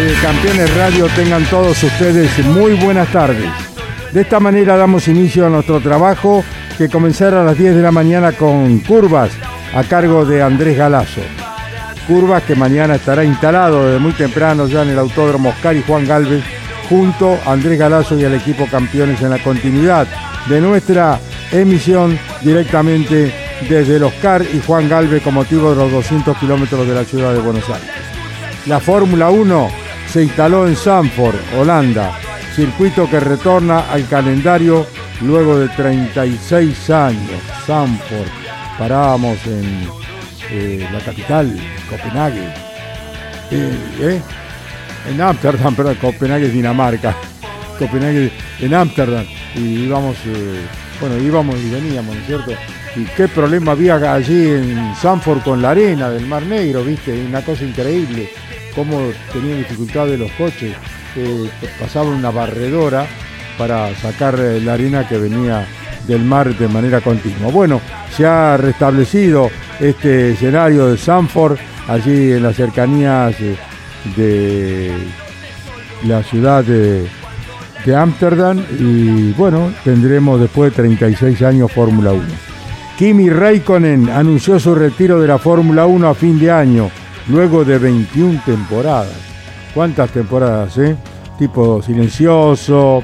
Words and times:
De 0.00 0.12
Campeones 0.14 0.76
Radio, 0.76 1.06
tengan 1.14 1.44
todos 1.44 1.80
ustedes 1.80 2.44
muy 2.46 2.72
buenas 2.74 3.06
tardes. 3.12 3.48
De 4.12 4.22
esta 4.22 4.40
manera 4.40 4.76
damos 4.76 5.06
inicio 5.06 5.46
a 5.46 5.50
nuestro 5.50 5.80
trabajo 5.80 6.42
que 6.76 6.88
comenzará 6.88 7.42
a 7.42 7.44
las 7.44 7.56
10 7.56 7.76
de 7.76 7.82
la 7.82 7.92
mañana 7.92 8.32
con 8.32 8.80
curvas 8.80 9.30
a 9.72 9.84
cargo 9.84 10.24
de 10.24 10.42
Andrés 10.42 10.76
Galazo. 10.76 11.20
Curvas 12.08 12.42
que 12.42 12.56
mañana 12.56 12.96
estará 12.96 13.24
instalado 13.24 13.86
desde 13.86 14.00
muy 14.00 14.12
temprano 14.14 14.66
ya 14.66 14.82
en 14.82 14.90
el 14.90 14.98
Autódromo 14.98 15.50
Oscar 15.50 15.76
y 15.76 15.82
Juan 15.82 16.08
Galvez 16.08 16.42
junto 16.88 17.38
a 17.46 17.52
Andrés 17.52 17.78
Galazo 17.78 18.18
y 18.18 18.24
al 18.24 18.34
equipo 18.34 18.66
campeones 18.66 19.22
en 19.22 19.30
la 19.30 19.38
continuidad 19.38 20.08
de 20.48 20.60
nuestra 20.60 21.20
emisión 21.52 22.18
directamente 22.42 23.32
desde 23.68 23.96
el 23.96 24.02
Oscar 24.02 24.42
y 24.42 24.60
Juan 24.66 24.88
Galvez 24.88 25.22
con 25.22 25.34
motivo 25.34 25.70
de 25.70 25.76
los 25.76 25.92
200 25.92 26.36
kilómetros 26.38 26.84
de 26.84 26.94
la 26.94 27.04
ciudad 27.04 27.32
de 27.32 27.38
Buenos 27.38 27.68
Aires. 27.68 27.90
La 28.66 28.80
Fórmula 28.80 29.30
1 29.30 29.83
se 30.14 30.22
instaló 30.22 30.68
en 30.68 30.76
Sanford, 30.76 31.34
Holanda, 31.58 32.16
circuito 32.54 33.10
que 33.10 33.18
retorna 33.18 33.90
al 33.90 34.06
calendario 34.06 34.86
luego 35.20 35.58
de 35.58 35.66
36 35.70 36.88
años. 36.90 37.42
Sanford, 37.66 38.28
parábamos 38.78 39.44
en 39.44 39.88
eh, 40.52 40.88
la 40.92 41.00
capital, 41.00 41.58
Copenhague. 41.90 42.46
Eh, 43.50 43.76
¿eh? 43.98 44.22
En 45.10 45.20
Ámsterdam, 45.20 45.74
perdón, 45.74 45.96
Copenhague 46.00 46.46
es 46.46 46.52
Dinamarca. 46.52 47.16
Copenhague 47.80 48.30
en 48.60 48.72
Ámsterdam. 48.72 49.26
Y 49.56 49.86
íbamos, 49.86 50.16
bueno, 51.00 51.18
íbamos 51.18 51.56
y 51.56 51.70
veníamos, 51.70 52.14
¿no 52.14 52.20
es 52.20 52.26
cierto? 52.26 52.52
Y 52.96 53.04
qué 53.16 53.28
problema 53.28 53.72
había 53.72 53.96
allí 54.12 54.48
en 54.48 54.94
Sanford 54.96 55.42
con 55.42 55.60
la 55.60 55.70
arena 55.70 56.10
del 56.10 56.26
Mar 56.26 56.44
Negro, 56.44 56.84
¿viste? 56.84 57.12
Una 57.26 57.42
cosa 57.42 57.64
increíble. 57.64 58.30
Cómo 58.74 59.10
tenían 59.32 59.58
dificultades 59.58 60.18
los 60.18 60.30
coches. 60.32 60.74
Eh, 61.16 61.50
pasaban 61.78 62.14
una 62.14 62.30
barredora 62.30 63.06
para 63.58 63.94
sacar 63.96 64.38
eh, 64.38 64.60
la 64.60 64.74
arena 64.74 65.06
que 65.06 65.18
venía 65.18 65.66
del 66.06 66.22
mar 66.24 66.56
de 66.56 66.68
manera 66.68 67.00
continua. 67.00 67.50
Bueno, 67.50 67.80
se 68.16 68.26
ha 68.26 68.56
restablecido 68.56 69.50
este 69.80 70.32
escenario 70.32 70.88
de 70.88 70.98
Sanford, 70.98 71.58
allí 71.88 72.32
en 72.32 72.42
las 72.42 72.56
cercanías 72.56 73.34
eh, 73.40 73.56
de 74.16 74.92
la 76.04 76.22
ciudad 76.22 76.62
de 76.64 77.06
de 77.84 77.96
Ámsterdam 77.96 78.62
y 78.78 79.32
bueno, 79.32 79.72
tendremos 79.84 80.40
después 80.40 80.70
de 80.70 80.76
36 80.76 81.42
años 81.42 81.72
Fórmula 81.72 82.12
1. 82.12 82.24
Kimi 82.98 83.28
Raikkonen 83.28 84.08
anunció 84.08 84.58
su 84.58 84.74
retiro 84.74 85.20
de 85.20 85.26
la 85.26 85.38
Fórmula 85.38 85.86
1 85.86 86.08
a 86.08 86.14
fin 86.14 86.38
de 86.38 86.50
año, 86.50 86.90
luego 87.28 87.64
de 87.64 87.78
21 87.78 88.40
temporadas. 88.46 89.12
¿Cuántas 89.74 90.10
temporadas, 90.10 90.78
eh? 90.78 90.96
Tipo 91.38 91.82
silencioso, 91.82 93.02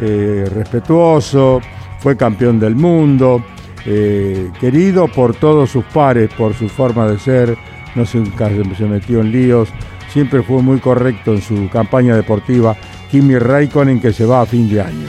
eh, 0.00 0.48
respetuoso, 0.54 1.60
fue 1.98 2.16
campeón 2.16 2.60
del 2.60 2.76
mundo, 2.76 3.44
eh, 3.84 4.50
querido 4.60 5.08
por 5.08 5.34
todos 5.34 5.70
sus 5.70 5.84
pares, 5.86 6.30
por 6.32 6.54
su 6.54 6.68
forma 6.68 7.08
de 7.08 7.18
ser, 7.18 7.56
no 7.96 8.06
se, 8.06 8.24
se 8.24 8.84
metió 8.84 9.20
en 9.20 9.32
líos, 9.32 9.68
siempre 10.12 10.42
fue 10.42 10.62
muy 10.62 10.78
correcto 10.78 11.32
en 11.32 11.42
su 11.42 11.68
campaña 11.68 12.14
deportiva 12.14 12.76
Kimi 13.12 13.38
Raikkonen 13.38 14.00
que 14.00 14.10
se 14.14 14.24
va 14.24 14.40
a 14.40 14.46
fin 14.46 14.70
de 14.70 14.80
año. 14.80 15.06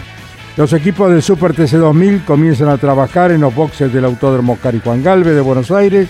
Los 0.58 0.74
equipos 0.74 1.10
del 1.10 1.22
Super 1.22 1.54
TC 1.54 1.78
2000 1.78 2.26
comienzan 2.26 2.68
a 2.68 2.78
trabajar 2.78 3.32
en 3.32 3.40
los 3.40 3.56
boxes 3.56 3.94
del 3.94 4.04
Autódromo 4.04 4.58
Cari 4.62 4.82
Juan 4.84 5.02
Galve 5.02 5.32
de 5.32 5.40
Buenos 5.40 5.72
Aires, 5.72 6.10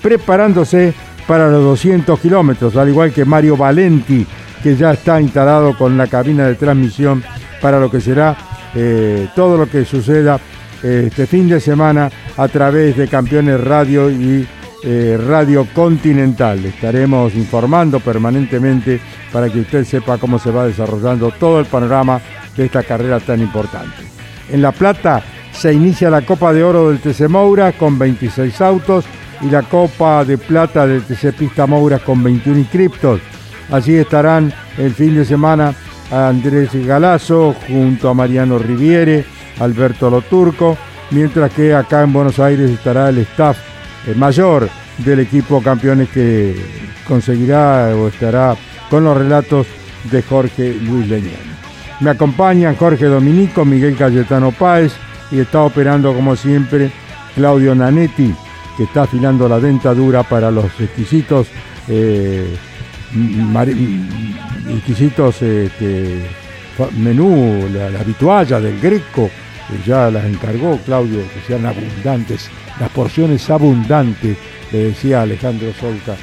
preparándose 0.00 0.94
para 1.26 1.50
los 1.50 1.62
200 1.62 2.18
kilómetros, 2.18 2.76
al 2.76 2.88
igual 2.88 3.12
que 3.12 3.26
Mario 3.26 3.58
Valenti, 3.58 4.26
que 4.62 4.74
ya 4.74 4.92
está 4.92 5.20
instalado 5.20 5.76
con 5.76 5.98
la 5.98 6.06
cabina 6.06 6.46
de 6.46 6.54
transmisión 6.54 7.22
para 7.60 7.78
lo 7.78 7.90
que 7.90 8.00
será 8.00 8.34
eh, 8.74 9.28
todo 9.36 9.58
lo 9.58 9.68
que 9.68 9.84
suceda 9.84 10.40
eh, 10.82 11.04
este 11.08 11.26
fin 11.26 11.46
de 11.46 11.60
semana 11.60 12.10
a 12.38 12.48
través 12.48 12.96
de 12.96 13.06
Campeones 13.06 13.60
Radio 13.60 14.10
y 14.10 14.46
eh, 14.86 15.18
Radio 15.18 15.66
Continental. 15.72 16.62
Estaremos 16.64 17.34
informando 17.34 18.00
permanentemente 18.00 19.00
para 19.32 19.48
que 19.48 19.60
usted 19.60 19.84
sepa 19.84 20.18
cómo 20.18 20.38
se 20.38 20.50
va 20.50 20.66
desarrollando 20.66 21.30
todo 21.30 21.58
el 21.58 21.64
panorama 21.64 22.20
de 22.54 22.66
esta 22.66 22.82
carrera 22.82 23.18
tan 23.18 23.40
importante. 23.40 24.04
En 24.50 24.60
La 24.60 24.72
Plata 24.72 25.22
se 25.52 25.72
inicia 25.72 26.10
la 26.10 26.20
Copa 26.20 26.52
de 26.52 26.62
Oro 26.62 26.90
del 26.90 27.00
TC 27.00 27.30
Moura 27.30 27.72
con 27.72 27.98
26 27.98 28.60
autos 28.60 29.06
y 29.40 29.48
la 29.48 29.62
Copa 29.62 30.22
de 30.24 30.36
Plata 30.36 30.86
del 30.86 31.02
TC 31.02 31.32
Pista 31.32 31.66
Moura 31.66 31.98
con 31.98 32.22
21 32.22 32.58
inscriptos. 32.58 33.20
Allí 33.70 33.94
estarán 33.94 34.52
el 34.76 34.92
fin 34.92 35.14
de 35.14 35.24
semana 35.24 35.74
Andrés 36.10 36.74
Galazo 36.86 37.56
junto 37.66 38.10
a 38.10 38.14
Mariano 38.14 38.58
Riviere, 38.58 39.24
Alberto 39.60 40.10
Loturco, 40.10 40.76
mientras 41.10 41.50
que 41.54 41.74
acá 41.74 42.02
en 42.02 42.12
Buenos 42.12 42.38
Aires 42.38 42.70
estará 42.70 43.08
el 43.08 43.18
staff 43.18 43.56
mayor 44.16 44.68
del 44.98 45.20
equipo 45.20 45.62
campeones 45.62 46.08
que 46.10 46.54
conseguirá 47.06 47.94
o 47.96 48.08
estará 48.08 48.56
con 48.90 49.04
los 49.04 49.16
relatos 49.16 49.66
de 50.10 50.22
Jorge 50.22 50.74
Luis 50.74 51.08
Leñán. 51.08 51.54
Me 52.00 52.10
acompañan 52.10 52.76
Jorge 52.76 53.06
Dominico, 53.06 53.64
Miguel 53.64 53.96
Cayetano 53.96 54.52
Páez 54.52 54.92
y 55.30 55.40
está 55.40 55.62
operando 55.62 56.12
como 56.12 56.36
siempre 56.36 56.90
Claudio 57.34 57.74
Nanetti, 57.74 58.34
que 58.76 58.84
está 58.84 59.02
afilando 59.02 59.48
la 59.48 59.58
dentadura 59.58 60.22
para 60.22 60.50
los 60.50 60.66
exquisitos, 60.78 61.48
eh, 61.88 62.56
exquisitos 64.68 65.40
este, 65.42 66.26
menú, 66.98 67.68
la, 67.72 67.90
la 67.90 68.02
vitualla 68.02 68.60
del 68.60 68.80
Greco, 68.80 69.30
ya 69.86 70.10
las 70.10 70.24
encargó 70.24 70.78
Claudio, 70.84 71.20
que 71.32 71.40
sean 71.46 71.66
abundantes, 71.66 72.50
las 72.78 72.90
porciones 72.90 73.48
abundantes, 73.50 74.36
le 74.72 74.78
decía 74.78 75.22
Alejandro 75.22 75.72
Solca 75.80 76.16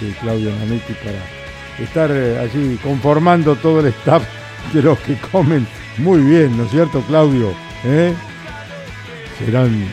y 0.00 0.10
Claudio 0.20 0.50
Nanetti 0.50 0.94
para 0.94 1.18
estar 1.82 2.10
eh, 2.10 2.38
allí 2.38 2.76
conformando 2.82 3.56
todo 3.56 3.80
el 3.80 3.86
staff 3.86 4.22
de 4.72 4.82
los 4.82 4.98
que 5.00 5.16
comen 5.32 5.66
muy 5.98 6.20
bien, 6.20 6.56
¿no 6.56 6.64
es 6.64 6.70
cierto, 6.70 7.00
Claudio? 7.02 7.52
¿Eh? 7.84 8.14
serán 9.38 9.86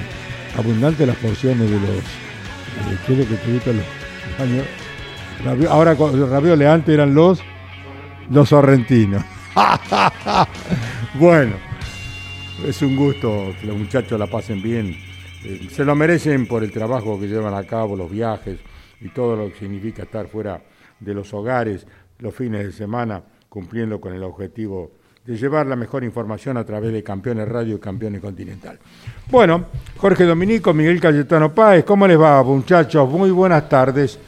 abundantes 0.57 1.07
las 1.07 1.17
porciones 1.17 1.69
de 1.69 1.79
los. 1.79 2.03
¿Qué 3.05 3.13
es 3.13 3.19
lo 3.19 3.27
que 3.27 3.35
te 3.35 3.53
gusta 3.53 3.71
los 3.71 3.85
Ahora 5.69 5.93
ravioles 5.93 6.67
antes 6.67 6.93
eran 6.93 7.13
los 7.13 7.41
los 8.29 8.49
sorrentinos. 8.49 9.23
bueno, 11.13 11.55
es 12.63 12.81
un 12.81 12.95
gusto 12.95 13.53
que 13.59 13.67
los 13.67 13.77
muchachos 13.77 14.19
la 14.19 14.27
pasen 14.27 14.61
bien. 14.61 14.95
Eh, 15.43 15.67
se 15.71 15.83
lo 15.83 15.95
merecen 15.95 16.47
por 16.47 16.63
el 16.63 16.71
trabajo 16.71 17.19
que 17.19 17.27
llevan 17.27 17.53
a 17.53 17.63
cabo, 17.63 17.95
los 17.95 18.09
viajes 18.09 18.59
y 19.01 19.09
todo 19.09 19.35
lo 19.35 19.51
que 19.51 19.59
significa 19.59 20.03
estar 20.03 20.27
fuera 20.27 20.61
de 20.99 21.13
los 21.13 21.33
hogares 21.33 21.85
los 22.19 22.33
fines 22.33 22.65
de 22.65 22.71
semana, 22.71 23.21
cumpliendo 23.49 23.99
con 23.99 24.13
el 24.13 24.23
objetivo 24.23 24.91
de 25.25 25.35
llevar 25.35 25.65
la 25.65 25.75
mejor 25.75 26.03
información 26.03 26.55
a 26.57 26.63
través 26.63 26.93
de 26.93 27.03
Campeones 27.03 27.47
Radio 27.47 27.75
y 27.75 27.79
Campeones 27.79 28.21
Continental. 28.21 28.79
Bueno, 29.29 29.65
Jorge 29.97 30.23
Dominico, 30.23 30.73
Miguel 30.73 31.01
Cayetano 31.01 31.53
Páez, 31.53 31.83
¿cómo 31.83 32.07
les 32.07 32.19
va, 32.19 32.41
muchachos? 32.43 33.09
Muy 33.09 33.31
buenas 33.31 33.67
tardes. 33.67 34.19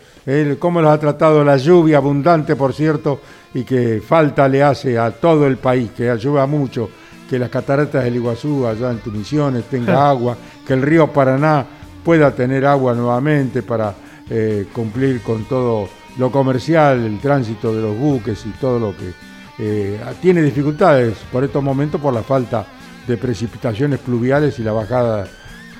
¿Cómo 0.59 0.81
los 0.81 0.91
ha 0.91 0.99
tratado 0.99 1.41
la 1.41 1.55
lluvia 1.55 1.97
abundante, 1.97 2.57
por 2.57 2.73
cierto, 2.73 3.21
y 3.53 3.63
que 3.63 4.01
falta 4.05 4.49
le 4.49 4.61
hace 4.61 4.99
a 4.99 5.11
todo 5.11 5.47
el 5.47 5.55
país, 5.55 5.91
que 5.91 6.09
ayuda 6.09 6.45
mucho, 6.45 6.89
que 7.27 7.37
las 7.37 7.49
cataratas 7.49 8.03
del 8.03 8.15
Iguazú, 8.15 8.65
allá 8.65 8.91
en 8.91 9.01
Misiones, 9.11 9.65
tenga 9.65 10.09
agua, 10.09 10.37
que 10.65 10.73
el 10.73 10.81
río 10.81 11.11
Paraná 11.11 11.65
pueda 12.03 12.31
tener 12.31 12.65
agua 12.65 12.93
nuevamente 12.93 13.61
para 13.61 13.93
eh, 14.29 14.67
cumplir 14.73 15.21
con 15.21 15.45
todo 15.45 15.89
lo 16.17 16.31
comercial, 16.31 17.05
el 17.05 17.19
tránsito 17.19 17.75
de 17.75 17.81
los 17.81 17.97
buques 17.97 18.45
y 18.45 18.49
todo 18.59 18.79
lo 18.79 18.95
que 18.95 19.13
eh, 19.59 19.99
tiene 20.21 20.41
dificultades 20.41 21.15
por 21.31 21.43
estos 21.43 21.63
momentos 21.63 21.99
por 21.99 22.13
la 22.13 22.23
falta 22.23 22.65
de 23.07 23.17
precipitaciones 23.17 23.99
pluviales 23.99 24.57
y 24.59 24.63
la 24.63 24.71
bajada 24.71 25.27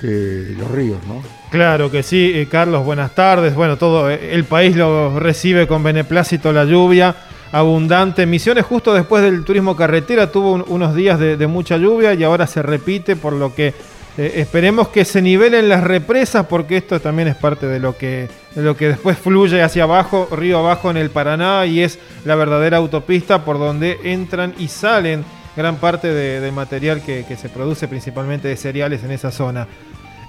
de 0.00 0.54
los 0.56 0.70
ríos, 0.70 0.98
¿no? 1.06 1.22
Claro 1.50 1.90
que 1.90 2.02
sí, 2.02 2.32
eh, 2.34 2.46
Carlos, 2.48 2.84
buenas 2.84 3.14
tardes. 3.14 3.54
Bueno, 3.54 3.76
todo 3.76 4.10
el 4.10 4.44
país 4.44 4.76
lo 4.76 5.18
recibe 5.18 5.66
con 5.66 5.82
beneplácito 5.82 6.52
la 6.52 6.64
lluvia 6.64 7.14
abundante. 7.52 8.26
Misiones 8.26 8.64
justo 8.66 8.92
después 8.94 9.22
del 9.22 9.44
turismo 9.44 9.76
carretera 9.76 10.30
tuvo 10.30 10.52
un- 10.52 10.64
unos 10.68 10.94
días 10.94 11.18
de, 11.18 11.46
mucha 11.46 11.76
lluvia 11.76 12.14
y 12.14 12.24
ahora 12.24 12.46
se 12.46 12.62
repite, 12.62 13.16
por 13.16 13.32
lo 13.32 13.54
que 13.54 13.74
eh, 14.18 14.32
esperemos 14.36 14.88
que 14.88 15.04
se 15.04 15.22
nivelen 15.22 15.68
las 15.68 15.84
represas 15.84 16.46
porque 16.46 16.76
esto 16.76 16.98
también 17.00 17.28
es 17.28 17.36
parte 17.36 17.66
de 17.66 17.78
lo 17.78 17.96
que 17.96 18.28
lo 18.56 18.76
que 18.76 18.88
después 18.88 19.16
fluye 19.16 19.62
hacia 19.62 19.84
abajo, 19.84 20.28
río 20.32 20.58
abajo 20.58 20.90
en 20.90 20.96
el 20.96 21.10
Paraná 21.10 21.64
y 21.66 21.80
es 21.82 21.98
la 22.24 22.34
verdadera 22.34 22.78
autopista 22.78 23.44
por 23.44 23.58
donde 23.58 23.98
entran 24.02 24.54
y 24.58 24.66
salen 24.68 25.24
gran 25.56 25.76
parte 25.76 26.08
de- 26.12 26.50
material 26.50 27.02
que, 27.02 27.24
que 27.28 27.36
se 27.36 27.48
produce 27.48 27.86
principalmente 27.86 28.48
de 28.48 28.56
cereales 28.56 29.04
en 29.04 29.12
esa 29.12 29.30
zona. 29.30 29.68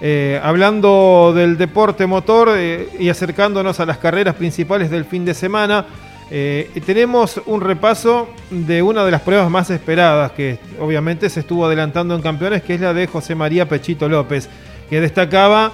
Eh, 0.01 0.39
hablando 0.43 1.33
del 1.35 1.57
deporte 1.57 2.05
motor 2.05 2.51
eh, 2.55 2.87
y 2.99 3.09
acercándonos 3.09 3.79
a 3.79 3.85
las 3.85 3.97
carreras 3.97 4.35
principales 4.35 4.89
del 4.91 5.05
fin 5.05 5.25
de 5.25 5.33
semana, 5.33 5.85
eh, 6.31 6.69
tenemos 6.85 7.41
un 7.45 7.61
repaso 7.61 8.29
de 8.51 8.81
una 8.81 9.03
de 9.03 9.11
las 9.11 9.21
pruebas 9.21 9.49
más 9.49 9.69
esperadas 9.71 10.31
que 10.33 10.59
obviamente 10.79 11.29
se 11.29 11.39
estuvo 11.39 11.65
adelantando 11.65 12.15
en 12.15 12.21
campeones, 12.21 12.61
que 12.61 12.75
es 12.75 12.81
la 12.81 12.93
de 12.93 13.07
José 13.07 13.33
María 13.33 13.67
Pechito 13.67 14.07
López, 14.07 14.47
que 14.89 15.01
destacaba 15.01 15.71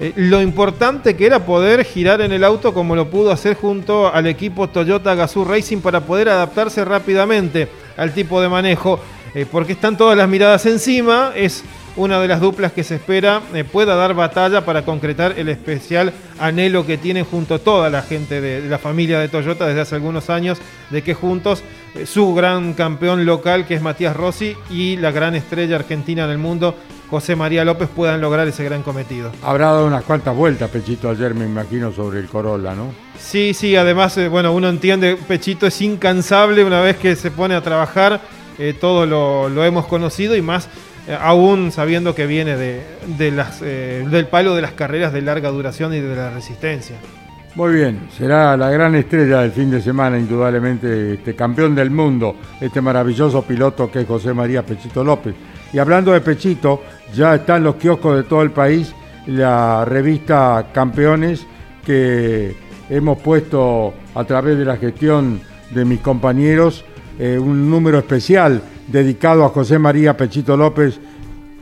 eh, 0.00 0.12
lo 0.16 0.40
importante 0.40 1.16
que 1.16 1.26
era 1.26 1.44
poder 1.44 1.84
girar 1.84 2.20
en 2.20 2.32
el 2.32 2.44
auto 2.44 2.72
como 2.72 2.94
lo 2.94 3.10
pudo 3.10 3.32
hacer 3.32 3.56
junto 3.56 4.12
al 4.12 4.26
equipo 4.28 4.68
Toyota 4.68 5.14
Gazoo 5.14 5.44
Racing 5.44 5.78
para 5.78 6.00
poder 6.00 6.28
adaptarse 6.28 6.84
rápidamente 6.84 7.68
al 7.96 8.14
tipo 8.14 8.40
de 8.40 8.48
manejo, 8.48 9.00
eh, 9.34 9.44
porque 9.50 9.72
están 9.72 9.96
todas 9.96 10.16
las 10.16 10.28
miradas 10.28 10.64
encima, 10.66 11.32
es 11.34 11.64
una 11.98 12.20
de 12.20 12.28
las 12.28 12.40
duplas 12.40 12.72
que 12.72 12.84
se 12.84 12.94
espera 12.94 13.42
eh, 13.52 13.64
pueda 13.64 13.96
dar 13.96 14.14
batalla 14.14 14.64
para 14.64 14.84
concretar 14.84 15.34
el 15.36 15.48
especial 15.48 16.12
anhelo 16.38 16.86
que 16.86 16.96
tienen 16.96 17.24
junto 17.24 17.56
a 17.56 17.58
toda 17.58 17.90
la 17.90 18.02
gente 18.02 18.40
de, 18.40 18.62
de 18.62 18.68
la 18.68 18.78
familia 18.78 19.18
de 19.18 19.28
Toyota 19.28 19.66
desde 19.66 19.80
hace 19.80 19.96
algunos 19.96 20.30
años, 20.30 20.58
de 20.90 21.02
que 21.02 21.14
juntos 21.14 21.62
eh, 21.94 22.06
su 22.06 22.34
gran 22.34 22.74
campeón 22.74 23.26
local, 23.26 23.66
que 23.66 23.74
es 23.74 23.82
Matías 23.82 24.16
Rossi, 24.16 24.56
y 24.70 24.96
la 24.96 25.10
gran 25.10 25.34
estrella 25.34 25.76
argentina 25.76 26.24
en 26.24 26.30
el 26.30 26.38
mundo, 26.38 26.76
José 27.10 27.34
María 27.34 27.64
López, 27.64 27.88
puedan 27.94 28.20
lograr 28.20 28.46
ese 28.46 28.62
gran 28.64 28.82
cometido. 28.82 29.32
Habrá 29.42 29.66
dado 29.66 29.86
unas 29.86 30.04
cuantas 30.04 30.36
vueltas 30.36 30.70
Pechito 30.70 31.10
ayer, 31.10 31.34
me 31.34 31.46
imagino, 31.46 31.90
sobre 31.92 32.20
el 32.20 32.28
Corolla, 32.28 32.74
¿no? 32.74 32.92
Sí, 33.18 33.54
sí, 33.54 33.74
además, 33.74 34.16
eh, 34.18 34.28
bueno, 34.28 34.52
uno 34.52 34.68
entiende, 34.68 35.16
Pechito 35.16 35.66
es 35.66 35.80
incansable 35.80 36.64
una 36.64 36.80
vez 36.80 36.96
que 36.96 37.16
se 37.16 37.30
pone 37.30 37.54
a 37.54 37.62
trabajar, 37.62 38.20
eh, 38.58 38.74
todo 38.78 39.06
lo, 39.06 39.48
lo 39.48 39.64
hemos 39.64 39.86
conocido 39.86 40.36
y 40.36 40.42
más 40.42 40.68
aún 41.14 41.72
sabiendo 41.72 42.14
que 42.14 42.26
viene 42.26 42.56
eh, 42.58 44.06
del 44.10 44.26
palo 44.26 44.54
de 44.54 44.62
las 44.62 44.72
carreras 44.72 45.12
de 45.12 45.22
larga 45.22 45.50
duración 45.50 45.94
y 45.94 46.00
de 46.00 46.14
la 46.14 46.30
resistencia. 46.30 46.96
Muy 47.54 47.72
bien, 47.74 48.08
será 48.16 48.56
la 48.56 48.70
gran 48.70 48.94
estrella 48.94 49.40
del 49.40 49.52
fin 49.52 49.70
de 49.70 49.80
semana, 49.80 50.18
indudablemente, 50.18 51.14
este 51.14 51.34
campeón 51.34 51.74
del 51.74 51.90
mundo, 51.90 52.36
este 52.60 52.80
maravilloso 52.80 53.42
piloto 53.42 53.90
que 53.90 54.02
es 54.02 54.06
José 54.06 54.32
María 54.32 54.64
Pechito 54.64 55.02
López. 55.02 55.34
Y 55.72 55.78
hablando 55.78 56.12
de 56.12 56.20
Pechito, 56.20 56.82
ya 57.14 57.34
está 57.34 57.56
en 57.56 57.64
los 57.64 57.76
kioscos 57.76 58.16
de 58.16 58.22
todo 58.24 58.42
el 58.42 58.50
país 58.50 58.94
la 59.26 59.84
revista 59.84 60.68
Campeones 60.72 61.46
que 61.84 62.54
hemos 62.88 63.18
puesto 63.18 63.92
a 64.14 64.24
través 64.24 64.56
de 64.58 64.64
la 64.64 64.76
gestión 64.76 65.40
de 65.70 65.84
mis 65.84 66.00
compañeros 66.00 66.84
eh, 67.18 67.38
un 67.38 67.68
número 67.68 67.98
especial 67.98 68.62
dedicado 68.88 69.44
a 69.44 69.50
José 69.50 69.78
María 69.78 70.16
Pechito 70.16 70.56
López 70.56 70.98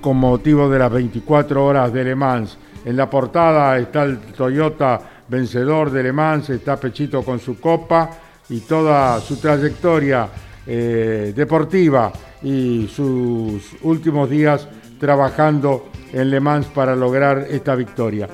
con 0.01 0.17
motivo 0.17 0.69
de 0.69 0.79
las 0.79 0.91
24 0.91 1.65
horas 1.65 1.93
de 1.93 2.05
Le 2.05 2.15
Mans. 2.15 2.57
En 2.85 2.97
la 2.97 3.11
portada 3.11 3.79
está 3.79 4.05
el 4.05 4.19
Toyota 4.19 5.01
vencedor 5.29 5.91
de 5.91 6.03
Le 6.03 6.13
Mans, 6.13 6.51
está 6.51 6.77
Pechito 6.77 7.23
con 7.23 7.41
su 7.41 7.61
copa 7.61 8.11
y 8.49 8.61
toda 8.61 9.21
su 9.21 9.37
trayectoria 9.37 10.29
eh, 10.67 11.33
deportiva 11.35 12.13
y 12.43 12.89
sus 12.89 13.77
últimos 13.83 14.31
días 14.31 14.69
trabajando 14.99 15.89
en 16.13 16.31
Le 16.31 16.41
Mans 16.41 16.67
para 16.67 16.95
lograr 16.95 17.47
esta 17.51 17.75
victoria. 17.75 18.29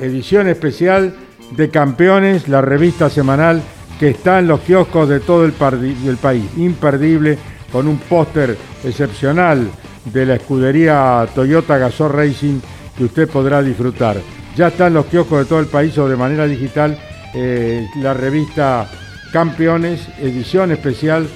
Edición 0.00 0.48
especial 0.48 1.14
de 1.56 1.68
Campeones, 1.70 2.48
la 2.48 2.60
revista 2.60 3.10
semanal 3.10 3.62
que 3.98 4.10
está 4.10 4.38
en 4.38 4.48
los 4.48 4.60
kioscos 4.60 5.08
de 5.08 5.20
todo 5.20 5.44
el, 5.44 5.52
país. 5.52 6.44
Imperdible, 6.56 7.38
con 7.72 7.86
un 7.86 7.98
póster 7.98 8.56
excepcional 8.84 9.70
de 10.04 10.26
la 10.26 10.34
escudería 10.36 11.26
Toyota 11.34 11.78
Gazoo 11.78 12.08
Racing 12.08 12.60
que 12.96 13.04
usted 13.04 13.28
podrá 13.28 13.62
disfrutar. 13.62 14.16
Ya 14.56 14.68
está 14.68 14.88
en 14.88 14.94
los 14.94 15.06
kioscos 15.06 15.40
de 15.40 15.44
todo 15.44 15.60
el 15.60 15.66
país 15.66 15.96
o 15.98 16.08
de 16.08 16.16
manera 16.16 16.46
digital 16.46 16.98
eh, 17.34 17.86
la 17.96 18.14
revista 18.14 18.88
Campeones, 19.32 20.08
edición 20.18 20.72
especial 20.72 21.28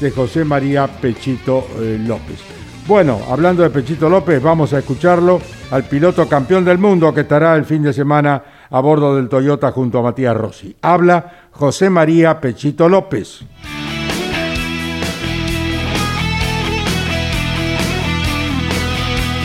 de 0.00 0.10
José 0.10 0.44
María 0.44 0.86
Pechito 0.86 1.66
eh, 1.80 1.98
López. 2.00 2.38
Bueno, 2.86 3.20
hablando 3.28 3.62
de 3.62 3.70
Pechito 3.70 4.08
López, 4.08 4.42
vamos 4.42 4.72
a 4.72 4.78
escucharlo 4.78 5.40
al 5.70 5.84
piloto 5.84 6.28
campeón 6.28 6.64
del 6.64 6.78
mundo 6.78 7.12
que 7.12 7.20
estará 7.20 7.54
el 7.54 7.64
fin 7.64 7.82
de 7.82 7.92
semana 7.92 8.42
a 8.70 8.80
bordo 8.80 9.16
del 9.16 9.28
Toyota 9.28 9.70
junto 9.72 9.98
a 9.98 10.02
Matías 10.02 10.36
Rossi. 10.36 10.74
Habla 10.80 11.48
José 11.52 11.90
María 11.90 12.40
Pechito 12.40 12.88
López. 12.88 13.44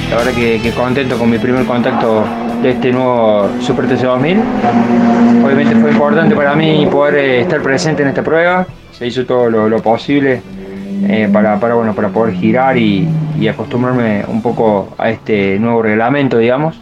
La 0.09 0.17
verdad 0.17 0.33
que, 0.33 0.71
contento 0.71 1.17
con 1.17 1.29
mi 1.29 1.37
primer 1.37 1.65
contacto 1.65 2.25
de 2.61 2.71
este 2.71 2.91
nuevo 2.91 3.49
Super 3.59 3.87
TC 3.87 4.03
2000. 4.03 4.39
Obviamente 5.43 5.75
fue 5.75 5.91
importante 5.91 6.35
para 6.35 6.55
mí 6.55 6.87
poder 6.91 7.15
eh, 7.15 7.41
estar 7.41 7.61
presente 7.61 8.03
en 8.03 8.09
esta 8.09 8.23
prueba. 8.23 8.67
Se 8.91 9.07
hizo 9.07 9.25
todo 9.25 9.49
lo, 9.49 9.81
posible 9.81 10.41
eh, 11.07 11.29
para, 11.31 11.55
bueno, 11.55 11.93
para 11.93 12.09
poder 12.09 12.35
girar 12.35 12.77
y, 12.77 13.07
y 13.39 13.47
acostumbrarme 13.47 14.23
un 14.27 14.41
poco 14.41 14.95
a 14.97 15.09
este 15.09 15.59
nuevo 15.59 15.81
reglamento, 15.81 16.37
digamos. 16.37 16.79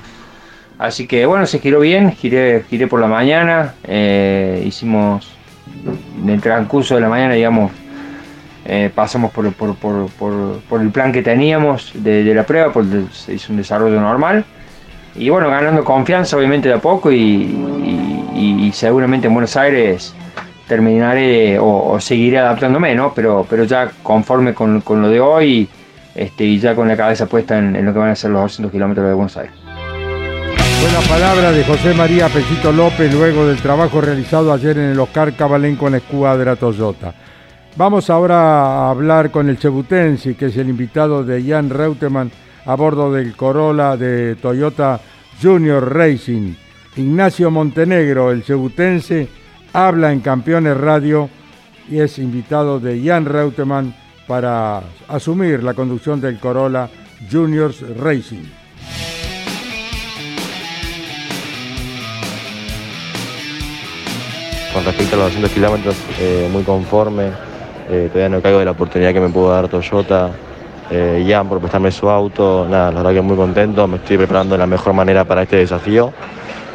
Así 0.77 1.07
que 1.07 1.25
bueno, 1.25 1.45
se 1.45 1.59
giró 1.59 1.79
bien, 1.79 2.11
giré, 2.11 2.63
giré 2.69 2.87
por 2.87 2.99
la 2.99 3.07
mañana, 3.07 3.73
eh, 3.85 4.63
hicimos 4.65 5.31
en 6.21 6.29
el 6.29 6.41
transcurso 6.41 6.95
de 6.95 7.01
la 7.01 7.09
mañana, 7.09 7.35
digamos, 7.35 7.71
eh, 8.65 8.89
pasamos 8.93 9.31
por, 9.31 9.51
por, 9.53 9.75
por, 9.75 10.07
por, 10.69 10.81
el 10.81 10.89
plan 10.89 11.11
que 11.11 11.21
teníamos 11.21 11.91
de, 11.95 12.23
la 12.33 12.43
prueba, 12.43 12.71
por 12.71 12.83
el- 12.83 13.09
se 13.11 13.33
hizo 13.33 13.51
un 13.51 13.57
desarrollo 13.57 13.99
normal. 13.99 14.45
Y 15.15 15.29
bueno, 15.29 15.49
ganando 15.49 15.83
confianza 15.83 16.37
obviamente 16.37 16.69
de 16.69 16.75
a 16.75 16.79
poco 16.79 17.11
y, 17.11 17.15
y- 18.35 18.71
seguramente 18.73 19.27
en 19.27 19.33
Buenos 19.33 19.55
Aires 19.55 20.13
terminaré 20.67 21.59
o, 21.59 21.99
seguiré 21.99 22.39
adaptándome, 22.39 22.95
¿no? 22.95 23.13
Pero, 23.13 23.45
pero 23.49 23.63
ya 23.65 23.91
conforme 24.01 24.53
con, 24.53 24.81
con 24.81 25.01
lo 25.01 25.09
de 25.09 25.19
hoy 25.19 25.69
este, 26.15 26.45
y 26.45 26.59
ya 26.59 26.73
con 26.73 26.87
la 26.87 26.97
cabeza 26.97 27.27
puesta 27.27 27.57
en, 27.59 27.85
lo 27.85 27.93
que 27.93 27.99
van 27.99 28.09
a 28.09 28.15
ser 28.15 28.31
los 28.31 28.41
200 28.43 28.71
kilómetros 28.71 29.07
de 29.07 29.13
Buenos 29.13 29.37
Aires. 29.37 29.53
Buena 30.81 30.99
palabra 31.07 31.51
de 31.51 31.63
José 31.63 31.93
María 31.93 32.27
Pechito 32.29 32.71
López 32.71 33.13
luego 33.13 33.45
del 33.45 33.57
trabajo 33.61 34.01
realizado 34.01 34.51
ayer 34.51 34.77
en 34.77 34.91
el 34.91 34.99
Oscar 34.99 35.33
Cabalenco 35.33 35.85
en 35.85 35.91
la 35.93 35.97
escuadra 35.99 36.55
Toyota. 36.55 37.13
Vamos 37.75 38.11
ahora 38.11 38.35
a 38.37 38.89
hablar 38.91 39.31
con 39.31 39.49
el 39.49 39.57
Chebutense, 39.57 40.35
que 40.35 40.45
es 40.45 40.57
el 40.57 40.69
invitado 40.69 41.23
de 41.23 41.43
Jan 41.43 41.71
Reutemann 41.71 42.31
a 42.65 42.75
bordo 42.75 43.11
del 43.11 43.35
Corolla 43.35 43.97
de 43.97 44.35
Toyota 44.35 45.01
Junior 45.41 45.91
Racing. 45.91 46.53
Ignacio 46.97 47.49
Montenegro, 47.49 48.29
el 48.29 48.43
cebutense, 48.43 49.27
habla 49.73 50.11
en 50.11 50.19
Campeones 50.19 50.77
Radio 50.77 51.31
y 51.89 51.99
es 51.99 52.19
invitado 52.19 52.79
de 52.79 53.01
Jan 53.03 53.25
Reutemann 53.25 53.95
para 54.27 54.83
asumir 55.07 55.63
la 55.63 55.73
conducción 55.73 56.21
del 56.21 56.39
Corolla 56.39 56.87
Juniors 57.31 57.81
Racing. 57.97 58.43
Con 64.71 64.85
respecto 64.85 65.15
a 65.15 65.17
los 65.17 65.25
200 65.29 65.51
kilómetros, 65.51 65.95
eh, 66.19 66.47
muy 66.51 66.61
conforme. 66.61 67.52
Eh, 67.89 68.09
todavía 68.11 68.29
no 68.29 68.41
caigo 68.41 68.59
de 68.59 68.65
la 68.65 68.71
oportunidad 68.71 69.13
que 69.13 69.19
me 69.19 69.29
pudo 69.29 69.51
dar 69.51 69.67
Toyota. 69.67 70.31
Eh, 70.89 71.25
Jan 71.27 71.47
por 71.47 71.59
prestarme 71.59 71.91
su 71.91 72.09
auto. 72.09 72.67
Nada, 72.69 72.91
la 72.91 72.97
verdad 72.97 73.13
que 73.13 73.21
muy 73.21 73.35
contento. 73.35 73.87
Me 73.87 73.97
estoy 73.97 74.17
preparando 74.17 74.53
de 74.53 74.59
la 74.59 74.67
mejor 74.67 74.93
manera 74.93 75.23
para 75.23 75.43
este 75.43 75.57
desafío. 75.57 76.13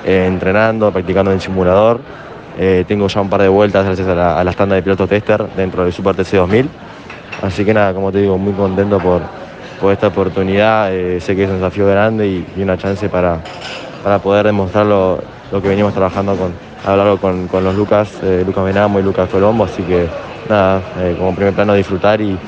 Eh, 0.04 0.26
entrenando, 0.26 0.90
practicando 0.90 1.30
en 1.30 1.36
el 1.36 1.40
simulador. 1.40 2.00
Eh, 2.58 2.84
tengo 2.88 3.06
ya 3.06 3.20
un 3.20 3.28
par 3.28 3.42
de 3.42 3.48
vueltas 3.48 3.84
gracias 3.84 4.08
a 4.08 4.14
la, 4.14 4.40
a 4.40 4.66
de 4.66 4.82
pilotos 4.82 5.08
tester 5.08 5.46
dentro 5.56 5.84
del 5.84 5.92
Super 5.92 6.16
TC 6.16 6.36
2000. 6.36 6.68
Así 7.42 7.64
que 7.64 7.72
nada, 7.72 7.94
como 7.94 8.10
te 8.10 8.18
digo, 8.18 8.36
muy 8.36 8.52
contento 8.52 8.98
por, 8.98 9.22
por 9.80 9.92
esta 9.92 10.08
oportunidad. 10.08 10.90
Sé 11.20 11.36
que 11.36 11.44
es 11.44 11.48
un 11.48 11.56
desafío 11.56 11.86
grande 11.86 12.26
y, 12.26 12.62
una 12.62 12.76
chance 12.76 13.08
para, 13.08 13.38
para 14.02 14.18
poder 14.18 14.46
demostrar 14.46 14.86
lo, 14.86 15.20
lo 15.52 15.62
que 15.62 15.68
venimos 15.68 15.94
trabajando 15.94 16.34
con, 16.34 16.52
a 16.84 17.16
con, 17.18 17.46
con 17.46 17.62
los 17.62 17.76
Lucas, 17.76 18.14
Lucas 18.44 18.64
Benamo 18.64 18.98
y 18.98 19.02
Lucas 19.04 19.28
Colombo. 19.28 19.64
Así 19.64 19.82
que 19.84 20.08
nada, 20.48 20.82
eh, 20.98 21.14
como 21.18 21.34
primer 21.34 21.54
plano 21.54 21.74
disfrutar 21.74 22.20
y, 22.20 22.38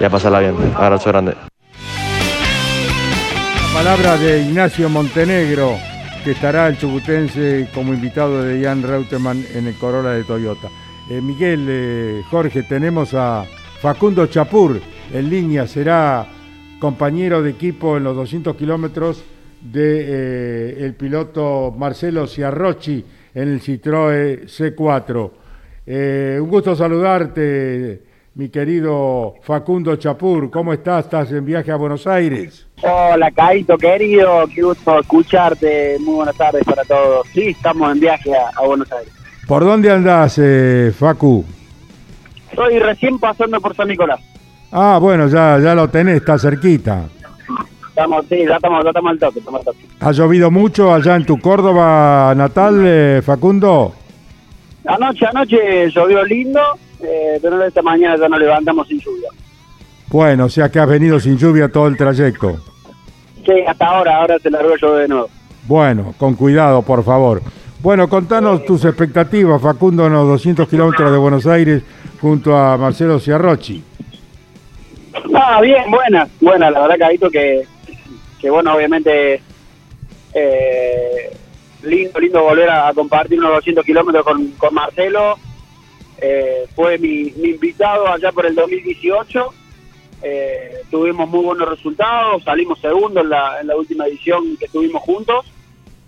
y 0.00 0.04
a 0.04 0.10
pasarla 0.10 0.40
bien. 0.40 0.54
Abrazo 0.76 1.10
grande. 1.10 1.34
Palabra 3.72 4.16
de 4.16 4.42
Ignacio 4.42 4.88
Montenegro, 4.88 5.76
que 6.24 6.32
estará 6.32 6.68
el 6.68 6.76
chubutense 6.76 7.68
como 7.72 7.94
invitado 7.94 8.42
de 8.42 8.62
Jan 8.62 8.82
Reutemann 8.82 9.44
en 9.54 9.68
el 9.68 9.74
Corolla 9.76 10.10
de 10.10 10.24
Toyota. 10.24 10.68
Eh, 11.08 11.20
Miguel, 11.20 11.66
eh, 11.68 12.22
Jorge, 12.30 12.62
tenemos 12.64 13.14
a 13.14 13.44
Facundo 13.80 14.26
Chapur 14.26 14.80
en 15.12 15.30
línea, 15.30 15.66
será 15.66 16.26
compañero 16.78 17.42
de 17.42 17.50
equipo 17.50 17.96
en 17.96 18.04
los 18.04 18.16
200 18.16 18.56
kilómetros 18.56 19.24
de, 19.60 20.86
eh, 20.86 20.92
piloto 20.98 21.74
Marcelo 21.76 22.26
Ciarrochi 22.26 23.04
en 23.34 23.48
el 23.48 23.60
Citroën 23.60 24.46
C4. 24.46 25.30
Eh, 25.92 26.38
un 26.40 26.48
gusto 26.48 26.76
saludarte, 26.76 28.00
mi 28.36 28.48
querido 28.48 29.34
Facundo 29.42 29.96
Chapur. 29.96 30.48
¿Cómo 30.48 30.72
estás? 30.72 31.06
¿Estás 31.06 31.32
en 31.32 31.44
viaje 31.44 31.72
a 31.72 31.74
Buenos 31.74 32.06
Aires? 32.06 32.64
Hola, 32.80 33.28
Caito, 33.32 33.76
querido. 33.76 34.44
Qué 34.54 34.62
gusto 34.62 35.00
escucharte. 35.00 35.96
Muy 35.98 36.14
buenas 36.14 36.36
tardes 36.36 36.62
para 36.62 36.84
todos. 36.84 37.26
Sí, 37.34 37.48
estamos 37.48 37.90
en 37.90 37.98
viaje 37.98 38.30
a, 38.32 38.50
a 38.54 38.64
Buenos 38.64 38.92
Aires. 38.92 39.12
¿Por 39.48 39.64
dónde 39.64 39.90
andás, 39.90 40.38
eh, 40.40 40.92
Facu? 40.96 41.44
Estoy 42.52 42.78
recién 42.78 43.18
pasando 43.18 43.60
por 43.60 43.74
San 43.74 43.88
Nicolás. 43.88 44.20
Ah, 44.70 44.96
bueno, 45.02 45.26
ya, 45.26 45.58
ya 45.58 45.74
lo 45.74 45.90
tenés, 45.90 46.18
está 46.18 46.38
cerquita. 46.38 47.08
Estamos, 47.88 48.26
sí, 48.28 48.44
ya 48.46 48.54
estamos, 48.54 48.84
ya 48.84 48.90
estamos 48.90 49.10
al 49.10 49.18
toque, 49.18 49.40
estamos 49.40 49.58
al 49.58 49.64
toque. 49.64 49.86
¿Ha 49.98 50.12
llovido 50.12 50.52
mucho 50.52 50.94
allá 50.94 51.16
en 51.16 51.26
tu 51.26 51.40
Córdoba 51.40 52.32
natal, 52.36 52.80
eh, 52.86 53.22
Facundo? 53.26 53.96
Anoche, 54.86 55.26
anoche 55.26 55.90
llovió 55.90 56.24
lindo, 56.24 56.60
eh, 57.02 57.38
pero 57.42 57.62
esta 57.64 57.82
mañana 57.82 58.16
ya 58.16 58.28
nos 58.28 58.40
levantamos 58.40 58.88
sin 58.88 58.98
lluvia. 59.00 59.28
Bueno, 60.08 60.46
o 60.46 60.48
sea 60.48 60.68
que 60.68 60.78
has 60.78 60.88
venido 60.88 61.20
sin 61.20 61.36
lluvia 61.38 61.68
todo 61.68 61.86
el 61.86 61.96
trayecto. 61.96 62.60
Sí, 63.44 63.52
hasta 63.66 63.86
ahora, 63.86 64.16
ahora 64.16 64.38
se 64.38 64.50
largó 64.50 64.76
llover 64.76 65.02
de 65.02 65.08
nuevo. 65.08 65.28
Bueno, 65.66 66.14
con 66.18 66.34
cuidado, 66.34 66.82
por 66.82 67.04
favor. 67.04 67.42
Bueno, 67.82 68.08
contanos 68.08 68.64
tus 68.64 68.84
expectativas, 68.84 69.62
Facundo, 69.62 70.06
en 70.06 70.12
los 70.12 70.26
200 70.28 70.68
kilómetros 70.68 71.10
de 71.10 71.16
Buenos 71.18 71.46
Aires 71.46 71.82
junto 72.20 72.54
a 72.56 72.76
Marcelo 72.76 73.18
Ciarrochi. 73.18 73.82
Ah, 75.34 75.60
bien, 75.60 75.90
buena, 75.90 76.28
buena, 76.40 76.70
la 76.70 76.82
verdad, 76.82 76.98
Caito, 76.98 77.30
que, 77.30 77.62
que 78.38 78.50
bueno, 78.50 78.74
obviamente, 78.74 79.40
eh, 80.34 81.36
lindo, 81.82 82.18
lindo 82.20 82.42
volver 82.42 82.70
a, 82.70 82.92
compartir 82.94 83.38
unos 83.38 83.54
200 83.54 83.84
kilómetros 83.84 84.24
con, 84.24 84.48
con 84.52 84.74
Marcelo. 84.74 85.38
Eh, 86.20 86.66
fue 86.74 86.98
mi, 86.98 87.30
mi, 87.36 87.50
invitado 87.50 88.06
allá 88.08 88.32
por 88.32 88.46
el 88.46 88.54
2018. 88.54 89.54
Eh, 90.22 90.82
tuvimos 90.90 91.28
muy 91.28 91.44
buenos 91.44 91.68
resultados, 91.68 92.42
salimos 92.44 92.78
segundo 92.80 93.20
en 93.20 93.30
la, 93.30 93.60
en 93.60 93.68
la 93.68 93.76
última 93.76 94.06
edición 94.06 94.56
que 94.58 94.66
estuvimos 94.66 95.02
juntos. 95.02 95.46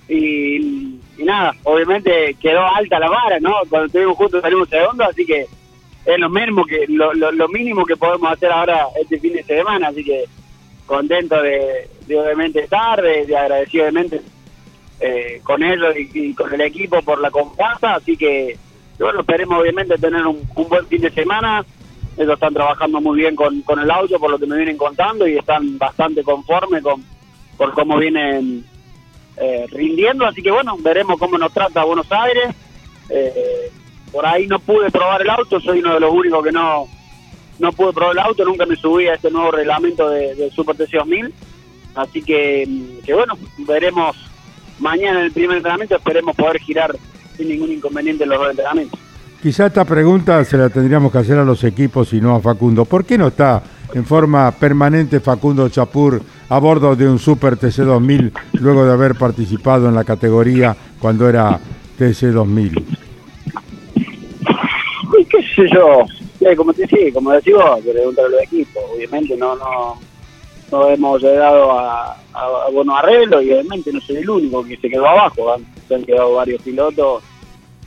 Y, 0.09 0.99
y, 1.17 1.25
nada, 1.25 1.55
obviamente 1.63 2.37
quedó 2.41 2.67
alta 2.67 2.99
la 2.99 3.09
vara, 3.09 3.41
¿no? 3.41 3.55
Cuando 3.71 3.87
estuvimos 3.87 4.17
juntos 4.17 4.43
salimos 4.43 4.69
segundo, 4.69 5.05
así 5.05 5.25
que 5.25 5.47
es 6.05 6.19
lo 6.19 6.29
mínimo 6.29 6.65
que 6.65 6.87
lo, 6.89 7.15
lo, 7.15 7.31
lo, 7.33 7.49
mínimo 7.49 7.87
que 7.87 7.97
podemos 7.97 8.31
hacer 8.33 8.51
ahora 8.51 8.89
este 9.01 9.21
fin 9.21 9.35
de 9.35 9.45
semana, 9.45 9.89
así 9.89 10.05
que 10.05 10.25
contento 10.85 11.41
de, 11.41 11.89
obviamente 12.09 12.65
estar, 12.65 13.01
de, 13.01 13.25
de 13.25 13.37
agradecido 13.37 13.85
obviamente 13.85 14.21
eh, 15.05 15.41
con 15.43 15.63
ellos 15.65 15.95
y, 15.97 16.33
con 16.33 16.55
el 16.55 16.61
equipo 16.61 17.03
por 17.03 17.21
la 17.21 17.31
confianza, 17.31 17.97
así 17.97 18.17
que 18.17 18.57
bueno, 19.01 19.21
esperemos 19.21 19.61
obviamente 19.61 19.99
tener 19.99 20.25
un, 20.25 20.49
buen 20.55 20.87
fin 20.87 21.01
de 21.01 21.11
semana, 21.11 21.65
ellos 22.17 22.35
están 22.35 22.55
trabajando 22.55 23.01
muy 23.01 23.19
bien 23.19 23.35
con, 23.35 23.63
con 23.63 23.81
el 23.81 23.91
auto 23.91 24.21
por 24.21 24.31
lo 24.31 24.39
que 24.39 24.47
me 24.47 24.57
vienen 24.57 24.77
contando 24.77 25.27
y 25.27 25.37
están 25.37 25.77
bastante 25.77 26.23
conformes 26.23 26.85
con 26.85 27.03
por 27.57 27.73
cómo 27.75 27.97
vienen 27.97 28.65
eh, 29.37 29.67
rindiendo, 29.71 30.25
así 30.25 30.41
que 30.41 30.53
bueno, 30.53 30.77
veremos 30.79 31.19
cómo 31.19 31.37
nos 31.37 31.53
trata 31.53 31.85
Buenos 31.85 32.11
Aires. 32.13 32.55
Eh, 33.09 33.73
por 34.13 34.25
ahí 34.25 34.47
no 34.47 34.61
pude 34.61 34.89
probar 34.91 35.23
el 35.23 35.31
auto, 35.31 35.59
soy 35.59 35.81
uno 35.81 35.95
de 35.95 36.01
los 36.01 36.13
únicos 36.13 36.45
que 36.45 36.53
no 36.53 36.87
no 37.59 37.73
pude 37.73 37.93
probar 37.93 38.13
el 38.13 38.19
auto, 38.21 38.45
nunca 38.45 38.67
me 38.67 38.77
subí 38.77 39.09
a 39.09 39.15
este 39.15 39.33
nuevo 39.33 39.51
reglamento 39.51 40.09
de, 40.09 40.35
de 40.37 40.51
Super 40.53 40.77
TC 40.77 40.93
2000, 40.99 41.35
así 41.97 42.23
que, 42.23 42.69
que 43.05 43.15
bueno, 43.15 43.37
veremos 43.59 44.17
mañana 44.83 45.21
en 45.21 45.27
el 45.27 45.33
primer 45.33 45.59
entrenamiento, 45.59 45.97
esperemos 45.97 46.37
poder 46.37 46.59
girar 46.61 46.95
sin 47.37 47.49
ningún 47.49 47.73
inconveniente 47.73 48.25
en 48.25 48.31
los 48.31 48.39
dos 48.39 48.51
entrenamientos. 48.51 49.01
Quizá 49.43 49.67
esta 49.67 49.85
pregunta 49.85 50.45
se 50.45 50.57
la 50.57 50.69
tendríamos 50.69 51.11
que 51.11 51.19
hacer 51.19 51.39
a 51.39 51.45
los 51.45 51.65
equipos 51.65 52.13
y 52.13 52.21
no 52.21 52.37
a 52.37 52.41
Facundo. 52.41 52.85
¿Por 52.85 53.05
qué 53.05 53.19
no 53.19 53.29
está 53.29 53.63
en 53.93 54.05
forma 54.05 54.51
permanente 54.53 55.21
Facundo 55.21 55.69
Chapur 55.69 56.23
a 56.49 56.59
bordo 56.59 56.95
de 56.95 57.09
un 57.09 57.19
Super 57.19 57.57
TC 57.57 57.79
2000 57.79 58.33
luego 58.61 58.85
de 58.85 58.93
haber 58.93 59.17
participado 59.17 59.89
en 59.89 59.95
la 59.95 60.05
categoría 60.05 60.77
cuando 61.01 61.29
era 61.29 61.59
TC 61.99 62.27
2000? 62.33 62.85
Y 65.19 65.25
qué 65.25 65.43
sé 65.57 65.67
yo, 65.75 66.05
eh, 66.41 66.57
como 66.57 66.73
te 66.73 66.87
sí, 66.87 67.11
como 67.13 67.33
decís 67.33 67.55
vos, 67.55 67.81
preguntar 67.81 68.27
a 68.27 68.29
los 68.29 68.43
equipos, 68.43 68.83
obviamente 68.95 69.37
no, 69.37 69.57
no, 69.57 69.99
no 70.73 70.89
hemos 70.89 71.23
llegado 71.23 71.71
a, 71.79 72.17
a, 72.33 72.67
a 72.67 72.71
buenos 72.71 72.99
arreglos 72.99 73.45
y 73.45 73.53
obviamente 73.53 73.93
no 73.93 74.01
soy 74.01 74.17
el 74.17 74.31
único 74.31 74.65
que 74.65 74.79
se 74.79 74.89
quedó 74.89 75.07
abajo, 75.07 75.53
han, 75.53 75.65
se 75.87 75.95
han 75.95 76.05
quedado 76.05 76.35
varios 76.35 76.63
pilotos 76.63 77.23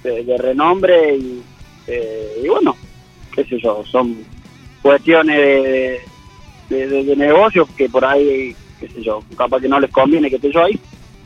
de, 0.04 0.24
de 0.24 0.38
renombre 0.38 1.16
y, 1.18 1.42
eh, 1.88 2.42
y 2.44 2.48
bueno, 2.48 2.78
qué 3.34 3.44
sé 3.44 3.60
yo, 3.60 3.84
son 3.86 4.16
cuestiones 4.82 5.36
de, 6.70 6.88
de, 6.88 7.16
negocios 7.16 7.68
que 7.76 7.90
por 7.90 8.06
ahí, 8.06 8.56
qué 8.80 8.88
sé 8.88 9.02
yo, 9.02 9.24
capaz 9.36 9.60
que 9.60 9.68
no 9.68 9.80
les 9.80 9.92
conviene 9.92 10.30
que 10.30 10.36
esté 10.36 10.52
yo 10.52 10.64
ahí. 10.64 10.80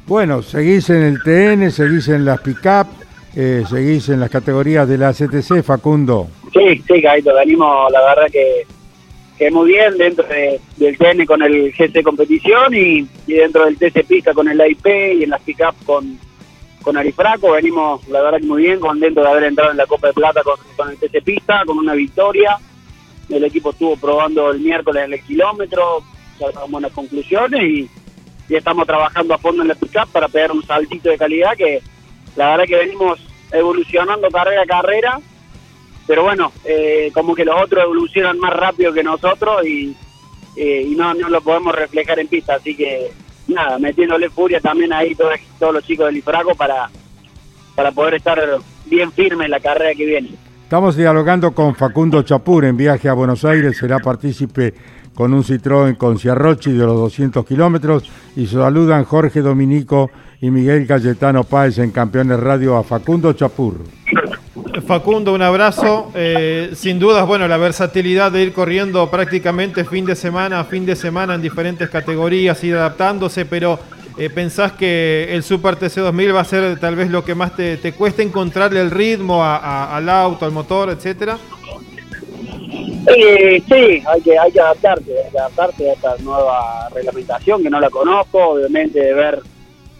Bueno, 0.07 0.41
seguís 0.41 0.89
en 0.89 1.03
el 1.03 1.21
TN, 1.21 1.69
seguís 1.71 2.07
en 2.07 2.25
las 2.25 2.39
pick-up, 2.39 2.87
eh, 3.35 3.63
seguís 3.69 4.09
en 4.09 4.21
las 4.21 4.29
categorías 4.29 4.87
de 4.87 4.97
la 4.97 5.13
CTC, 5.13 5.61
Facundo. 5.61 6.29
Sí, 6.53 6.81
sí, 6.87 7.01
Caito, 7.01 7.35
venimos, 7.35 7.91
la 7.91 8.01
verdad 8.05 8.31
que, 8.31 8.65
que 9.39 9.49
muy 9.49 9.69
bien 9.71 9.97
dentro 9.97 10.27
de, 10.27 10.59
del 10.75 10.97
TN 10.97 11.25
con 11.25 11.41
el 11.41 11.71
GC 11.71 12.03
Competición 12.03 12.73
y, 12.73 13.07
y, 13.25 13.33
dentro 13.33 13.63
del 13.63 13.77
TC 13.77 14.05
Pista 14.05 14.33
con 14.33 14.49
el 14.49 14.59
IP 14.69 14.85
y 14.85 15.23
en 15.23 15.29
las 15.29 15.41
pick-up 15.41 15.73
con, 15.85 16.19
con 16.81 16.97
Arifraco. 16.97 17.53
Venimos, 17.53 18.05
la 18.09 18.21
verdad 18.21 18.41
muy 18.41 18.63
bien, 18.63 18.81
contentos 18.81 19.23
de 19.23 19.29
haber 19.29 19.45
entrado 19.45 19.71
en 19.71 19.77
la 19.77 19.87
Copa 19.87 20.07
de 20.07 20.13
Plata 20.13 20.43
con, 20.43 20.57
con 20.75 20.89
el 20.89 20.97
TC 20.97 21.23
Pista, 21.23 21.63
con 21.65 21.77
una 21.77 21.93
victoria. 21.93 22.57
El 23.29 23.45
equipo 23.45 23.69
estuvo 23.69 23.95
probando 23.95 24.51
el 24.51 24.59
miércoles 24.59 25.05
en 25.05 25.13
el 25.13 25.23
kilómetro, 25.23 26.03
sacamos 26.37 26.71
buenas 26.71 26.91
conclusiones 26.91 27.61
y, 27.63 27.89
y 28.49 28.55
estamos 28.55 28.85
trabajando 28.85 29.35
a 29.35 29.37
fondo 29.37 29.61
en 29.61 29.69
la 29.69 29.75
pick-up 29.75 30.11
para 30.11 30.27
pegar 30.27 30.51
un 30.51 30.63
saltito 30.63 31.09
de 31.09 31.17
calidad 31.17 31.55
que 31.55 31.81
la 32.35 32.51
verdad 32.51 32.65
que 32.65 32.75
venimos 32.75 33.19
evolucionando 33.53 34.29
carrera 34.29 34.63
a 34.63 34.65
carrera, 34.65 35.19
pero 36.09 36.23
bueno, 36.23 36.51
eh, 36.65 37.11
como 37.13 37.35
que 37.35 37.45
los 37.45 37.55
otros 37.61 37.83
evolucionan 37.83 38.39
más 38.39 38.51
rápido 38.51 38.91
que 38.91 39.03
nosotros 39.03 39.63
y, 39.63 39.95
eh, 40.55 40.87
y 40.89 40.95
no, 40.95 41.13
no 41.13 41.29
lo 41.29 41.39
podemos 41.39 41.75
reflejar 41.75 42.17
en 42.17 42.27
pista, 42.27 42.55
así 42.55 42.75
que 42.75 43.11
nada, 43.47 43.77
metiéndole 43.77 44.27
furia 44.31 44.59
también 44.59 44.91
ahí 44.91 45.13
todos, 45.13 45.35
todos 45.59 45.71
los 45.71 45.83
chicos 45.83 46.07
del 46.07 46.17
Ifraco 46.17 46.55
para, 46.55 46.89
para 47.75 47.91
poder 47.91 48.15
estar 48.15 48.41
bien 48.87 49.11
firme 49.11 49.45
en 49.45 49.51
la 49.51 49.59
carrera 49.59 49.93
que 49.93 50.03
viene. 50.03 50.29
Estamos 50.63 50.95
dialogando 50.95 51.51
con 51.51 51.75
Facundo 51.75 52.23
Chapur 52.23 52.65
en 52.65 52.75
viaje 52.75 53.07
a 53.07 53.13
Buenos 53.13 53.45
Aires, 53.45 53.77
será 53.77 53.99
partícipe 53.99 54.73
con 55.13 55.31
un 55.31 55.43
Citroën 55.43 55.95
con 55.95 56.17
Ciarrochi 56.17 56.71
de 56.71 56.85
los 56.87 56.95
200 56.95 57.45
kilómetros 57.45 58.09
y 58.35 58.47
saludan 58.47 59.03
Jorge 59.03 59.41
Dominico 59.41 60.09
y 60.41 60.49
Miguel 60.49 60.87
Cayetano 60.87 61.43
Páez 61.43 61.77
en 61.77 61.91
Campeones 61.91 62.39
Radio 62.39 62.77
a 62.77 62.83
Facundo 62.83 63.33
Chapur. 63.33 63.75
Facundo, 64.93 65.35
un 65.35 65.43
abrazo. 65.43 66.11
Eh, 66.15 66.71
sin 66.73 66.97
dudas, 66.97 67.27
bueno, 67.27 67.47
la 67.47 67.57
versatilidad 67.57 68.31
de 68.31 68.41
ir 68.41 68.53
corriendo 68.53 69.07
prácticamente 69.11 69.85
fin 69.85 70.03
de 70.03 70.15
semana 70.15 70.61
a 70.61 70.63
fin 70.63 70.83
de 70.83 70.95
semana 70.95 71.35
en 71.35 71.43
diferentes 71.43 71.87
categorías, 71.91 72.63
ir 72.63 72.73
adaptándose, 72.73 73.45
pero 73.45 73.77
eh, 74.17 74.31
¿pensás 74.31 74.71
que 74.71 75.27
el 75.29 75.43
Super 75.43 75.75
TC2000 75.75 76.33
va 76.35 76.39
a 76.39 76.43
ser 76.43 76.79
tal 76.79 76.95
vez 76.95 77.11
lo 77.11 77.23
que 77.23 77.35
más 77.35 77.55
te, 77.55 77.77
te 77.77 77.93
cuesta 77.93 78.23
encontrarle 78.23 78.81
el 78.81 78.89
ritmo 78.89 79.43
a- 79.43 79.57
a- 79.57 79.95
al 79.95 80.09
auto, 80.09 80.45
al 80.45 80.51
motor, 80.53 80.89
etcétera? 80.89 81.37
Eh, 83.15 83.61
sí, 83.67 84.01
hay 84.07 84.21
que, 84.23 84.39
hay 84.39 84.51
que 84.51 84.59
adaptarse, 84.59 85.11
hay 85.23 85.31
que 85.31 85.37
adaptarse 85.37 85.87
a 85.87 85.93
esta 85.93 86.15
nueva 86.23 86.89
reglamentación 86.95 87.61
que 87.61 87.69
no 87.69 87.79
la 87.79 87.91
conozco, 87.91 88.43
obviamente 88.53 88.99
de 88.99 89.13
ver 89.13 89.39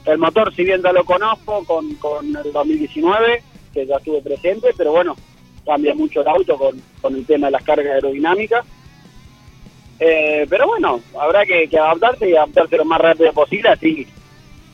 el 0.05 0.17
motor, 0.17 0.51
si 0.55 0.63
bien 0.63 0.81
ya 0.81 0.91
lo 0.91 1.03
conozco 1.03 1.63
con, 1.65 1.93
con 1.95 2.25
el 2.35 2.51
2019, 2.51 3.43
que 3.73 3.85
ya 3.85 3.97
estuve 3.97 4.21
presente, 4.21 4.69
pero 4.77 4.91
bueno, 4.91 5.15
cambia 5.65 5.93
mucho 5.93 6.21
el 6.21 6.27
auto 6.27 6.57
con, 6.57 6.81
con 7.01 7.15
el 7.15 7.25
tema 7.25 7.47
de 7.47 7.51
las 7.51 7.63
cargas 7.63 7.93
aerodinámicas. 7.93 8.65
Eh, 9.99 10.47
pero 10.49 10.67
bueno, 10.67 11.01
habrá 11.19 11.45
que, 11.45 11.67
que 11.67 11.77
adaptarse 11.77 12.29
y 12.29 12.35
adaptarse 12.35 12.77
lo 12.77 12.85
más 12.85 13.01
rápido 13.01 13.33
posible, 13.33 13.69
así 13.69 14.07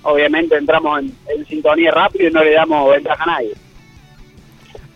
obviamente 0.04 0.56
entramos 0.56 1.00
en, 1.00 1.12
en 1.36 1.46
sintonía 1.48 1.90
rápido 1.92 2.30
y 2.30 2.32
no 2.32 2.44
le 2.44 2.54
damos 2.54 2.92
ventaja 2.92 3.24
a 3.24 3.28
nadie. 3.28 3.54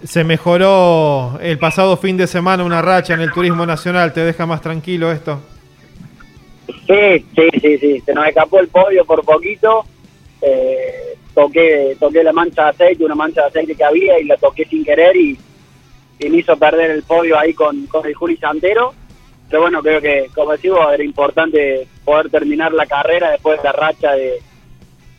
Se 0.03 0.23
mejoró 0.23 1.39
el 1.41 1.57
pasado 1.57 1.97
fin 1.97 2.15
de 2.15 2.27
semana 2.27 2.63
una 2.63 2.81
racha 2.81 3.15
en 3.15 3.21
el 3.21 3.31
turismo 3.31 3.65
nacional, 3.65 4.13
¿te 4.13 4.21
deja 4.21 4.45
más 4.45 4.61
tranquilo 4.61 5.11
esto? 5.11 5.41
Sí, 6.87 7.25
sí, 7.35 7.59
sí, 7.61 7.77
sí. 7.77 8.01
Se 8.01 8.13
nos 8.13 8.27
escapó 8.27 8.59
el 8.59 8.67
podio 8.67 9.05
por 9.05 9.23
poquito. 9.23 9.85
Eh, 10.41 11.17
toqué, 11.33 11.95
toqué 11.99 12.23
la 12.23 12.33
mancha 12.33 12.63
de 12.63 12.69
aceite, 12.69 13.05
una 13.05 13.15
mancha 13.15 13.41
de 13.41 13.47
aceite 13.47 13.75
que 13.75 13.83
había 13.83 14.19
y 14.19 14.25
la 14.25 14.37
toqué 14.37 14.65
sin 14.65 14.83
querer 14.83 15.15
y, 15.15 15.37
y 16.19 16.29
me 16.29 16.37
hizo 16.37 16.57
perder 16.57 16.91
el 16.91 17.03
podio 17.03 17.37
ahí 17.37 17.53
con, 17.53 17.85
con 17.87 18.05
el 18.05 18.13
Juli 18.13 18.37
Santero. 18.37 18.93
Pero 19.49 19.63
bueno, 19.63 19.81
creo 19.81 19.99
que, 19.99 20.29
como 20.35 20.51
decimos, 20.51 20.79
era 20.93 21.03
importante 21.03 21.87
poder 22.05 22.29
terminar 22.29 22.71
la 22.71 22.85
carrera 22.85 23.31
después 23.31 23.57
de 23.57 23.63
la 23.63 23.71
racha 23.71 24.11
de, 24.13 24.39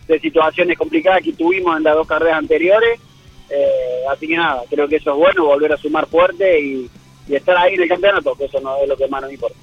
de 0.07 0.21
situaciones 0.21 0.79
complicadas 0.79 1.23
que 1.23 1.33
tuvimos 1.33 1.77
en 1.77 1.83
las 1.83 1.95
dos 1.95 2.07
carreras 2.07 2.39
anteriores. 2.39 3.01
Eh, 3.49 4.05
así 4.09 4.29
que 4.29 4.37
nada, 4.37 4.63
creo 4.71 4.87
que 4.87 4.97
eso 4.97 5.11
es 5.11 5.17
bueno, 5.17 5.47
volver 5.47 5.73
a 5.73 5.77
sumar 5.77 6.07
fuerte 6.07 6.61
y, 6.61 6.89
y 7.27 7.35
estar 7.35 7.57
ahí 7.57 7.75
en 7.75 7.83
el 7.83 7.89
campeonato, 7.89 8.37
que 8.37 8.45
eso 8.45 8.61
no 8.61 8.77
es 8.77 8.89
lo 8.89 8.97
que 8.97 9.09
más 9.09 9.23
nos 9.23 9.33
importa. 9.33 9.57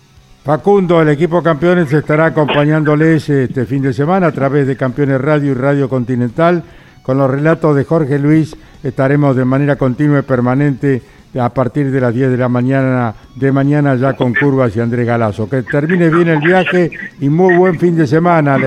Facundo, 0.47 1.01
el 1.01 1.09
equipo 1.09 1.43
campeones 1.43 1.91
estará 1.91 2.27
acompañándoles 2.27 3.27
este 3.27 3.65
fin 3.65 3.81
de 3.81 3.91
semana 3.91 4.27
a 4.27 4.31
través 4.31 4.65
de 4.65 4.77
Campeones 4.77 5.19
Radio 5.19 5.51
y 5.51 5.53
Radio 5.53 5.89
Continental. 5.89 6.63
Con 7.03 7.17
los 7.17 7.29
relatos 7.29 7.75
de 7.75 7.83
Jorge 7.83 8.17
Luis 8.17 8.55
estaremos 8.81 9.35
de 9.35 9.43
manera 9.43 9.75
continua 9.75 10.19
y 10.19 10.21
permanente 10.21 11.01
a 11.37 11.49
partir 11.49 11.91
de 11.91 11.99
las 11.99 12.13
10 12.13 12.31
de 12.31 12.37
la 12.37 12.47
mañana, 12.47 13.13
de 13.35 13.51
mañana 13.51 13.95
ya 13.95 14.13
con 14.13 14.33
Curvas 14.33 14.73
y 14.77 14.79
Andrés 14.79 15.05
Galazo. 15.05 15.49
Que 15.49 15.63
termine 15.63 16.09
bien 16.09 16.29
el 16.29 16.39
viaje 16.39 16.91
y 17.19 17.27
muy 17.27 17.57
buen 17.57 17.77
fin 17.77 17.97
de 17.97 18.07
semana, 18.07 18.57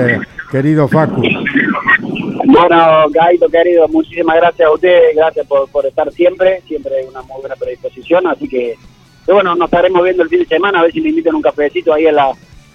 querido 0.50 0.86
Facu. 0.86 1.22
Bueno, 2.44 3.08
Gaito, 3.08 3.48
querido, 3.48 3.88
muchísimas 3.88 4.36
gracias 4.36 4.68
a 4.68 4.72
ustedes, 4.72 5.16
gracias 5.16 5.46
por, 5.46 5.66
por 5.70 5.86
estar 5.86 6.12
siempre, 6.12 6.60
siempre 6.68 6.96
hay 6.96 7.06
una 7.06 7.22
muy 7.22 7.40
buena 7.40 7.56
predisposición, 7.56 8.26
así 8.26 8.46
que, 8.46 8.76
bueno, 9.32 9.54
nos 9.54 9.66
estaremos 9.66 10.02
viendo 10.02 10.22
el 10.22 10.28
fin 10.28 10.40
de 10.40 10.46
semana, 10.46 10.80
a 10.80 10.82
ver 10.82 10.92
si 10.92 11.00
me 11.00 11.10
invitan 11.10 11.34
un 11.34 11.42
cafecito 11.42 11.92
ahí 11.92 12.06
a 12.06 12.12
la, 12.12 12.30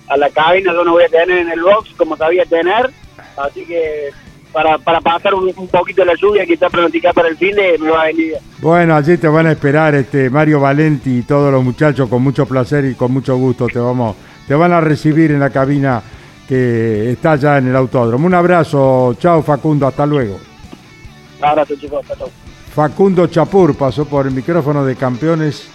a 0.08 0.18
la 0.18 0.30
cabina, 0.30 0.74
yo 0.74 0.84
no 0.84 0.94
voy 0.94 1.04
a 1.04 1.10
tener 1.10 1.40
en 1.40 1.50
el 1.50 1.62
box 1.62 1.92
como 1.98 2.16
sabía 2.16 2.46
tener, 2.46 2.92
así 3.38 3.66
que 3.66 4.10
para, 4.52 4.78
para 4.78 5.02
pasar 5.02 5.34
un, 5.34 5.52
un 5.56 5.68
poquito 5.68 6.06
la 6.06 6.14
lluvia 6.16 6.46
que 6.46 6.53
está 6.53 6.70
pronosticada 6.70 7.14
para 7.14 7.27
el 7.27 7.38
fin 7.38 7.53
de 7.56 7.77
me 7.77 7.90
va 7.90 8.03
a 8.03 8.06
venir. 8.06 8.36
Bueno, 8.60 8.96
allí 8.96 9.18
te 9.18 9.27
van 9.27 9.48
a 9.48 9.51
esperar 9.51 9.96
este 9.96 10.29
Mario 10.29 10.62
Valenti 10.62 11.18
y 11.18 11.22
todos 11.24 11.51
los 11.51 11.62
muchachos 11.62 12.08
con 12.08 12.24
mucho 12.24 12.46
placer 12.46 12.86
y 12.86 12.96
con 12.96 13.12
mucho 13.12 13.36
gusto. 13.36 13.68
Te 13.68 13.79
vamos, 13.79 14.16
te 14.48 14.56
van 14.56 14.72
a 14.72 14.79
recibir 14.79 15.32
en 15.32 15.42
la 15.42 15.50
cabina 15.50 16.01
que 16.48 17.12
está 17.12 17.36
ya 17.36 17.58
en 17.58 17.68
el 17.68 17.75
autódromo. 17.75 18.27
Un 18.27 18.34
abrazo, 18.34 19.16
chao 19.20 19.42
Facundo, 19.42 19.88
hasta 19.88 20.06
luego. 20.06 20.40
Un 21.40 21.46
abrazo 21.46 21.75
chicos, 21.75 22.00
hasta 22.01 22.16
luego. 22.16 22.32
Facundo 22.74 23.27
Chapur 23.27 23.75
pasó 23.75 24.06
por 24.06 24.25
el 24.25 24.34
micrófono 24.34 24.86
de 24.86 24.96
Campeones 24.96 25.70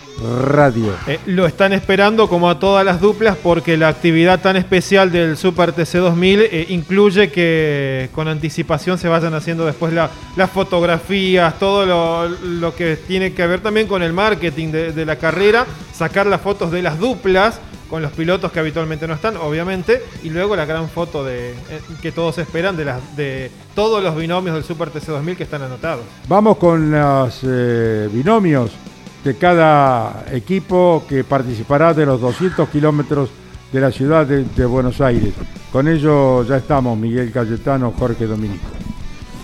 Radio. 0.45 0.93
Eh, 1.07 1.19
lo 1.27 1.47
están 1.47 1.73
esperando 1.73 2.29
como 2.29 2.49
a 2.51 2.59
todas 2.59 2.85
las 2.85 3.01
duplas 3.01 3.37
porque 3.43 3.77
la 3.77 3.89
actividad 3.89 4.41
tan 4.41 4.57
especial 4.57 5.11
del 5.11 5.37
Super 5.37 5.73
TC 5.73 5.95
2000 5.99 6.41
eh, 6.43 6.67
incluye 6.71 7.31
que 7.31 8.09
con 8.15 8.29
anticipación 8.29 8.99
se 8.99 9.09
vayan 9.09 9.35
haciendo 9.35 9.65
después 9.67 9.93
la- 9.93 10.11
las 10.37 10.51
fotografías, 10.51 11.59
todo 11.59 11.87
lo, 11.87 12.29
lo 12.29 12.75
que 12.75 12.97
tiene 12.97 13.33
que 13.33 13.47
ver 13.47 13.61
también 13.61 13.87
con 13.87 14.03
el 14.03 14.13
marketing 14.13 14.69
de, 14.73 14.93
de 14.93 15.07
la 15.07 15.17
carrera, 15.17 15.67
sacar 15.93 16.27
las 16.27 16.41
fotos 16.41 16.71
de 16.71 16.83
las 16.83 16.99
duplas 16.99 17.61
con 17.89 18.03
los 18.03 18.13
pilotos 18.13 18.53
que 18.53 18.61
habitualmente 18.61 19.09
no 19.09 19.15
están, 19.15 19.37
obviamente, 19.37 20.01
y 20.23 20.31
luego 20.31 20.55
la 20.55 20.65
gran 20.65 20.89
foto 20.89 21.25
de 21.25 21.51
eh, 21.51 21.55
que 22.01 22.13
todos 22.13 22.39
esperan 22.39 22.77
de, 22.77 22.85
las, 22.85 23.17
de 23.17 23.51
todos 23.75 24.01
los 24.03 24.15
binomios 24.15 24.55
del 24.55 24.63
Super 24.63 24.91
TC 24.91 25.07
2000 25.07 25.37
que 25.37 25.43
están 25.43 25.63
anotados. 25.63 26.05
Vamos 26.29 26.57
con 26.59 26.91
los 26.93 27.41
eh, 27.43 28.09
binomios 28.13 28.71
de 29.25 29.35
cada 29.37 30.25
equipo 30.33 31.05
que 31.09 31.25
participará 31.25 31.93
de 31.95 32.07
los 32.07 32.21
200 32.21 32.69
kilómetros 32.69 33.31
de 33.73 33.81
la 33.81 33.93
ciudad 33.93 34.27
de, 34.27 34.67
Buenos 34.67 35.01
Aires. 35.01 35.35
Con 35.71 35.89
ello 35.89 36.45
ya 36.45 36.57
estamos, 36.57 36.99
Miguel 36.99 37.31
Cayetano, 37.31 37.93
Jorge 37.97 38.27
Dominico. 38.27 38.65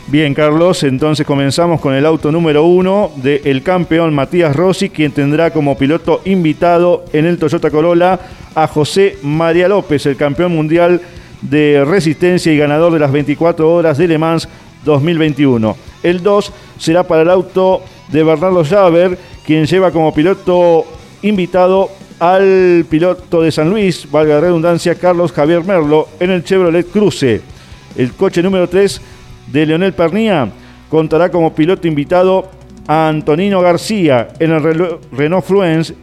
Bien, 0.09 0.35
Carlos, 0.35 0.83
entonces 0.85 1.27
comenzamos 1.27 1.81
con 1.81 1.95
el 1.95 2.07
auto 2.07 2.31
número 2.31 2.65
uno 2.65 3.11
del 3.17 3.63
campeón 3.63 4.15
Matías 4.15 4.55
Rossi, 4.55 4.89
quien 4.89 5.13
tendrá 5.13 5.51
como 5.51 5.77
piloto 5.77 6.23
invitado 6.25 7.05
en 7.13 7.27
el 7.27 7.39
Toyota 7.39 7.71
Corolla 7.71 8.19
a 8.55 8.69
José 8.69 9.19
María 9.23 9.69
López, 9.69 10.07
el 10.07 10.17
campeón 10.17 10.53
mundial 10.53 11.01
de 11.43 11.85
resistencia 11.85 12.53
y 12.53 12.57
ganador 12.57 12.93
de 12.93 13.01
las 13.01 13.13
24 13.13 13.71
horas 13.71 13.99
de 13.99 14.09
Le 14.09 14.19
Mans 14.19 14.49
2021. 14.85 15.77
El 16.03 16.23
2 16.23 16.53
será 16.79 17.03
para 17.03 17.23
el 17.23 17.31
auto 17.31 17.83
de 18.09 18.23
Bernardo 18.23 18.65
Javer, 18.65 19.19
quien 19.47 19.65
lleva 19.65 19.93
como 19.93 20.13
piloto 20.13 20.85
invitado 21.23 21.89
al 22.19 22.85
piloto 22.91 23.43
de 23.43 23.53
San 23.53 23.71
Luis, 23.71 24.11
valga 24.11 24.35
la 24.35 24.41
redundancia, 24.41 24.97
Carlos 24.97 25.31
Javier 25.31 25.63
Merlo, 25.63 26.09
en 26.19 26.33
el 26.33 26.43
Chevrolet 26.43 26.91
Cruze. 26.91 27.41
El 27.97 28.13
coche 28.13 28.43
número 28.43 28.69
3 28.69 29.01
de 29.53 29.67
Leonel 29.67 29.93
Pernía 29.93 30.51
contará 30.91 31.31
como 31.31 31.55
piloto 31.55 31.87
invitado 31.87 32.51
a 32.89 33.09
Antonino 33.09 33.61
García 33.61 34.29
en 34.41 34.51
el 34.51 34.99
Renault 35.13 35.45
Fluence 35.45 35.95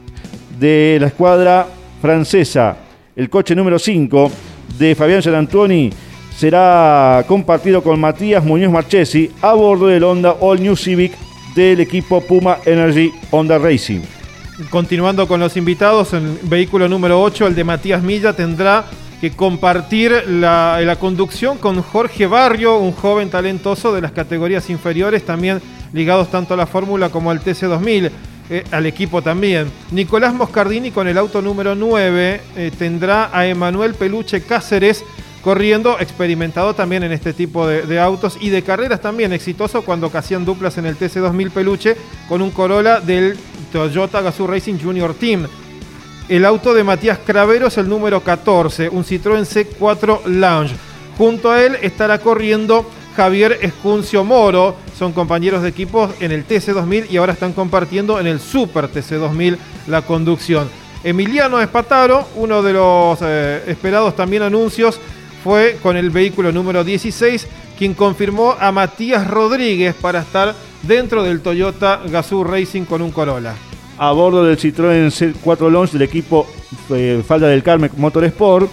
de 0.58 0.98
la 1.02 1.08
escuadra 1.08 1.68
francesa. 2.02 2.78
El 3.16 3.30
coche 3.30 3.56
número 3.56 3.78
5 3.78 4.32
de 4.80 4.96
Fabián 4.96 5.22
Gianantoni 5.22 5.90
será 6.36 7.24
compartido 7.28 7.84
con 7.84 8.00
Matías 8.00 8.44
Muñoz 8.44 8.72
Marchesi 8.72 9.30
a 9.42 9.54
bordo 9.54 9.88
del 9.88 10.04
Honda 10.04 10.38
All 10.40 10.62
New 10.62 10.76
Civic 10.76 11.12
del 11.56 11.80
equipo 11.80 12.22
Puma 12.22 12.60
Energy 12.66 13.12
Honda 13.32 13.58
Racing. 13.58 14.02
Continuando 14.70 15.28
con 15.28 15.40
los 15.40 15.58
invitados, 15.58 16.14
el 16.14 16.38
vehículo 16.44 16.88
número 16.88 17.22
8, 17.22 17.48
el 17.48 17.56
de 17.56 17.64
Matías 17.64 18.04
Milla, 18.04 18.34
tendrá 18.34 18.86
que 19.20 19.32
compartir 19.32 20.12
la, 20.28 20.98
conducción 21.00 21.58
con 21.58 21.82
Jorge 21.82 22.28
Barrio, 22.28 22.78
un 22.78 22.92
joven 22.92 23.30
talentoso 23.30 23.94
de 23.94 24.02
las 24.02 24.12
categorías 24.12 24.70
inferiores, 24.70 25.26
también 25.26 25.62
ligados 25.94 26.30
tanto 26.30 26.54
a 26.54 26.58
la 26.58 26.68
Fórmula 26.68 27.10
como 27.10 27.32
al 27.32 27.42
TC2000, 27.42 28.12
eh, 28.50 28.64
al 28.72 28.86
equipo 28.86 29.22
también. 29.22 29.72
Nicolás 29.92 30.34
Moscardini 30.34 30.92
con 30.92 31.08
el 31.08 31.18
auto 31.18 31.42
número 31.42 31.74
9 31.74 32.42
eh, 32.58 32.72
tendrá 32.78 33.30
a 33.32 33.48
Emanuel 33.48 33.94
Peluche 33.94 34.42
Cáceres 34.42 35.04
corriendo, 35.44 36.00
experimentado 36.00 36.74
también 36.74 37.04
en 37.04 37.12
este 37.12 37.34
tipo 37.34 37.68
de, 37.68 38.00
autos 38.00 38.38
y 38.40 38.50
de 38.50 38.64
carreras 38.64 39.02
también, 39.02 39.34
exitoso 39.34 39.84
cuando 39.84 40.10
hacían 40.14 40.46
duplas 40.46 40.78
en 40.78 40.86
el 40.86 40.98
TC2000 40.98 41.52
Peluche 41.52 41.98
con 42.30 42.42
un 42.42 42.52
Corolla 42.52 43.02
del 43.02 43.38
Toyota 43.72 44.22
Gazoo 44.22 44.48
Racing 44.48 44.80
Junior 44.82 45.14
Team. 45.14 45.48
El 46.30 46.46
auto 46.46 46.74
de 46.74 46.86
Matías 46.86 47.20
Craveros, 47.20 47.78
el 47.78 47.90
número 47.90 48.22
14, 48.22 48.88
un 48.88 49.04
Citroën 49.04 49.46
C4 49.46 50.26
Lounge. 50.26 50.76
Junto 51.18 51.52
a 51.52 51.62
él 51.62 51.78
estará 51.82 52.20
corriendo 52.20 52.90
Javier 53.18 53.60
Escuncio 53.62 54.24
Moro. 54.24 54.78
Son 54.98 55.12
compañeros 55.12 55.62
de 55.62 55.70
equipo 55.70 56.10
en 56.22 56.32
el 56.32 56.48
TC2000 56.48 57.08
y 57.10 57.18
ahora 57.18 57.34
están 57.34 57.52
compartiendo 57.52 58.20
en 58.20 58.28
el 58.28 58.40
Super 58.40 58.90
TC2000 58.90 59.58
la 59.88 60.04
conducción. 60.04 60.70
Emiliano 61.04 61.60
Espataro, 61.60 62.30
uno 62.36 62.64
de 62.64 62.72
los 62.72 63.20
eh, 63.22 63.62
esperados 63.68 64.16
también 64.16 64.42
anuncios, 64.42 65.02
fue 65.44 65.78
con 65.84 65.98
el 65.98 66.10
vehículo 66.10 66.52
número 66.52 66.84
16, 66.84 67.48
quien 67.78 67.94
confirmó 67.94 68.56
a 68.58 68.72
Matías 68.72 69.28
Rodríguez 69.28 69.94
para 69.94 70.22
estar 70.22 70.56
dentro 70.84 71.22
del 71.22 71.42
Toyota 71.42 72.02
Gazoo 72.10 72.44
Racing 72.44 72.86
con 72.86 73.02
un 73.02 73.12
Corolla. 73.12 73.56
a 73.98 74.12
bordo 74.12 74.44
del 74.44 74.58
Citroën 74.58 75.12
C4 75.12 75.70
Launch 75.70 75.92
del 75.92 76.02
equipo 76.02 76.48
eh, 76.90 77.22
Falda 77.26 77.48
del 77.48 77.62
Carmen 77.62 77.92
Motorsport. 77.98 78.70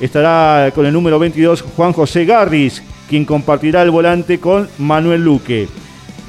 Estará 0.00 0.72
con 0.74 0.86
el 0.86 0.92
número 0.92 1.18
22 1.18 1.62
Juan 1.62 1.92
José 1.92 2.24
Garris, 2.24 2.82
quien 3.08 3.24
compartirá 3.24 3.82
el 3.82 3.90
volante 3.90 4.40
con 4.40 4.68
Manuel 4.78 5.24
Luque. 5.24 5.68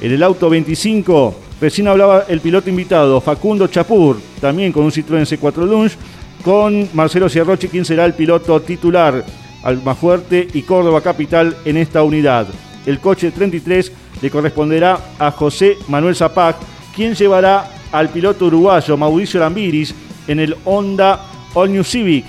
En 0.00 0.12
el 0.12 0.22
auto 0.22 0.50
25, 0.50 1.34
recién 1.60 1.88
hablaba 1.88 2.24
el 2.28 2.40
piloto 2.40 2.70
invitado 2.70 3.20
Facundo 3.20 3.66
Chapur, 3.66 4.18
también 4.40 4.72
con 4.72 4.84
un 4.84 4.90
Citroën 4.90 5.26
C4 5.26 5.66
Launch, 5.66 5.92
con 6.42 6.88
Marcelo 6.94 7.28
Ciarroche, 7.28 7.68
quien 7.68 7.84
será 7.84 8.04
el 8.04 8.14
piloto 8.14 8.60
titular 8.60 9.24
Almafuerte 9.62 10.48
y 10.52 10.62
Córdoba 10.62 11.00
Capital 11.00 11.56
en 11.64 11.76
esta 11.76 12.02
unidad. 12.02 12.46
El 12.86 12.98
coche 12.98 13.30
33 13.30 13.92
le 14.22 14.30
corresponderá 14.30 14.98
a 15.18 15.30
José 15.30 15.76
Manuel 15.88 16.16
Zapac, 16.16 16.56
quien 16.94 17.14
llevará 17.14 17.68
al 17.92 18.08
piloto 18.08 18.46
uruguayo 18.46 18.96
Mauricio 18.96 19.40
Lambiris 19.40 19.94
en 20.26 20.40
el 20.40 20.56
Honda 20.64 21.20
All 21.54 21.72
New 21.72 21.84
Civic. 21.84 22.24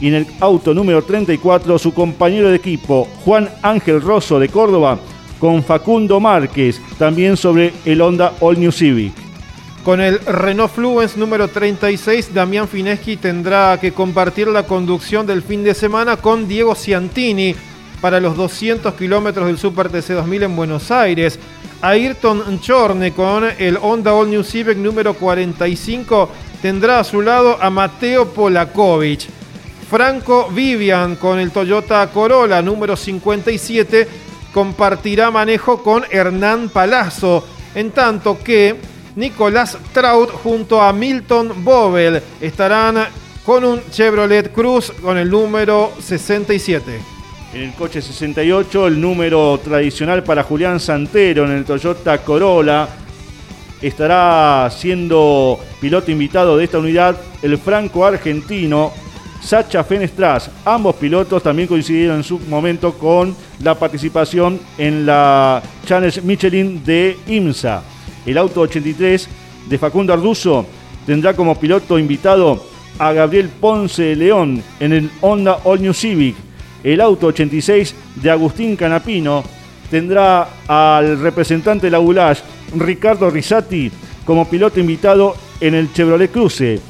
Y 0.00 0.08
en 0.08 0.14
el 0.14 0.26
auto 0.40 0.74
número 0.74 1.02
34, 1.02 1.78
su 1.78 1.94
compañero 1.94 2.50
de 2.50 2.56
equipo, 2.56 3.08
Juan 3.24 3.48
Ángel 3.62 4.00
Rosso 4.00 4.38
de 4.38 4.48
Córdoba, 4.48 4.98
con 5.38 5.62
Facundo 5.62 6.20
Márquez, 6.20 6.80
también 6.98 7.36
sobre 7.36 7.72
el 7.84 8.00
Honda 8.00 8.34
All 8.40 8.58
New 8.58 8.72
Civic. 8.72 9.23
Con 9.84 10.00
el 10.00 10.18
Renault 10.20 10.72
Fluence 10.72 11.18
número 11.20 11.48
36, 11.48 12.32
Damián 12.32 12.68
Fineschi 12.68 13.18
tendrá 13.18 13.78
que 13.78 13.92
compartir 13.92 14.48
la 14.48 14.62
conducción 14.62 15.26
del 15.26 15.42
fin 15.42 15.62
de 15.62 15.74
semana 15.74 16.16
con 16.16 16.48
Diego 16.48 16.74
Ciantini 16.74 17.54
para 18.00 18.18
los 18.18 18.34
200 18.34 18.94
kilómetros 18.94 19.46
del 19.46 19.58
Super 19.58 19.90
TC 19.90 20.14
2000 20.14 20.44
en 20.44 20.56
Buenos 20.56 20.90
Aires. 20.90 21.38
Ayrton 21.82 22.60
Chorne 22.62 23.12
con 23.12 23.44
el 23.58 23.76
Honda 23.76 24.14
All 24.14 24.30
New 24.30 24.42
Civic 24.42 24.78
número 24.78 25.12
45 25.12 26.30
tendrá 26.62 27.00
a 27.00 27.04
su 27.04 27.20
lado 27.20 27.58
a 27.60 27.68
Mateo 27.68 28.32
Polakovic. 28.32 29.28
Franco 29.90 30.48
Vivian 30.48 31.16
con 31.16 31.38
el 31.38 31.50
Toyota 31.50 32.10
Corolla 32.10 32.62
número 32.62 32.96
57 32.96 34.08
compartirá 34.54 35.30
manejo 35.30 35.82
con 35.82 36.04
Hernán 36.10 36.70
Palazzo. 36.70 37.46
En 37.74 37.90
tanto 37.90 38.38
que 38.42 38.93
Nicolás 39.16 39.78
Trout 39.92 40.30
junto 40.30 40.80
a 40.80 40.92
Milton 40.92 41.64
Bobel 41.64 42.20
estarán 42.40 43.06
con 43.44 43.64
un 43.64 43.80
Chevrolet 43.90 44.52
Cruz 44.52 44.92
con 45.02 45.16
el 45.18 45.30
número 45.30 45.92
67. 46.00 47.00
En 47.52 47.62
el 47.62 47.74
coche 47.74 48.02
68, 48.02 48.88
el 48.88 49.00
número 49.00 49.60
tradicional 49.62 50.24
para 50.24 50.42
Julián 50.42 50.80
Santero 50.80 51.44
en 51.44 51.52
el 51.52 51.64
Toyota 51.64 52.18
Corolla. 52.18 52.88
Estará 53.80 54.68
siendo 54.70 55.60
piloto 55.80 56.10
invitado 56.10 56.56
de 56.56 56.64
esta 56.64 56.78
unidad 56.78 57.16
el 57.42 57.58
franco 57.58 58.04
argentino 58.04 58.92
Sacha 59.40 59.84
Fenestras. 59.84 60.50
Ambos 60.64 60.96
pilotos 60.96 61.42
también 61.42 61.68
coincidieron 61.68 62.16
en 62.16 62.24
su 62.24 62.40
momento 62.40 62.94
con 62.94 63.36
la 63.62 63.74
participación 63.76 64.58
en 64.78 65.06
la 65.06 65.62
Challenge 65.86 66.22
Michelin 66.22 66.82
de 66.82 67.16
IMSA. 67.28 67.93
El 68.26 68.38
auto 68.38 68.62
83 68.62 69.28
de 69.68 69.78
Facundo 69.78 70.12
Arduzo 70.12 70.66
tendrá 71.06 71.34
como 71.34 71.58
piloto 71.58 71.98
invitado 71.98 72.64
a 72.98 73.12
Gabriel 73.12 73.48
Ponce 73.48 74.14
León 74.16 74.62
en 74.80 74.92
el 74.92 75.10
Honda 75.20 75.58
All 75.64 75.82
New 75.82 75.92
Civic. 75.92 76.36
El 76.82 77.00
auto 77.00 77.28
86 77.28 77.94
de 78.16 78.30
Agustín 78.30 78.76
Canapino 78.76 79.42
tendrá 79.90 80.48
al 80.66 81.20
representante 81.20 81.86
de 81.86 81.90
la 81.90 82.00
ULAS, 82.00 82.42
Ricardo 82.76 83.30
Risati, 83.30 83.90
como 84.24 84.48
piloto 84.48 84.80
invitado 84.80 85.34
en 85.60 85.74
el 85.74 85.92
Chevrolet 85.92 86.30
Cruze. 86.30 86.80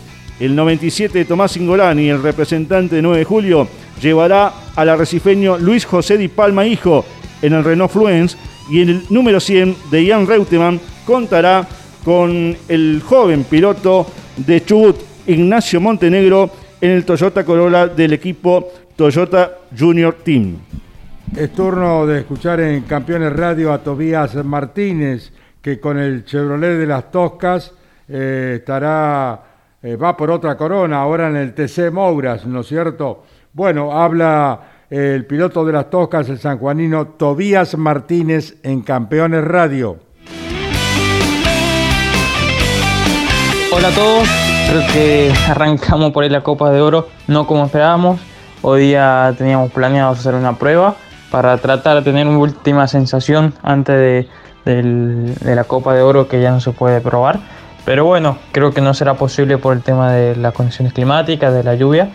El 0.41 0.57
97 0.57 1.19
de 1.19 1.25
Tomás 1.25 1.57
Ingolani, 1.57 2.09
el 2.09 2.23
representante 2.23 2.97
de 2.97 3.03
9 3.03 3.19
de 3.19 3.25
julio, 3.25 3.69
llevará 4.01 4.53
al 4.75 4.89
arrecifeño 4.89 5.59
Luis 5.59 5.85
José 5.85 6.19
Di 6.19 6.29
Palma 6.29 6.67
Hijo 6.67 7.05
en 7.41 7.53
el 7.53 7.65
Renault 7.65 7.93
Fluence 7.93 8.37
y 8.69 8.83
en 8.83 8.89
el 8.89 9.03
número 9.11 9.39
100 9.39 9.77
de 9.91 10.05
Ian 10.05 10.27
Reutemann 10.27 10.81
contará 11.05 11.67
con 12.05 12.57
el 12.69 13.03
joven 13.05 13.45
piloto 13.45 14.07
de 14.37 14.65
Chubut, 14.65 14.97
Ignacio 15.27 15.81
Montenegro, 15.81 16.51
en 16.81 16.91
el 16.91 17.05
Toyota 17.05 17.45
Corolla 17.45 17.89
del 17.89 18.13
equipo 18.13 18.69
Toyota 18.97 19.59
Junior 19.77 20.17
Team. 20.23 20.57
Es 21.37 21.53
turno 21.53 22.07
de 22.07 22.21
escuchar 22.21 22.61
en 22.61 22.83
Campeones 22.83 23.33
Radio 23.33 23.73
a 23.73 23.83
Tobías 23.83 24.35
Martínez, 24.45 25.33
que 25.61 25.81
con 25.81 25.99
el 25.99 26.25
Chevrolet 26.25 26.79
de 26.79 26.87
las 26.87 27.11
Toscas 27.11 27.73
eh, 28.07 28.57
estará, 28.59 29.43
eh, 29.83 29.97
va 29.97 30.17
por 30.17 30.31
otra 30.31 30.57
corona, 30.57 31.01
ahora 31.01 31.29
en 31.29 31.37
el 31.37 31.55
TC 31.55 31.91
Mouras, 31.91 32.47
¿no 32.47 32.61
es 32.61 32.67
cierto? 32.67 33.25
Bueno, 33.53 33.93
habla 33.93 34.61
eh, 34.91 35.15
el 35.15 35.25
piloto 35.25 35.65
de 35.65 35.73
las 35.73 35.89
Toscas, 35.89 36.29
el 36.29 36.39
sanjuanino 36.39 37.09
Tobías 37.09 37.77
Martínez 37.79 38.57
en 38.63 38.83
Campeones 38.83 39.43
Radio. 39.43 39.99
Hola 43.77 43.89
a 43.89 43.91
todos, 43.91 44.29
creo 44.69 44.83
que 44.93 45.33
arrancamos 45.49 46.13
por 46.13 46.23
ahí 46.23 46.31
la 46.31 46.43
Copa 46.43 46.71
de 46.71 46.81
Oro, 46.81 47.09
no 47.27 47.45
como 47.45 47.65
esperábamos. 47.65 48.21
Hoy 48.63 48.83
día 48.83 49.35
teníamos 49.37 49.73
planeado 49.73 50.13
hacer 50.13 50.37
una 50.37 50.57
prueba 50.57 50.95
para 51.33 51.59
tratar 51.59 51.97
de 51.97 52.03
tener 52.03 52.29
una 52.29 52.39
última 52.39 52.87
sensación 52.87 53.53
antes 53.65 54.29
de, 54.65 55.35
la 55.43 55.65
Copa 55.65 55.93
de 55.93 56.03
Oro 56.03 56.29
que 56.29 56.41
ya 56.41 56.53
no 56.53 56.61
se 56.61 56.71
puede 56.71 57.01
probar. 57.01 57.41
Pero 57.85 58.05
bueno, 58.05 58.39
creo 58.53 58.73
que 58.73 58.81
no 58.81 58.95
será 58.95 59.15
posible 59.15 59.59
por 59.59 59.75
el 59.75 59.83
tema 59.83 60.13
de 60.13 60.37
las 60.37 60.55
condiciones 60.55 60.93
climáticas, 60.93 61.53
de 61.53 61.65
la 61.65 61.75
lluvia. 61.75 62.11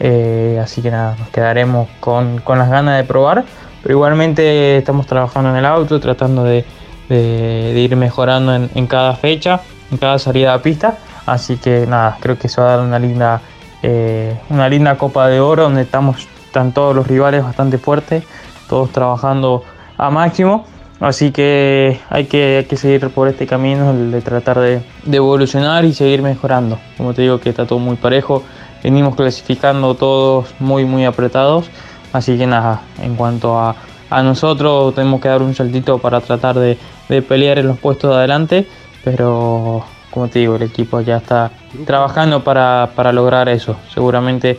Eh, 0.00 0.60
así 0.60 0.82
que 0.82 0.90
nada, 0.90 1.14
nos 1.16 1.28
quedaremos 1.28 1.88
con, 2.00 2.42
las 2.44 2.68
ganas 2.68 2.96
de 2.96 3.04
probar. 3.04 3.44
Pero 3.84 3.94
igualmente 3.94 4.78
estamos 4.78 5.06
trabajando 5.06 5.50
en 5.50 5.56
el 5.58 5.64
auto, 5.64 6.00
tratando 6.00 6.42
de, 6.42 6.64
ir 7.08 7.94
mejorando 7.94 8.52
en 8.56 8.86
cada 8.88 9.14
fecha 9.14 9.60
en 9.90 9.98
cada 9.98 10.18
salida 10.18 10.54
a 10.54 10.62
pista. 10.62 10.98
Así 11.26 11.56
que 11.56 11.86
nada, 11.86 12.18
creo 12.20 12.38
que 12.38 12.48
se 12.48 12.60
va 12.60 12.68
a 12.68 12.76
dar 12.76 12.86
una 12.86 12.98
linda, 12.98 13.40
eh, 13.82 14.36
una 14.50 14.68
linda 14.68 14.96
Copa 14.96 15.28
de 15.28 15.40
Oro 15.40 15.64
donde 15.64 15.82
estamos, 15.82 16.28
están 16.46 16.72
todos 16.72 16.94
los 16.94 17.06
rivales 17.06 17.42
bastante 17.42 17.78
fuertes, 17.78 18.24
todos 18.68 18.90
trabajando 18.90 19.64
a 19.96 20.10
máximo. 20.10 20.66
Así 21.00 21.32
que 21.32 22.00
hay 22.08 22.26
que, 22.26 22.66
que 22.68 22.76
seguir 22.76 23.10
por 23.10 23.28
este 23.28 23.46
camino 23.46 23.92
de 23.92 24.20
tratar 24.22 24.60
de, 24.60 24.82
evolucionar 25.10 25.84
y 25.84 25.92
seguir 25.92 26.22
mejorando. 26.22 26.78
Como 26.96 27.14
te 27.14 27.22
digo 27.22 27.40
que 27.40 27.50
está 27.50 27.66
todo 27.66 27.78
muy 27.78 27.96
parejo, 27.96 28.42
venimos 28.82 29.16
clasificando 29.16 29.94
todos 29.94 30.54
muy 30.60 30.84
muy 30.84 31.04
apretados. 31.04 31.68
Así 32.12 32.38
que 32.38 32.46
nada, 32.46 32.82
en 33.02 33.16
cuanto 33.16 33.58
a, 33.58 33.74
a 34.08 34.22
nosotros 34.22 34.94
tenemos 34.94 35.20
que 35.20 35.28
dar 35.28 35.42
un 35.42 35.54
saltito 35.54 35.98
para 35.98 36.20
tratar 36.20 36.56
de, 36.58 36.78
de 37.08 37.22
pelear 37.22 37.58
en 37.58 37.66
los 37.66 37.78
puestos 37.78 38.10
de 38.10 38.16
adelante 38.16 38.68
pero 39.04 39.84
como 40.10 40.28
te 40.28 40.38
digo, 40.38 40.54
el 40.54 40.62
equipo 40.62 41.00
ya 41.00 41.16
está 41.16 41.50
trabajando 41.84 42.44
para, 42.44 43.12
lograr 43.12 43.48
eso. 43.48 43.76
Seguramente 43.92 44.58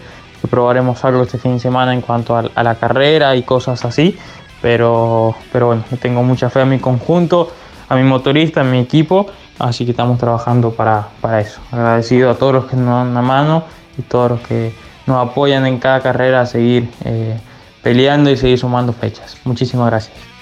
probaremos 0.50 1.04
algo 1.06 1.24
este 1.24 1.38
fin 1.38 1.54
de 1.54 1.60
semana 1.60 1.94
en 1.94 2.02
cuanto 2.02 2.36
a, 2.36 2.64
la 2.64 2.76
carrera 2.76 3.36
y 3.38 3.44
cosas 3.44 3.84
así, 3.86 4.18
pero, 4.62 5.34
pero 5.54 5.68
bueno, 5.68 5.84
tengo 6.02 6.24
mucha 6.24 6.50
fe 6.50 6.60
a 6.62 6.66
mi 6.66 6.80
conjunto, 6.80 7.52
a 7.88 7.96
mi 7.96 8.04
motorista, 8.04 8.62
a 8.62 8.64
mi 8.66 8.80
equipo, 8.80 9.28
así 9.58 9.86
que 9.86 9.92
estamos 9.92 10.20
trabajando 10.20 10.72
para, 10.72 11.08
eso. 11.40 11.62
Agradecido 11.72 12.30
a 12.30 12.36
todos 12.36 12.54
los 12.54 12.66
que 12.66 12.76
nos 12.76 12.88
dan 12.88 13.14
la 13.14 13.22
mano 13.22 13.64
y 13.98 14.02
todos 14.02 14.32
los 14.32 14.42
que 14.42 14.74
nos 15.08 15.26
apoyan 15.26 15.66
en 15.66 15.80
cada 15.80 16.02
carrera 16.02 16.42
a 16.42 16.46
seguir 16.46 16.90
eh, 17.06 17.40
peleando 17.82 18.30
y 18.30 18.36
seguir 18.36 18.60
sumando 18.60 18.92
fechas. 18.92 19.38
Muchísimas 19.46 19.88
gracias. 19.90 20.35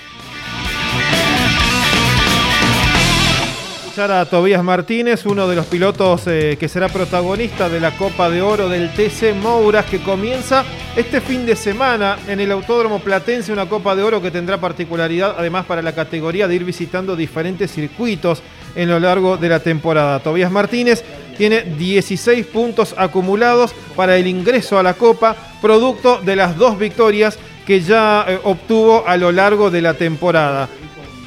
A 4.00 4.26
Tobías 4.26 4.64
Martínez, 4.64 5.24
uno 5.28 5.48
de 5.48 5.56
los 5.56 5.68
pilotos 5.68 6.24
eh, 6.26 6.58
que 6.60 6.68
será 6.68 6.90
protagonista 6.90 7.70
de 7.70 7.80
la 7.80 7.96
Copa 7.96 8.28
de 8.28 8.42
Oro 8.42 8.68
del 8.68 8.92
TC 8.92 9.36
Mouras, 9.36 9.86
que 9.86 10.00
comienza 10.02 10.64
este 10.96 11.22
fin 11.22 11.46
de 11.46 11.56
semana 11.56 12.18
en 12.28 12.40
el 12.40 12.52
Autódromo 12.52 13.00
Platense, 13.00 13.54
una 13.54 13.70
Copa 13.70 13.96
de 13.96 14.02
Oro 14.02 14.20
que 14.20 14.32
tendrá 14.32 14.58
particularidad 14.58 15.36
además 15.38 15.66
para 15.66 15.84
la 15.84 15.94
categoría 15.94 16.48
de 16.48 16.56
ir 16.56 16.64
visitando 16.64 17.16
diferentes 17.16 17.72
circuitos 17.72 18.42
en 18.76 18.90
lo 18.90 19.00
largo 19.00 19.38
de 19.38 19.50
la 19.50 19.60
temporada. 19.60 20.20
Tobías 20.20 20.52
Martínez 20.52 21.04
tiene 21.38 21.62
16 21.62 22.48
puntos 22.48 22.96
acumulados 22.98 23.76
para 23.96 24.18
el 24.18 24.26
ingreso 24.26 24.80
a 24.80 24.84
la 24.84 24.96
Copa, 24.96 25.36
producto 25.62 26.20
de 26.20 26.36
las 26.36 26.58
dos 26.58 26.80
victorias 26.80 27.38
que 27.68 27.82
ya 27.82 28.26
eh, 28.28 28.40
obtuvo 28.44 29.08
a 29.08 29.16
lo 29.18 29.32
largo 29.32 29.70
de 29.70 29.82
la 29.82 29.94
temporada. 29.94 30.68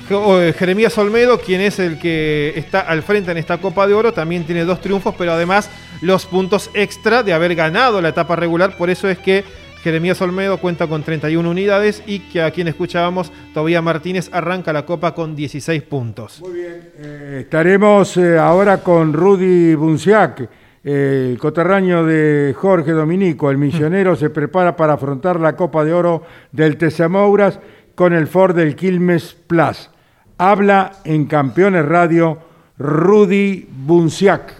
Eh, 0.08 0.54
Jeremías 0.56 0.96
Olmedo, 0.98 1.40
quien 1.40 1.60
es 1.60 1.78
el 1.78 1.98
que 1.98 2.52
está 2.56 2.80
al 2.80 3.02
frente 3.02 3.30
en 3.30 3.36
esta 3.38 3.58
Copa 3.58 3.86
de 3.86 3.94
Oro, 3.94 4.12
también 4.12 4.44
tiene 4.44 4.64
dos 4.64 4.80
triunfos, 4.80 5.14
pero 5.18 5.32
además 5.32 5.70
los 6.00 6.26
puntos 6.26 6.70
extra 6.74 7.22
de 7.22 7.32
haber 7.32 7.54
ganado 7.54 8.00
la 8.00 8.10
etapa 8.10 8.36
regular. 8.36 8.76
Por 8.76 8.90
eso 8.90 9.08
es 9.08 9.18
que 9.18 9.44
Jeremías 9.86 10.20
Olmedo 10.20 10.58
cuenta 10.58 10.88
con 10.88 11.04
31 11.04 11.48
unidades 11.48 12.02
y 12.06 12.18
que 12.18 12.42
a 12.42 12.50
quien 12.50 12.66
escuchábamos, 12.66 13.30
Tobía 13.54 13.80
Martínez 13.82 14.28
arranca 14.32 14.72
la 14.72 14.84
copa 14.84 15.14
con 15.14 15.36
16 15.36 15.80
puntos. 15.84 16.40
Muy 16.40 16.54
bien. 16.54 16.90
Eh, 16.98 17.38
estaremos 17.42 18.16
eh, 18.16 18.36
ahora 18.36 18.78
con 18.78 19.12
Rudy 19.12 19.76
Bunciac, 19.76 20.40
eh, 20.82 21.28
el 21.30 21.38
coterráneo 21.38 22.04
de 22.04 22.52
Jorge 22.56 22.90
Dominico. 22.90 23.48
El 23.48 23.58
misionero 23.58 24.16
se 24.16 24.28
prepara 24.28 24.74
para 24.74 24.94
afrontar 24.94 25.38
la 25.38 25.54
Copa 25.54 25.84
de 25.84 25.92
Oro 25.92 26.24
del 26.50 26.78
Tesamouras 26.78 27.60
con 27.94 28.12
el 28.12 28.26
Ford 28.26 28.56
del 28.56 28.74
Quilmes 28.74 29.36
Plus. 29.46 29.90
Habla 30.38 30.92
en 31.04 31.24
Campeones 31.24 31.86
Radio 31.86 32.36
Rudy 32.76 33.66
Bunciac. 33.70 34.52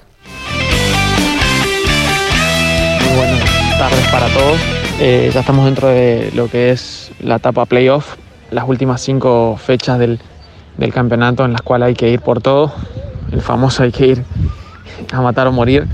Muy 3.05 3.15
buenas 3.15 3.79
tardes 3.79 4.09
para 4.09 4.27
todos. 4.29 4.59
Eh, 5.01 5.31
ya 5.35 5.41
estamos 5.41 5.67
dentro 5.67 5.89
de 5.89 6.33
lo 6.35 6.49
que 6.49 6.71
es 6.71 7.13
la 7.21 7.37
etapa 7.37 7.67
playoff, 7.67 8.17
las 8.51 8.67
últimas 8.67 9.03
cinco 9.03 9.59
fechas 9.59 9.99
del, 9.99 10.19
del 10.79 10.95
campeonato 10.95 11.45
en 11.45 11.53
las 11.53 11.61
cuales 11.61 11.89
hay 11.89 11.95
que 11.95 12.09
ir 12.09 12.23
por 12.23 12.41
todo. 12.41 12.73
El 13.31 13.43
famoso 13.43 13.83
hay 13.83 13.93
que 13.93 14.07
ir 14.07 14.25
a 15.13 15.21
matar 15.21 15.47
o 15.47 15.53
morir. 15.53 15.87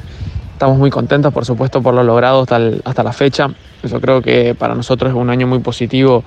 Estamos 0.53 0.79
muy 0.79 0.91
contentos, 0.91 1.33
por 1.33 1.45
supuesto, 1.45 1.83
por 1.83 1.93
lo 1.93 2.05
logrado 2.05 2.47
hasta 2.85 3.03
la 3.03 3.13
fecha. 3.13 3.49
Yo 3.83 4.01
creo 4.01 4.23
que 4.23 4.55
para 4.55 4.75
nosotros 4.75 5.11
es 5.11 5.17
un 5.17 5.29
año 5.31 5.47
muy 5.47 5.59
positivo 5.59 6.23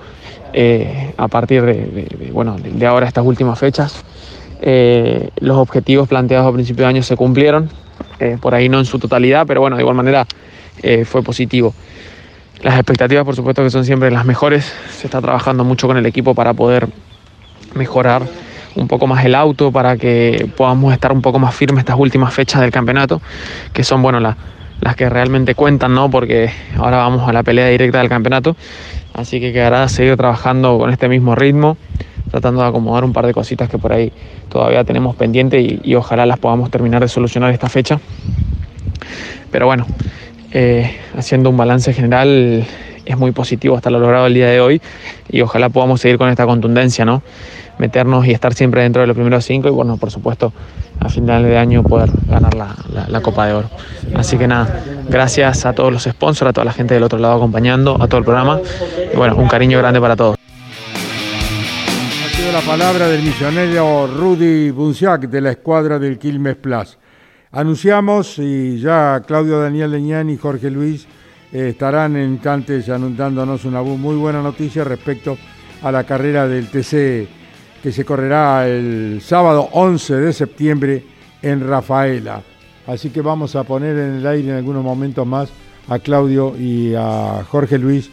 eh, 0.52 1.12
a 1.16 1.28
partir 1.28 1.62
de, 1.62 1.72
de- 1.74 2.16
de, 2.18 2.30
bueno, 2.32 2.56
de, 2.58 2.86
ahora 2.86 3.06
estas 3.06 3.24
últimas 3.24 3.58
fechas. 3.58 4.04
Eh, 4.60 5.30
los 5.40 5.56
objetivos 5.58 6.08
planteados 6.08 6.48
a 6.48 6.52
principio 6.52 6.84
de 6.84 6.88
año 6.90 7.02
se 7.02 7.16
cumplieron, 7.16 7.70
eh, 8.20 8.36
por 8.40 8.54
ahí 8.54 8.68
no 8.68 8.78
en 8.78 8.84
su 8.84 8.98
totalidad, 8.98 9.46
pero 9.46 9.60
bueno, 9.60 9.76
de 9.76 9.82
igual 9.82 9.96
manera 9.96 10.26
eh, 10.82 11.04
fue 11.04 11.22
positivo. 11.22 11.74
Las 12.62 12.74
expectativas, 12.76 13.24
por 13.24 13.36
supuesto, 13.36 13.62
que 13.62 13.70
son 13.70 13.84
siempre 13.84 14.10
las 14.10 14.24
mejores. 14.24 14.72
Se 14.90 15.06
está 15.06 15.20
trabajando 15.20 15.62
mucho 15.64 15.86
con 15.86 15.96
el 15.98 16.06
equipo 16.06 16.34
para 16.34 16.54
poder 16.54 16.88
mejorar 17.74 18.22
un 18.74 18.88
poco 18.88 19.06
más 19.06 19.24
el 19.24 19.34
auto, 19.34 19.72
para 19.72 19.96
que 19.96 20.50
podamos 20.56 20.92
estar 20.92 21.12
un 21.12 21.22
poco 21.22 21.38
más 21.38 21.54
firmes 21.54 21.80
estas 21.80 21.98
últimas 21.98 22.32
fechas 22.34 22.60
del 22.60 22.70
campeonato, 22.70 23.20
que 23.72 23.84
son, 23.84 24.02
bueno, 24.02 24.20
la- 24.20 24.36
las 24.80 24.96
que 24.96 25.08
realmente 25.08 25.54
cuentan, 25.54 25.94
¿no? 25.94 26.10
Porque 26.10 26.50
ahora 26.76 26.98
vamos 26.98 27.28
a 27.28 27.32
la 27.32 27.42
pelea 27.42 27.68
directa 27.68 27.98
del 27.98 28.08
campeonato. 28.08 28.56
Así 29.14 29.40
que 29.40 29.52
quedará 29.52 29.88
seguir 29.88 30.16
trabajando 30.16 30.78
con 30.78 30.90
este 30.90 31.08
mismo 31.08 31.34
ritmo, 31.34 31.76
tratando 32.30 32.62
de 32.62 32.68
acomodar 32.68 33.04
un 33.04 33.12
par 33.12 33.26
de 33.26 33.32
cositas 33.32 33.68
que 33.68 33.78
por 33.78 33.92
ahí 33.92 34.12
todavía 34.48 34.84
tenemos 34.84 35.16
pendiente 35.16 35.60
y, 35.60 35.94
ojalá 35.94 36.26
las 36.26 36.38
podamos 36.38 36.70
terminar 36.70 37.00
de 37.00 37.08
solucionar 37.08 37.52
esta 37.52 37.68
fecha. 37.68 37.98
Pero 39.50 39.66
bueno, 39.66 39.86
eh, 40.52 40.96
haciendo 41.16 41.50
un 41.50 41.56
balance 41.56 41.92
general 41.92 42.66
es 43.06 43.16
muy 43.16 43.30
positivo 43.30 43.76
hasta 43.76 43.88
lo 43.88 44.00
logrado 44.00 44.26
el 44.26 44.34
día 44.34 44.48
de 44.48 44.60
hoy 44.60 44.82
y 45.30 45.40
ojalá 45.40 45.68
podamos 45.68 46.00
seguir 46.00 46.18
con 46.18 46.28
esta 46.28 46.44
contundencia, 46.44 47.04
¿no? 47.04 47.22
Meternos 47.78 48.26
y 48.26 48.32
estar 48.32 48.54
siempre 48.54 48.82
dentro 48.82 49.02
de 49.02 49.06
los 49.06 49.14
primeros 49.14 49.44
cinco 49.44 49.68
y 49.68 49.70
bueno, 49.70 49.96
por 49.98 50.10
supuesto, 50.10 50.52
a 51.00 51.08
final 51.10 51.42
de 51.42 51.58
año 51.58 51.82
poder 51.82 52.10
ganar 52.26 52.54
la, 52.54 52.74
la- 53.08 53.20
Copa 53.20 53.46
de 53.46 53.52
Oro. 53.52 53.70
Así 54.14 54.38
que 54.38 54.46
nada, 54.48 54.82
gracias 55.08 55.66
a 55.66 55.72
todos 55.74 55.92
los 55.92 56.04
sponsors, 56.04 56.48
a 56.50 56.52
toda 56.52 56.64
la 56.64 56.72
gente 56.72 56.94
del 56.94 57.02
otro 57.02 57.18
lado 57.18 57.34
acompañando, 57.34 58.00
a 58.00 58.06
todo 58.08 58.18
el 58.18 58.24
programa 58.24 58.60
y 59.12 59.16
bueno, 59.16 59.36
un 59.36 59.48
cariño 59.48 59.78
grande 59.78 60.00
para 60.00 60.16
todos. 60.16 60.36
La 62.52 62.60
palabra 62.62 63.08
del 63.08 63.22
misionero 63.22 64.06
Rudy 64.06 64.70
Bunciac 64.70 65.22
de 65.28 65.40
la 65.42 65.50
escuadra 65.50 65.98
del 65.98 66.18
Quilmes 66.18 66.56
Plus. 66.56 66.96
Anunciamos 67.52 68.38
y 68.38 68.78
ya 68.80 69.22
Claudio 69.26 69.60
Daniel 69.60 69.90
Leñán 69.90 70.30
y 70.30 70.36
Jorge 70.38 70.70
Luis 70.70 71.06
eh, 71.52 71.68
estarán 71.70 72.16
en 72.16 72.30
instantes 72.30 72.86
dándonos 72.86 73.64
una 73.66 73.82
muy 73.82 74.16
buena 74.16 74.40
noticia 74.40 74.84
respecto 74.84 75.36
a 75.82 75.92
la 75.92 76.04
carrera 76.04 76.46
del 76.48 76.68
TC 76.68 77.28
que 77.86 77.92
se 77.92 78.04
correrá 78.04 78.66
el 78.66 79.20
sábado 79.22 79.68
11 79.70 80.16
de 80.16 80.32
septiembre 80.32 81.04
en 81.40 81.64
Rafaela. 81.68 82.42
Así 82.84 83.10
que 83.10 83.20
vamos 83.20 83.54
a 83.54 83.62
poner 83.62 83.96
en 83.96 84.14
el 84.16 84.26
aire 84.26 84.48
en 84.48 84.56
algunos 84.56 84.82
momentos 84.82 85.24
más 85.24 85.50
a 85.86 86.00
Claudio 86.00 86.56
y 86.58 86.96
a 86.96 87.44
Jorge 87.48 87.78
Luis 87.78 88.10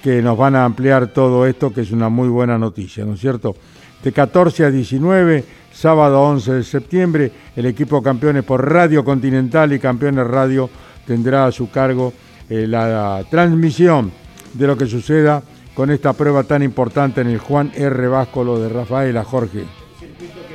que 0.00 0.22
nos 0.22 0.38
van 0.38 0.54
a 0.54 0.64
ampliar 0.64 1.08
todo 1.08 1.44
esto, 1.44 1.74
que 1.74 1.80
es 1.80 1.90
una 1.90 2.08
muy 2.08 2.28
buena 2.28 2.56
noticia, 2.56 3.04
¿no 3.04 3.14
es 3.14 3.20
cierto? 3.20 3.56
De 4.00 4.12
14 4.12 4.66
a 4.66 4.70
19, 4.70 5.44
sábado 5.72 6.22
11 6.22 6.52
de 6.52 6.62
septiembre, 6.62 7.32
el 7.56 7.66
equipo 7.66 8.00
campeones 8.00 8.44
por 8.44 8.64
Radio 8.72 9.04
Continental 9.04 9.72
y 9.72 9.80
Campeones 9.80 10.24
Radio 10.24 10.70
tendrá 11.04 11.46
a 11.46 11.50
su 11.50 11.68
cargo 11.68 12.12
eh, 12.48 12.64
la 12.68 13.24
transmisión 13.28 14.12
de 14.54 14.66
lo 14.68 14.78
que 14.78 14.86
suceda 14.86 15.42
con 15.76 15.90
esta 15.90 16.14
prueba 16.14 16.42
tan 16.42 16.62
importante 16.62 17.20
en 17.20 17.28
el 17.28 17.38
Juan 17.38 17.70
R. 17.76 18.08
Váscolo 18.08 18.58
de 18.58 18.70
Rafaela, 18.70 19.22
Jorge. 19.24 19.64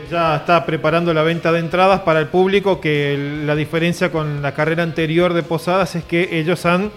Ya 0.10 0.36
está 0.38 0.66
preparando 0.66 1.14
la 1.14 1.22
venta 1.22 1.52
de 1.52 1.60
entradas 1.60 2.02
para 2.02 2.20
el 2.20 2.28
público, 2.28 2.82
que 2.82 3.44
la 3.46 3.56
diferencia 3.56 4.12
con 4.12 4.42
la 4.42 4.56
carrera 4.56 4.82
anterior 4.82 5.34
de 5.34 5.44
Posadas 5.44 5.96
es 5.96 6.04
que 6.04 6.40
ellos 6.40 6.66
han 6.66 6.92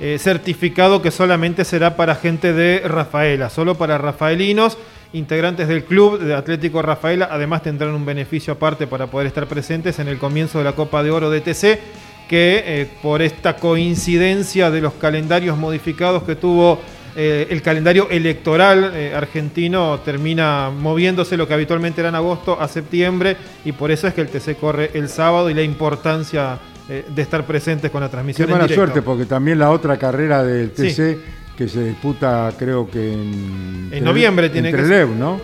eh, 0.00 0.18
certificado 0.18 1.00
que 1.00 1.12
solamente 1.12 1.64
será 1.64 1.96
para 1.96 2.16
gente 2.16 2.52
de 2.52 2.80
Rafaela, 2.80 3.48
solo 3.48 3.76
para 3.76 3.96
rafaelinos, 3.96 4.76
integrantes 5.12 5.68
del 5.68 5.84
club 5.84 6.18
de 6.18 6.34
Atlético 6.34 6.82
Rafaela, 6.82 7.28
además 7.30 7.62
tendrán 7.62 7.94
un 7.94 8.04
beneficio 8.04 8.54
aparte 8.54 8.88
para 8.88 9.06
poder 9.06 9.28
estar 9.28 9.46
presentes 9.46 10.00
en 10.00 10.08
el 10.08 10.18
comienzo 10.18 10.58
de 10.58 10.64
la 10.64 10.72
Copa 10.72 11.04
de 11.04 11.12
Oro 11.12 11.30
de 11.30 11.40
TC, 11.40 11.80
que 12.28 12.62
eh, 12.66 12.90
por 13.02 13.22
esta 13.22 13.56
coincidencia 13.56 14.70
de 14.70 14.80
los 14.80 14.94
calendarios 14.94 15.56
modificados 15.56 16.24
que 16.24 16.34
tuvo 16.34 16.80
eh, 17.20 17.48
el 17.50 17.62
calendario 17.62 18.08
electoral 18.08 18.92
eh, 18.94 19.12
argentino 19.12 19.98
termina 20.04 20.70
moviéndose 20.70 21.36
lo 21.36 21.48
que 21.48 21.54
habitualmente 21.54 22.00
era 22.00 22.10
en 22.10 22.14
agosto 22.14 22.60
a 22.60 22.68
septiembre 22.68 23.36
y 23.64 23.72
por 23.72 23.90
eso 23.90 24.06
es 24.06 24.14
que 24.14 24.20
el 24.20 24.28
TC 24.28 24.56
corre 24.56 24.92
el 24.94 25.08
sábado 25.08 25.50
y 25.50 25.54
la 25.54 25.62
importancia 25.62 26.60
eh, 26.88 27.04
de 27.08 27.22
estar 27.22 27.44
presentes 27.44 27.90
con 27.90 28.02
la 28.02 28.06
Qué 28.06 28.12
transmisión. 28.12 28.48
en 28.48 28.52
mala 28.52 28.64
directo. 28.68 28.84
suerte, 28.84 29.02
porque 29.02 29.24
también 29.26 29.58
la 29.58 29.70
otra 29.72 29.96
carrera 29.98 30.44
del 30.44 30.70
TC 30.70 30.90
Sí. 30.94 31.18
que 31.56 31.66
se 31.68 31.82
disputa 31.88 32.52
creo 32.56 32.88
que 32.88 33.12
en... 33.12 33.88
En 33.90 34.04
noviembre 34.04 34.48
tiene 34.48 34.68
en 34.70 34.76
que 34.76 34.82
Trelew, 34.82 35.08
¿no? 35.16 35.40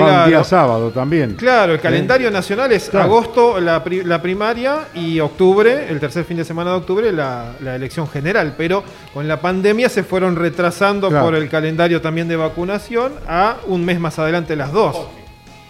Va 0.00 0.06
Claro. 0.06 0.24
un 0.24 0.28
día 0.30 0.44
sábado 0.44 0.90
también. 0.90 1.34
Claro, 1.36 1.72
el 1.74 1.80
calendario 1.80 2.30
nacional 2.30 2.72
es 2.72 2.88
Claro. 2.90 3.06
agosto 3.06 3.60
la, 3.60 3.84
pri- 3.84 4.02
la 4.02 4.20
primaria 4.20 4.88
y 4.94 5.20
octubre, 5.20 5.86
el 5.88 6.00
tercer 6.00 6.24
fin 6.24 6.36
de 6.36 6.44
semana 6.44 6.70
de 6.70 6.76
octubre, 6.78 7.12
la, 7.12 7.52
la 7.60 7.76
elección 7.76 8.08
general. 8.08 8.54
Pero 8.58 8.82
con 9.12 9.28
la 9.28 9.40
pandemia 9.40 9.88
se 9.88 10.02
fueron 10.02 10.34
retrasando 10.34 11.08
Claro. 11.10 11.26
por 11.26 11.34
el 11.36 11.48
calendario 11.48 12.00
también 12.00 12.26
de 12.26 12.34
vacunación 12.36 13.12
a 13.28 13.58
un 13.68 13.84
mes 13.84 14.00
más 14.00 14.18
adelante 14.18 14.56
las 14.56 14.72
dos. 14.72 14.96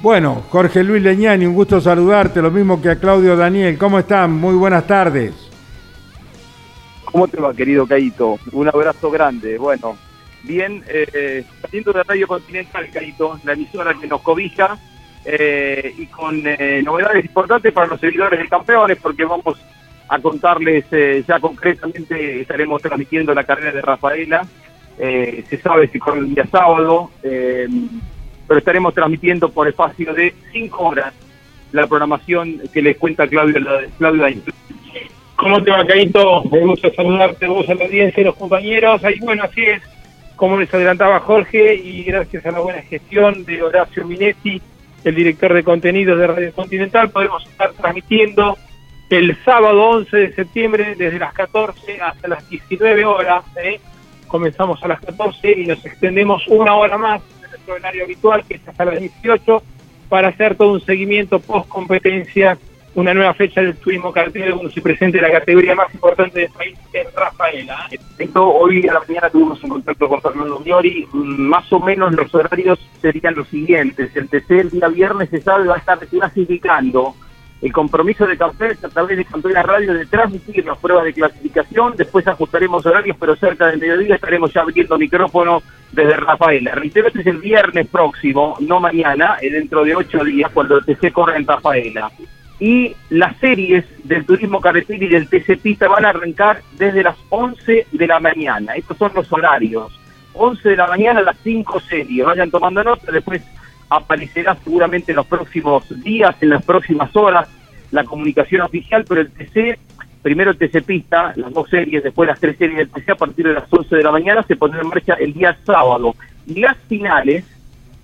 Bueno, 0.00 0.42
Jorge 0.50 0.82
Luis 0.82 1.02
Leñani, 1.02 1.46
un 1.46 1.54
gusto 1.54 1.80
saludarte, 1.80 2.40
lo 2.42 2.50
mismo 2.50 2.80
que 2.80 2.90
a 2.90 2.96
Claudio 2.96 3.36
Daniel. 3.36 3.76
¿Cómo 3.78 3.98
están? 3.98 4.32
Muy 4.32 4.54
buenas 4.54 4.86
tardes. 4.86 5.32
¿Cómo 7.04 7.28
te 7.28 7.40
va, 7.40 7.54
querido 7.54 7.86
Caito? 7.86 8.38
Un 8.52 8.68
abrazo 8.68 9.10
grande. 9.10 9.56
Bueno, 9.56 9.96
bien, 10.44 10.82
eh, 10.88 11.44
de 11.72 12.02
Radio 12.04 12.26
Continental, 12.28 12.88
Caito, 12.92 13.38
la 13.44 13.52
emisora 13.54 13.94
que 13.94 14.06
nos 14.06 14.20
cobija, 14.22 14.78
eh, 15.24 15.94
y 15.96 16.06
con 16.06 16.42
eh, 16.44 16.82
novedades 16.82 17.24
importantes 17.24 17.72
para 17.72 17.86
los 17.86 18.00
seguidores 18.00 18.38
de 18.38 18.48
campeones, 18.48 18.98
porque 19.00 19.24
vamos 19.24 19.58
a 20.08 20.18
contarles 20.18 20.84
eh, 20.92 21.24
ya 21.26 21.40
concretamente, 21.40 22.40
estaremos 22.42 22.80
transmitiendo 22.82 23.34
la 23.34 23.44
carrera 23.44 23.72
de 23.72 23.80
Rafaela. 23.80 24.46
Eh, 24.98 25.44
se 25.48 25.56
sabe 25.58 25.88
si 25.88 25.98
corre 25.98 26.20
el 26.20 26.34
día 26.34 26.46
sábado, 26.46 27.10
pero 27.22 28.58
estaremos 28.58 28.94
transmitiendo 28.94 29.48
por 29.48 29.66
espacio 29.66 30.12
de 30.14 30.34
cinco 30.52 30.88
horas 30.88 31.12
la 31.72 31.86
programación 31.88 32.60
que 32.72 32.82
les 32.82 32.96
cuenta 32.98 33.26
Claudio, 33.26 33.58
la- 33.58 33.80
Claudio. 33.98 34.40
¿Cómo 35.36 35.60
te 35.64 35.70
va, 35.72 35.84
Caito? 35.84 36.44
Me 36.44 36.60
gusta 36.60 36.90
saludarte 36.94 37.46
vos, 37.48 37.68
a 37.68 37.74
la 37.74 37.84
audiencia 37.86 38.20
y 38.20 38.24
los 38.24 38.36
compañeros. 38.36 39.02
Ahí, 39.02 39.18
bueno, 39.20 39.42
así 39.42 39.62
es, 39.62 39.82
como 40.36 40.58
les 40.58 40.72
adelantaba 40.72 41.20
Jorge, 41.20 41.74
y 41.74 42.04
gracias 42.04 42.44
a 42.46 42.50
la 42.50 42.60
buena 42.60 42.82
gestión 42.82 43.44
de 43.44 43.62
Horacio 43.62 44.04
Minetti, 44.04 44.60
el 45.04 45.14
director 45.14 45.52
de 45.52 45.62
contenidos 45.62 46.18
de 46.18 46.26
Radio 46.26 46.52
Continental, 46.52 47.10
podemos 47.10 47.46
estar 47.46 47.72
transmitiendo 47.72 48.56
el 49.10 49.36
sábado 49.44 49.90
11 49.90 50.16
de 50.16 50.34
septiembre 50.34 50.94
desde 50.96 51.18
las 51.18 51.32
14 51.34 52.00
hasta 52.00 52.28
las 52.28 52.48
19 52.48 53.04
horas. 53.04 53.44
¿eh? 53.62 53.80
Comenzamos 54.26 54.82
a 54.82 54.88
las 54.88 55.00
14 55.00 55.52
y 55.52 55.66
nos 55.66 55.84
extendemos 55.84 56.46
una 56.48 56.74
hora 56.74 56.98
más 56.98 57.22
de 57.40 57.48
nuestro 57.48 57.74
horario 57.74 58.04
habitual, 58.04 58.44
que 58.48 58.56
es 58.56 58.66
hasta 58.66 58.84
las 58.86 58.98
18, 58.98 59.62
para 60.08 60.28
hacer 60.28 60.56
todo 60.56 60.72
un 60.72 60.80
seguimiento 60.80 61.38
post 61.38 61.68
competencia 61.68 62.58
una 62.94 63.12
nueva 63.12 63.34
fecha 63.34 63.60
del 63.60 63.76
turismo 63.76 64.12
cartel 64.12 64.52
cuando 64.52 64.70
se 64.70 64.80
presente 64.80 65.20
la 65.20 65.30
categoría 65.30 65.74
más 65.74 65.92
importante 65.92 66.40
del 66.40 66.50
país 66.50 66.78
en 66.92 67.06
Rafaela. 67.14 67.88
hoy 68.36 68.86
a 68.86 68.94
la 68.94 69.00
mañana 69.00 69.30
tuvimos 69.30 69.62
un 69.64 69.70
contacto 69.70 70.08
con 70.08 70.22
Fernando 70.22 70.60
Miori. 70.60 71.08
Más 71.12 71.72
o 71.72 71.80
menos 71.80 72.14
los 72.14 72.32
horarios 72.34 72.78
serían 73.00 73.34
los 73.34 73.48
siguientes. 73.48 74.14
El 74.14 74.28
TC 74.28 74.50
el 74.60 74.70
día 74.70 74.88
viernes 74.88 75.28
se 75.30 75.40
sabe 75.40 75.66
va 75.66 75.74
a 75.74 75.78
estar 75.78 75.98
clasificando 76.06 77.14
El 77.60 77.72
compromiso 77.72 78.26
de 78.26 78.36
Campeones 78.36 78.84
a 78.84 78.88
través 78.88 79.16
de 79.16 79.24
Campeones 79.24 79.62
Radio 79.64 79.94
de 79.94 80.06
transmitir 80.06 80.64
las 80.64 80.78
pruebas 80.78 81.04
de 81.04 81.14
clasificación, 81.14 81.94
después 81.96 82.28
ajustaremos 82.28 82.84
horarios, 82.86 83.16
pero 83.18 83.34
cerca 83.36 83.68
del 83.68 83.80
mediodía 83.80 84.16
estaremos 84.16 84.52
ya 84.52 84.60
abriendo 84.60 84.98
micrófono 84.98 85.62
desde 85.90 86.14
Rafaela. 86.14 86.72
Reitero, 86.72 87.08
este 87.08 87.22
es 87.22 87.26
el 87.26 87.38
viernes 87.38 87.88
próximo, 87.88 88.56
no 88.60 88.80
mañana, 88.80 89.38
eh, 89.40 89.50
dentro 89.50 89.82
de 89.82 89.96
ocho 89.96 90.22
días, 90.22 90.50
cuando 90.52 90.76
el 90.76 90.84
TC 90.84 91.10
corre 91.12 91.36
en 91.36 91.46
Rafaela. 91.46 92.10
Y 92.60 92.94
las 93.10 93.36
series 93.38 93.84
del 94.04 94.24
turismo 94.24 94.60
carretera 94.60 95.04
y 95.04 95.08
del 95.08 95.28
TC 95.28 95.58
Pista 95.60 95.88
van 95.88 96.04
a 96.04 96.10
arrancar 96.10 96.62
desde 96.78 97.02
las 97.02 97.16
11 97.30 97.86
de 97.90 98.06
la 98.06 98.20
mañana. 98.20 98.74
Estos 98.74 98.96
son 98.96 99.12
los 99.14 99.32
horarios. 99.32 99.98
11 100.34 100.68
de 100.70 100.76
la 100.76 100.86
mañana 100.86 101.22
las 101.22 101.36
5 101.42 101.80
series. 101.80 102.24
Vayan 102.24 102.50
tomando 102.50 102.84
nota, 102.84 103.10
después 103.10 103.42
aparecerá 103.88 104.56
seguramente 104.62 105.12
en 105.12 105.16
los 105.16 105.26
próximos 105.26 105.84
días, 106.02 106.34
en 106.40 106.50
las 106.50 106.64
próximas 106.64 107.14
horas, 107.16 107.48
la 107.90 108.04
comunicación 108.04 108.62
oficial, 108.62 109.04
pero 109.08 109.20
el 109.20 109.30
TC, 109.30 109.78
primero 110.22 110.50
el 110.50 110.58
TC 110.58 110.82
Pista, 110.82 111.32
las 111.36 111.52
dos 111.52 111.68
series, 111.68 112.02
después 112.02 112.28
las 112.28 112.40
tres 112.40 112.56
series 112.56 112.78
del 112.78 112.90
TC 112.90 113.10
a 113.10 113.14
partir 113.16 113.46
de 113.46 113.54
las 113.54 113.72
11 113.72 113.96
de 113.96 114.02
la 114.02 114.10
mañana, 114.10 114.42
se 114.42 114.56
pondrá 114.56 114.80
en 114.80 114.88
marcha 114.88 115.14
el 115.14 115.32
día 115.32 115.56
sábado. 115.64 116.14
Y 116.46 116.60
las 116.60 116.76
finales 116.88 117.44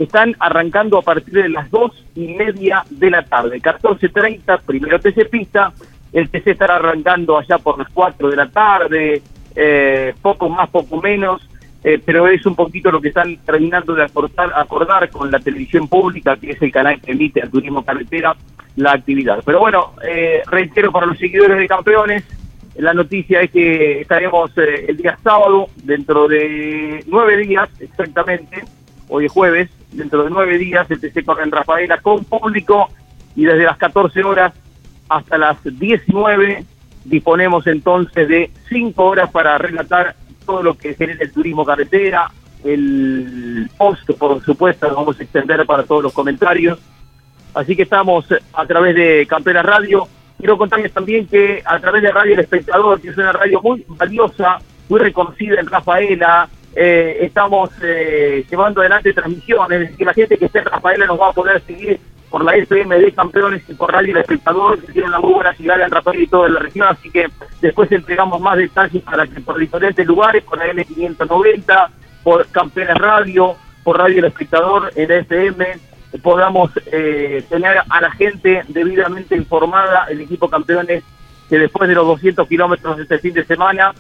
están 0.04 0.34
arrancando 0.38 0.98
a 0.98 1.02
partir 1.02 1.34
de 1.34 1.48
las 1.48 1.70
dos 1.70 1.92
y 2.14 2.28
media 2.28 2.84
de 2.88 3.10
la 3.10 3.22
tarde, 3.22 3.60
14.30, 3.60 4.60
primero 4.64 4.98
TC 4.98 5.28
Pista, 5.28 5.72
el 6.12 6.28
TC 6.28 6.48
estará 6.48 6.76
arrancando 6.76 7.38
allá 7.38 7.58
por 7.58 7.78
las 7.78 7.88
4 7.90 8.30
de 8.30 8.36
la 8.36 8.48
tarde, 8.48 9.22
eh, 9.54 10.14
poco 10.22 10.48
más, 10.48 10.68
poco 10.70 11.00
menos, 11.00 11.46
eh, 11.84 12.00
pero 12.04 12.26
es 12.28 12.44
un 12.46 12.54
poquito 12.54 12.90
lo 12.90 13.00
que 13.00 13.08
están 13.08 13.36
terminando 13.38 13.94
de 13.94 14.04
acordar, 14.04 14.52
acordar 14.54 15.08
con 15.10 15.30
la 15.30 15.38
televisión 15.38 15.88
pública, 15.88 16.36
que 16.36 16.52
es 16.52 16.62
el 16.62 16.72
canal 16.72 17.00
que 17.00 17.12
emite 17.12 17.42
al 17.42 17.50
turismo 17.50 17.84
carretera 17.84 18.34
la 18.76 18.92
actividad. 18.92 19.42
Pero 19.44 19.60
bueno, 19.60 19.92
eh, 20.06 20.42
reitero 20.46 20.92
para 20.92 21.06
los 21.06 21.18
seguidores 21.18 21.58
de 21.58 21.68
campeones, 21.68 22.24
la 22.76 22.94
noticia 22.94 23.40
es 23.40 23.50
que 23.50 24.00
estaremos 24.00 24.50
eh, 24.56 24.86
el 24.88 24.96
día 24.96 25.18
sábado, 25.22 25.68
dentro 25.82 26.28
de 26.28 27.04
nueve 27.06 27.36
días 27.38 27.68
exactamente, 27.80 28.62
hoy 29.10 29.26
es 29.26 29.32
jueves, 29.32 29.68
dentro 29.92 30.24
de 30.24 30.30
nueve 30.30 30.56
días 30.56 30.90
el 30.90 31.00
TC 31.00 31.24
corre 31.24 31.42
en 31.42 31.50
Rafaela 31.50 31.98
con 31.98 32.24
público 32.24 32.88
y 33.36 33.44
desde 33.44 33.64
las 33.64 33.76
14 33.76 34.22
horas 34.22 34.54
hasta 35.08 35.36
las 35.36 35.58
19 35.62 36.64
disponemos 37.04 37.66
entonces 37.66 38.28
de 38.28 38.50
cinco 38.68 39.06
horas 39.06 39.30
para 39.30 39.58
relatar 39.58 40.14
todo 40.46 40.62
lo 40.62 40.76
que 40.76 40.94
genera 40.94 41.22
el 41.22 41.32
turismo 41.32 41.64
carretera, 41.64 42.30
el 42.64 43.68
post, 43.76 44.10
por 44.18 44.42
supuesto, 44.44 44.88
lo 44.88 44.96
vamos 44.96 45.18
a 45.18 45.22
extender 45.22 45.64
para 45.66 45.82
todos 45.84 46.02
los 46.02 46.12
comentarios. 46.12 46.78
Así 47.54 47.74
que 47.74 47.82
estamos 47.82 48.26
a 48.52 48.66
través 48.66 48.94
de 48.94 49.26
Campera 49.28 49.62
Radio. 49.62 50.06
Quiero 50.38 50.56
contarles 50.56 50.92
también 50.92 51.26
que 51.26 51.62
a 51.64 51.78
través 51.80 52.02
de 52.02 52.12
Radio 52.12 52.34
El 52.34 52.40
Espectador, 52.40 53.00
que 53.00 53.08
es 53.08 53.18
una 53.18 53.32
radio 53.32 53.60
muy 53.60 53.84
valiosa, 53.88 54.58
muy 54.88 55.00
reconocida 55.00 55.60
en 55.60 55.66
Rafaela, 55.66 56.48
eh, 56.74 57.18
estamos 57.20 57.70
eh, 57.82 58.44
llevando 58.48 58.80
adelante 58.80 59.12
transmisiones, 59.12 59.82
es 59.82 59.90
decir, 59.90 60.06
la 60.06 60.14
gente 60.14 60.38
que 60.38 60.44
esté 60.46 60.60
en 60.60 60.66
Rafaela 60.66 61.06
nos 61.06 61.20
va 61.20 61.28
a 61.28 61.32
poder 61.32 61.60
seguir 61.62 61.98
por 62.30 62.44
la 62.44 62.54
FM 62.54 62.96
de 62.96 63.12
Campeones 63.12 63.62
y 63.68 63.74
por 63.74 63.92
Radio 63.92 64.12
El 64.12 64.20
Espectador, 64.20 64.80
que 64.80 64.92
tiene 64.92 65.08
una 65.08 65.18
muy 65.18 65.34
buena 65.34 65.52
llegada 65.52 65.84
en 65.84 65.90
Rafael 65.90 66.22
y 66.22 66.26
toda 66.28 66.48
la 66.48 66.60
región, 66.60 66.86
así 66.88 67.10
que 67.10 67.26
después 67.60 67.90
entregamos 67.90 68.40
más 68.40 68.56
detalles 68.56 69.02
para 69.02 69.26
que 69.26 69.40
por 69.40 69.58
diferentes 69.58 70.06
lugares, 70.06 70.44
por 70.44 70.58
la 70.58 70.72
N590, 70.72 71.88
por 72.22 72.46
Campeones 72.48 72.96
Radio, 72.96 73.56
por 73.82 73.98
Radio 73.98 74.20
El 74.20 74.26
Espectador, 74.26 74.92
en 74.94 75.10
FM, 75.10 75.66
podamos 76.22 76.70
eh, 76.86 77.44
tener 77.48 77.78
a 77.88 78.00
la 78.00 78.10
gente 78.12 78.62
debidamente 78.68 79.36
informada, 79.36 80.06
el 80.08 80.20
equipo 80.20 80.48
Campeones, 80.48 81.02
que 81.48 81.58
después 81.58 81.88
de 81.88 81.96
los 81.96 82.06
200 82.06 82.46
kilómetros 82.46 82.96
de 82.96 83.02
este 83.02 83.18
fin 83.18 83.34
de 83.34 83.44
semana, 83.44 83.92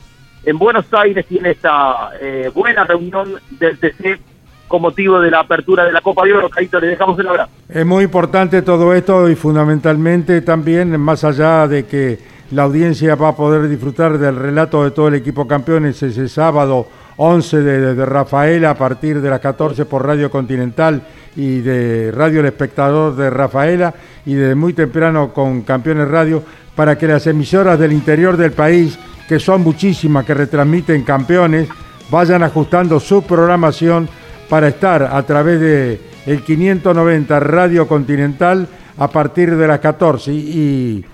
en 0.44 0.58
Buenos 0.58 0.86
Aires 0.92 1.26
tiene 1.26 1.50
esta 1.50 2.10
eh, 2.20 2.50
buena 2.54 2.84
reunión 2.84 3.34
del 3.50 3.78
TC 3.78 4.18
con 4.68 4.82
motivo 4.82 5.20
de 5.20 5.30
la 5.30 5.40
apertura 5.40 5.84
de 5.84 5.92
la 5.92 6.00
Copa 6.00 6.24
de 6.24 6.32
Oro. 6.32 6.48
Caíto, 6.48 6.78
le 6.78 6.88
dejamos 6.88 7.18
el 7.18 7.26
abrazo. 7.26 7.50
Es 7.68 7.84
muy 7.84 8.04
importante 8.04 8.62
todo 8.62 8.94
esto 8.94 9.28
y 9.28 9.34
fundamentalmente 9.34 10.40
también, 10.42 10.98
más 11.00 11.24
allá 11.24 11.66
de 11.66 11.86
que 11.86 12.18
la 12.52 12.62
audiencia 12.62 13.14
va 13.16 13.28
a 13.28 13.36
poder 13.36 13.68
disfrutar 13.68 14.18
del 14.18 14.36
relato 14.36 14.84
de 14.84 14.92
todo 14.92 15.08
el 15.08 15.14
equipo 15.14 15.46
campeones 15.46 16.02
ese 16.02 16.28
sábado 16.28 16.86
11 17.16 17.62
de, 17.62 17.94
de 17.94 18.06
Rafaela 18.06 18.70
a 18.70 18.74
partir 18.74 19.20
de 19.20 19.28
las 19.28 19.40
14 19.40 19.84
por 19.84 20.06
Radio 20.06 20.30
Continental 20.30 21.02
y 21.36 21.60
de 21.60 22.12
Radio 22.12 22.40
El 22.40 22.46
Espectador 22.46 23.14
de 23.14 23.28
Rafaela 23.28 23.94
y 24.24 24.34
desde 24.34 24.54
muy 24.54 24.72
temprano 24.72 25.32
con 25.32 25.62
Campeones 25.62 26.08
Radio 26.08 26.42
para 26.74 26.96
que 26.96 27.06
las 27.06 27.26
emisoras 27.26 27.78
del 27.78 27.92
interior 27.92 28.36
del 28.36 28.52
país, 28.52 28.98
que 29.30 29.38
son 29.38 29.62
muchísimas 29.62 30.26
que 30.26 30.34
retransmiten 30.34 31.04
campeones, 31.04 31.68
vayan 32.10 32.42
ajustando 32.42 32.98
su 32.98 33.22
programación 33.22 34.08
para 34.48 34.66
estar 34.66 35.04
a 35.04 35.22
través 35.24 35.60
de 35.60 36.00
el 36.26 36.42
590 36.42 37.38
Radio 37.38 37.86
Continental 37.86 38.66
a 38.98 39.06
partir 39.06 39.54
de 39.54 39.68
las 39.68 39.78
14 39.78 40.32
y, 40.32 41.04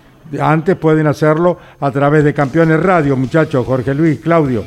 antes 0.41 0.77
pueden 0.77 1.07
hacerlo 1.07 1.59
a 1.79 1.91
través 1.91 2.25
de 2.25 2.33
Campeones 2.33 2.83
Radio, 2.83 3.19
muchachos, 3.19 3.67
Jorge 3.67 3.93
Luis, 3.95 4.19
Claudio. 4.21 4.65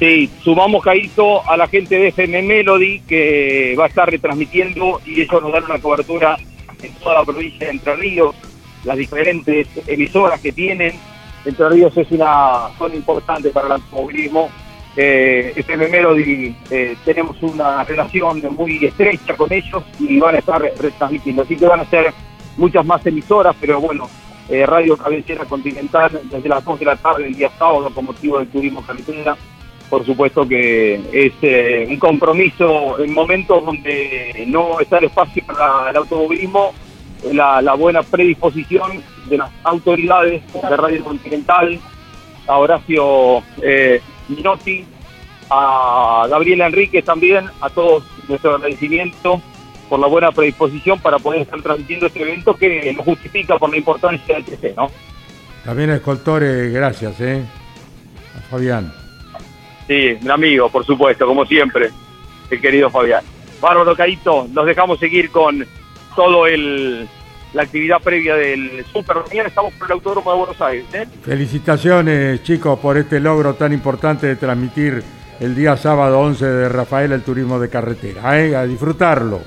Sí, 0.00 0.28
sumamos, 0.42 0.82
Caíto, 0.82 1.48
a 1.48 1.56
la 1.56 1.68
gente 1.68 1.94
de 1.94 2.08
FM 2.08 2.42
Melody 2.42 2.98
que 3.02 3.76
va 3.78 3.84
a 3.84 3.88
estar 3.88 4.10
retransmitiendo 4.10 5.00
y 5.06 5.20
ellos 5.20 5.40
nos 5.40 5.52
dan 5.52 5.62
una 5.66 5.78
cobertura 5.78 6.36
en 6.82 6.92
toda 6.94 7.20
la 7.20 7.24
provincia 7.24 7.68
de 7.68 7.74
Entre 7.74 7.94
Ríos, 7.94 8.34
las 8.82 8.96
diferentes 8.96 9.68
emisoras 9.86 10.40
que 10.40 10.50
tienen. 10.50 10.94
Entre 11.46 11.68
Ríos 11.68 11.96
es 11.96 12.10
una 12.10 12.68
zona 12.76 12.94
importante 12.94 13.50
para 13.50 13.66
el 13.66 13.72
automovilismo. 13.74 14.50
Eh, 14.96 15.52
FM 15.56 15.88
Melody 15.88 16.56
eh, 16.70 16.96
tenemos 17.04 17.40
una 17.42 17.84
relación 17.84 18.42
muy 18.56 18.84
estrecha 18.84 19.36
con 19.36 19.52
ellos 19.52 19.82
y 19.98 20.18
van 20.18 20.34
a 20.34 20.38
estar 20.38 20.60
retransmitiendo. 20.60 21.42
Así 21.42 21.56
que 21.56 21.66
van 21.66 21.80
a 21.80 21.84
ser 21.84 22.12
muchas 22.56 22.84
más 22.84 23.06
emisoras, 23.06 23.54
pero 23.60 23.80
bueno, 23.80 24.08
eh, 24.48 24.66
Radio 24.66 24.96
Cabecera 24.96 25.44
Continental 25.44 26.20
desde 26.24 26.48
las 26.48 26.64
2 26.64 26.80
de 26.80 26.84
la 26.84 26.96
tarde 26.96 27.26
el 27.26 27.34
día 27.34 27.50
sábado 27.58 27.90
con 27.94 28.04
motivo 28.06 28.38
del 28.38 28.48
turismo 28.48 28.82
carretera 28.86 29.36
por 29.88 30.04
supuesto 30.04 30.46
que 30.46 30.94
es 31.12 31.32
eh, 31.42 31.86
un 31.88 31.98
compromiso 31.98 32.98
en 32.98 33.12
momentos 33.12 33.64
donde 33.64 34.44
no 34.48 34.80
está 34.80 34.98
el 34.98 35.04
espacio 35.04 35.44
para 35.46 35.90
el 35.90 35.96
automovilismo, 35.96 36.72
la, 37.32 37.62
la 37.62 37.74
buena 37.74 38.02
predisposición 38.02 39.02
de 39.28 39.38
las 39.38 39.50
autoridades 39.64 40.42
de 40.52 40.76
Radio 40.76 41.04
Continental, 41.04 41.78
a 42.46 42.58
Horacio 42.58 43.42
eh, 43.62 44.00
Minotti, 44.28 44.84
a 45.50 46.26
Gabriela 46.28 46.66
Enríquez 46.66 47.04
también, 47.04 47.46
a 47.60 47.70
todos 47.70 48.04
nuestro 48.28 48.54
agradecimiento 48.54 49.40
por 49.88 50.00
la 50.00 50.06
buena 50.06 50.32
predisposición 50.32 50.98
para 50.98 51.18
poder 51.18 51.42
estar 51.42 51.60
transmitiendo 51.62 52.06
este 52.06 52.22
evento 52.22 52.54
que 52.54 52.92
lo 52.96 53.02
justifica 53.04 53.58
por 53.58 53.70
la 53.70 53.76
importancia 53.76 54.34
del 54.34 54.44
TC, 54.44 54.76
¿no? 54.76 54.90
También 55.64 55.90
Escoltore, 55.90 56.70
gracias, 56.70 57.20
¿eh? 57.20 57.44
A 58.36 58.40
Fabián. 58.50 58.92
Sí, 59.86 60.16
mi 60.20 60.30
amigo, 60.30 60.68
por 60.68 60.84
supuesto, 60.84 61.26
como 61.26 61.46
siempre, 61.46 61.90
el 62.50 62.60
querido 62.60 62.90
Fabián. 62.90 63.24
Bárbaro 63.60 63.96
Caíto, 63.96 64.46
nos 64.52 64.66
dejamos 64.66 64.98
seguir 64.98 65.30
con 65.30 65.64
todo 66.14 66.46
el 66.46 67.08
la 67.56 67.62
actividad 67.62 67.96
previa 68.02 68.34
del 68.36 68.84
Super. 68.92 69.16
Mañana 69.28 69.48
estamos 69.48 69.72
por 69.74 69.86
el 69.88 69.92
Autódromo 69.94 70.30
de 70.30 70.38
Buenos 70.38 70.60
Aires. 70.60 70.84
¿eh? 70.92 71.06
Felicitaciones, 71.22 72.42
chicos, 72.42 72.78
por 72.78 72.98
este 72.98 73.18
logro 73.18 73.54
tan 73.54 73.72
importante 73.72 74.26
de 74.26 74.36
transmitir 74.36 75.02
el 75.40 75.54
día 75.54 75.74
sábado 75.76 76.20
11 76.20 76.44
de 76.44 76.68
Rafael 76.68 77.12
el 77.12 77.22
turismo 77.22 77.58
de 77.58 77.70
carretera. 77.70 78.38
¿eh? 78.38 78.54
A 78.54 78.64
disfrutarlo. 78.66 79.40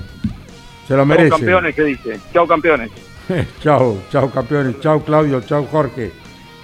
Se 0.88 0.94
lo 0.94 0.98
Chau, 1.00 1.06
merecen. 1.06 1.30
campeones, 1.30 1.74
¿qué 1.76 1.84
dice? 1.84 2.18
Chao, 2.32 2.46
campeones. 2.48 2.90
chao, 3.62 3.96
chao 4.10 4.28
campeones, 4.28 4.80
chao 4.80 5.00
Claudio, 5.04 5.40
chao 5.42 5.64
Jorge. 5.70 6.10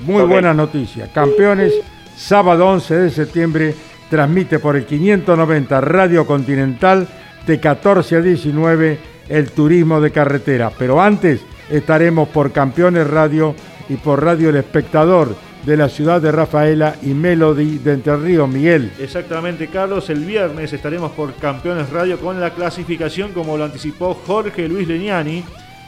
Muy 0.00 0.22
Ok. 0.22 0.28
buena 0.28 0.52
noticia. 0.52 1.12
Campeones, 1.12 1.72
sábado 2.16 2.66
11 2.66 2.94
de 2.96 3.10
septiembre, 3.10 3.74
transmite 4.10 4.58
por 4.58 4.74
el 4.74 4.84
590 4.84 5.80
Radio 5.80 6.26
Continental 6.26 7.06
de 7.46 7.60
14 7.60 8.16
a 8.16 8.20
19 8.20 8.98
el 9.28 9.50
turismo 9.50 10.00
de 10.00 10.10
carretera. 10.10 10.70
Pero 10.76 11.00
antes 11.00 11.40
estaremos 11.70 12.28
por 12.28 12.52
Campeones 12.52 13.08
Radio 13.08 13.54
y 13.88 13.94
por 13.96 14.22
Radio 14.24 14.50
El 14.50 14.56
Espectador 14.56 15.34
de 15.64 15.76
la 15.76 15.88
ciudad 15.88 16.22
de 16.22 16.30
Rafaela 16.30 16.94
y 17.02 17.08
Melody 17.08 17.78
de 17.78 17.94
Entre 17.94 18.16
Ríos, 18.16 18.48
Miguel. 18.48 18.92
Exactamente, 19.00 19.66
Carlos. 19.66 20.08
El 20.10 20.24
viernes 20.24 20.72
estaremos 20.72 21.10
por 21.10 21.34
Campeones 21.34 21.90
Radio 21.90 22.18
con 22.18 22.40
la 22.40 22.50
clasificación, 22.50 23.32
como 23.32 23.56
lo 23.56 23.64
anticipó 23.64 24.14
Jorge 24.14 24.68
Luis 24.68 24.86
Leñani, 24.86 25.42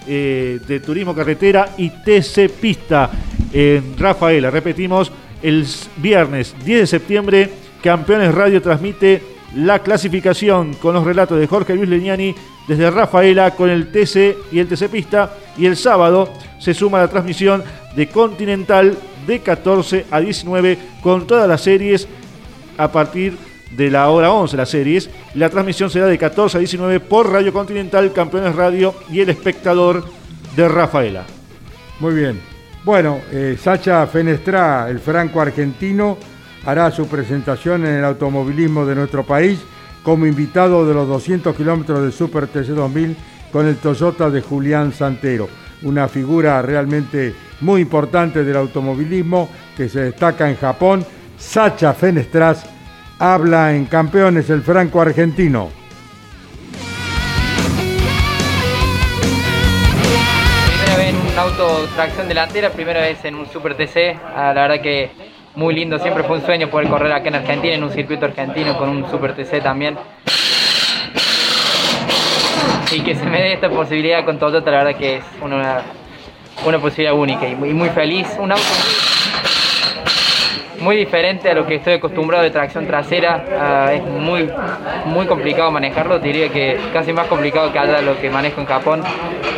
eh, 0.06 0.58
de 0.66 0.80
Turismo 0.80 1.14
Carretera 1.14 1.74
y 1.76 1.90
TC 1.90 2.48
Pista 2.60 3.10
en 3.52 3.96
Rafaela. 3.96 4.50
Repetimos, 4.50 5.12
el 5.42 5.64
viernes 5.98 6.56
10 6.64 6.80
de 6.80 6.86
septiembre, 6.86 7.50
Campeones 7.80 8.34
Radio 8.34 8.60
transmite 8.60 9.37
la 9.54 9.80
clasificación 9.80 10.74
con 10.74 10.94
los 10.94 11.04
relatos 11.04 11.38
de 11.38 11.46
Jorge 11.46 11.74
Luis 11.74 11.88
Leñani 11.88 12.34
desde 12.66 12.90
Rafaela 12.90 13.52
con 13.52 13.70
el 13.70 13.90
TC 13.90 14.36
y 14.52 14.58
el 14.58 14.68
TC 14.68 14.88
Pista. 14.88 15.32
Y 15.56 15.66
el 15.66 15.76
sábado 15.76 16.28
se 16.58 16.74
suma 16.74 16.98
la 16.98 17.08
transmisión 17.08 17.62
de 17.96 18.08
Continental 18.08 18.96
de 19.26 19.40
14 19.40 20.06
a 20.10 20.20
19 20.20 20.78
con 21.02 21.26
todas 21.26 21.48
las 21.48 21.62
series 21.62 22.08
a 22.76 22.90
partir 22.90 23.36
de 23.76 23.90
la 23.90 24.08
hora 24.08 24.32
11 24.32 24.56
las 24.56 24.70
series. 24.70 25.10
La 25.34 25.50
transmisión 25.50 25.90
será 25.90 26.06
de 26.06 26.18
14 26.18 26.56
a 26.56 26.60
19 26.60 27.00
por 27.00 27.30
Radio 27.30 27.52
Continental, 27.52 28.12
Campeones 28.12 28.54
Radio 28.54 28.94
y 29.10 29.20
El 29.20 29.30
Espectador 29.30 30.04
de 30.56 30.68
Rafaela. 30.68 31.24
Muy 32.00 32.14
bien. 32.14 32.40
Bueno, 32.84 33.20
eh, 33.32 33.58
Sacha 33.60 34.06
Fenestra, 34.06 34.88
el 34.88 35.00
franco 35.00 35.40
argentino, 35.40 36.16
hará 36.64 36.90
su 36.90 37.06
presentación 37.06 37.86
en 37.86 37.94
el 37.94 38.04
automovilismo 38.04 38.84
de 38.84 38.94
nuestro 38.94 39.24
país 39.24 39.60
como 40.02 40.26
invitado 40.26 40.86
de 40.86 40.94
los 40.94 41.08
200 41.08 41.54
kilómetros 41.56 42.02
del 42.02 42.12
Super 42.12 42.46
TC 42.46 42.68
2000 42.68 43.16
con 43.52 43.66
el 43.66 43.76
Toyota 43.76 44.30
de 44.30 44.40
Julián 44.40 44.92
Santero. 44.92 45.48
Una 45.82 46.08
figura 46.08 46.60
realmente 46.62 47.34
muy 47.60 47.82
importante 47.82 48.44
del 48.44 48.56
automovilismo 48.56 49.48
que 49.76 49.88
se 49.88 50.00
destaca 50.00 50.48
en 50.48 50.56
Japón. 50.56 51.04
Sacha 51.36 51.92
Fenestras 51.94 52.64
habla 53.18 53.74
en 53.74 53.86
Campeones 53.86 54.50
el 54.50 54.62
franco 54.62 55.00
argentino. 55.00 55.70
Primera 60.66 60.96
vez 60.96 61.08
en 61.08 61.16
un 61.16 61.38
auto 61.38 61.88
tracción 61.94 62.28
delantera, 62.28 62.70
primera 62.70 63.00
vez 63.00 63.24
en 63.24 63.34
un 63.34 63.46
Super 63.46 63.76
TC. 63.76 64.18
Ah, 64.34 64.52
la 64.54 64.62
verdad 64.62 64.82
que 64.82 65.27
muy 65.58 65.74
lindo, 65.74 65.98
siempre 65.98 66.22
fue 66.22 66.36
un 66.36 66.46
sueño 66.46 66.70
poder 66.70 66.86
correr 66.86 67.10
acá 67.10 67.30
en 67.30 67.34
Argentina, 67.34 67.74
en 67.74 67.82
un 67.82 67.90
circuito 67.90 68.24
argentino 68.26 68.78
con 68.78 68.88
un 68.88 69.10
Super 69.10 69.34
TC 69.34 69.60
también. 69.60 69.98
Y 72.92 73.00
que 73.00 73.16
se 73.16 73.26
me 73.26 73.42
dé 73.42 73.54
esta 73.54 73.68
posibilidad 73.68 74.24
con 74.24 74.38
Toyota, 74.38 74.70
la 74.70 74.84
verdad 74.84 74.96
que 74.96 75.16
es 75.16 75.24
una, 75.42 75.82
una 76.64 76.78
posibilidad 76.78 77.12
única 77.12 77.48
y 77.48 77.56
muy, 77.56 77.74
muy 77.74 77.88
feliz. 77.88 78.28
Un 78.38 78.52
auto 78.52 78.62
muy, 80.80 80.96
diferente 80.96 81.50
a 81.50 81.54
lo 81.54 81.66
que 81.66 81.74
estoy 81.74 81.94
acostumbrado 81.94 82.44
de 82.44 82.50
tracción 82.50 82.86
trasera. 82.86 83.44
Ah, 83.58 83.92
es 83.92 84.02
muy, 84.04 84.48
muy 85.06 85.26
complicado 85.26 85.72
manejarlo, 85.72 86.20
diría 86.20 86.50
que 86.50 86.78
casi 86.92 87.12
más 87.12 87.26
complicado 87.26 87.72
que 87.72 87.80
lo 88.02 88.16
que 88.20 88.30
manejo 88.30 88.60
en 88.60 88.66
Japón. 88.68 89.02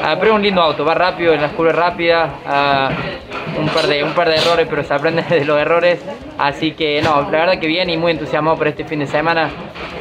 Ah, 0.02 0.16
pero 0.18 0.30
es 0.30 0.36
un 0.36 0.42
lindo 0.42 0.62
auto, 0.62 0.82
va 0.82 0.94
rápido, 0.94 1.34
en 1.34 1.42
las 1.42 1.52
curvas 1.52 1.74
rápidas. 1.74 2.30
ah, 2.46 2.90
un 3.58 3.68
par, 3.68 3.86
de, 3.86 4.04
un 4.04 4.12
par 4.12 4.28
de 4.28 4.36
errores, 4.36 4.66
pero 4.68 4.84
se 4.84 4.94
aprende 4.94 5.22
de 5.22 5.44
los 5.44 5.58
errores. 5.58 5.98
Así 6.38 6.72
que 6.72 7.00
no, 7.02 7.22
la 7.22 7.38
verdad 7.40 7.58
que 7.58 7.66
bien 7.66 7.90
y 7.90 7.96
muy 7.96 8.12
entusiasmado 8.12 8.56
por 8.56 8.68
este 8.68 8.84
fin 8.84 9.00
de 9.00 9.06
semana. 9.06 9.50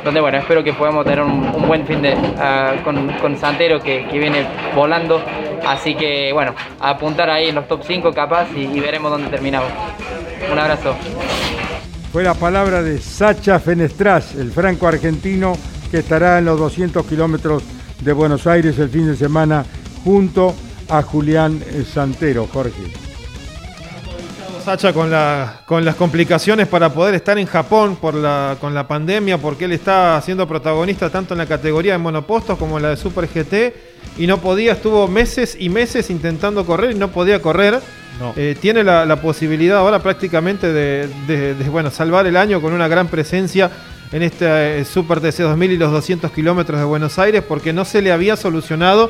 Donde 0.04 0.22
bueno, 0.22 0.38
espero 0.38 0.64
que 0.64 0.74
podamos 0.74 1.04
tener 1.04 1.22
un, 1.22 1.68
buen 1.68 1.86
fin 1.86 2.02
de 2.02 2.16
ah, 2.38 2.74
con, 2.84 3.10
con 3.14 3.38
Santero 3.38 3.80
que, 3.82 4.06
que 4.08 4.18
viene 4.18 4.46
volando. 4.76 5.22
Así 5.66 5.96
que 5.96 6.32
bueno, 6.34 6.56
apuntar 6.80 7.30
ahí 7.30 7.50
en 7.50 7.56
los 7.56 7.68
top 7.68 7.82
5 7.86 8.14
capaz 8.14 8.48
y, 8.56 8.62
y 8.62 8.80
veremos 8.80 9.12
dónde 9.12 9.30
terminamos. 9.30 9.70
Un 10.52 10.58
abrazo. 10.58 10.96
Fue 12.12 12.24
la 12.24 12.34
palabra 12.34 12.82
de 12.82 12.98
Sacha 13.00 13.60
Fenestras, 13.60 14.34
el 14.36 14.52
franco 14.52 14.88
argentino 14.88 15.54
que 15.92 16.00
estará 16.00 16.40
en 16.40 16.46
los 16.46 16.60
200 16.60 17.06
kilómetros 17.06 17.64
de 18.02 18.14
Buenos 18.14 18.48
Aires 18.48 18.80
el 18.80 18.90
fin 18.90 19.08
de 19.08 19.16
semana 19.16 19.66
junto 20.04 20.56
a 20.90 21.02
Julián 21.02 21.62
eh, 21.68 21.84
Santero, 21.84 22.48
Jorge. 22.52 23.09
Sacha 24.70 24.94
con, 24.94 25.10
la, 25.10 25.62
con 25.66 25.84
las 25.84 25.96
complicaciones 25.96 26.68
para 26.68 26.94
poder 26.94 27.16
estar 27.16 27.40
en 27.40 27.48
Japón 27.48 27.96
por 28.00 28.14
la, 28.14 28.56
con 28.62 28.76
la 28.76 28.88
pandemia, 28.88 29.40
porque 29.40 29.66
él 29.66 29.72
está 29.72 30.22
siendo 30.24 30.48
protagonista 30.48 31.10
tanto 31.10 31.34
en 31.34 31.40
la 31.40 31.48
categoría 31.48 31.94
de 31.94 31.98
monopostos 31.98 32.56
como 32.60 32.78
en 32.78 32.84
la 32.84 32.90
de 32.90 32.98
Super 32.98 33.28
GT 33.28 33.74
y 34.20 34.28
no 34.28 34.38
podía, 34.38 34.74
estuvo 34.74 35.08
meses 35.08 35.58
y 35.60 35.70
meses 35.70 36.12
intentando 36.12 36.68
correr 36.68 36.92
y 36.92 36.96
no 37.00 37.08
podía 37.08 37.42
correr. 37.42 37.80
Eh, 38.36 38.56
tiene 38.62 38.84
la, 38.84 39.08
la 39.08 39.20
posibilidad 39.20 39.80
ahora 39.80 40.04
prácticamente 40.04 40.72
de, 40.72 41.10
de- 41.26 41.56
de, 41.56 41.70
bueno, 41.70 41.90
salvar 41.90 42.28
el 42.28 42.38
año 42.38 42.62
con 42.62 42.72
una 42.72 42.88
gran 42.88 43.08
presencia 43.08 43.72
en 44.12 44.22
este 44.22 44.82
eh, 44.82 44.86
Super 44.86 45.20
TC 45.20 45.40
2000 45.40 45.72
y 45.72 45.78
los 45.78 45.92
200 45.92 46.32
kilómetros 46.32 46.78
de 46.80 46.86
Buenos 46.86 47.18
Aires 47.18 47.42
porque 47.48 47.74
no 47.74 47.86
se 47.86 48.04
le 48.04 48.12
había 48.12 48.36
solucionado 48.36 49.10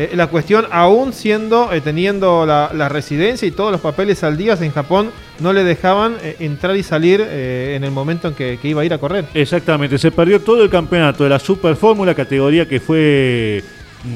eh, 0.00 0.10
la 0.14 0.28
cuestión, 0.28 0.64
aún 0.70 1.12
siendo, 1.12 1.72
eh, 1.72 1.80
teniendo 1.80 2.46
la, 2.46 2.88
residencia 2.88 3.48
y 3.48 3.50
todos 3.50 3.72
los 3.72 3.80
papeles 3.80 4.22
al 4.22 4.36
día 4.36 4.56
en 4.60 4.70
Japón, 4.70 5.10
no 5.40 5.52
le 5.52 5.64
dejaban 5.64 6.14
eh, 6.22 6.36
entrar 6.38 6.76
y 6.76 6.84
salir 6.84 7.20
en 7.20 7.82
el 7.82 7.90
momento 7.90 8.28
en 8.28 8.34
que, 8.34 8.60
que 8.62 8.68
iba 8.68 8.82
a 8.82 8.84
ir 8.84 8.94
a 8.94 8.98
correr. 8.98 9.24
Exactamente, 9.34 9.98
se 9.98 10.12
perdió 10.12 10.40
todo 10.40 10.62
el 10.62 10.70
campeonato 10.70 11.24
de 11.24 11.30
la 11.30 11.40
Super 11.40 11.74
Fórmula, 11.74 12.14
categoría 12.14 12.68
que 12.68 12.78
fue 12.78 13.64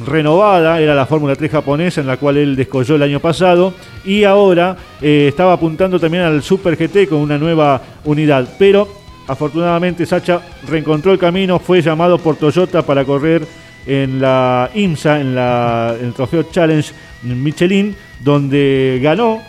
renovada, 0.07 0.81
era 0.81 0.95
la 0.95 1.05
Fórmula 1.05 1.35
3 1.35 1.51
japonesa 1.51 2.01
en 2.01 2.07
la 2.07 2.17
cual 2.17 2.37
él 2.37 2.55
descolló 2.55 2.95
el 2.95 3.03
año 3.03 3.19
pasado 3.19 3.75
y 4.05 4.23
ahora 4.23 4.77
estaba 5.01 5.55
apuntando 5.55 5.99
también 5.99 6.23
al 6.23 6.45
Super 6.45 6.77
GT 6.77 7.09
con 7.09 7.19
una 7.19 7.39
nueva 7.39 7.83
unidad, 8.05 8.49
pero 8.57 8.87
afortunadamente 9.27 10.07
Sacha 10.07 10.43
reencontró 10.69 11.11
el 11.11 11.19
camino, 11.19 11.59
fue 11.59 11.83
llamado 11.83 12.19
por 12.19 12.37
Toyota 12.37 12.83
para 12.83 13.05
correr 13.05 13.43
en 13.87 14.21
la 14.21 14.71
IMSA, 14.75 15.21
en, 15.21 15.35
la, 15.35 15.97
en 15.99 16.07
el 16.07 16.13
trofeo 16.13 16.45
Challenge 16.45 16.93
Michelin, 17.23 17.95
donde 18.21 19.01
ganó 19.03 19.41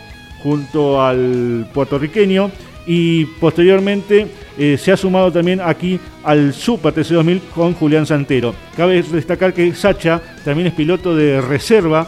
junto 0.42 1.02
al 1.02 1.68
puertorriqueño 1.72 2.50
y 2.86 3.24
posteriormente 3.24 4.26
eh, 4.58 4.76
se 4.78 4.92
ha 4.92 4.96
sumado 4.96 5.32
también 5.32 5.60
aquí 5.60 5.98
al 6.22 6.52
Super 6.52 6.94
TC2000 6.94 7.40
con 7.54 7.74
Julián 7.74 8.06
Santero. 8.06 8.54
Cabe 8.76 9.02
destacar 9.02 9.54
que 9.54 9.74
Sacha 9.74 10.20
también 10.44 10.68
es 10.68 10.74
piloto 10.74 11.16
de 11.16 11.40
reserva 11.40 12.06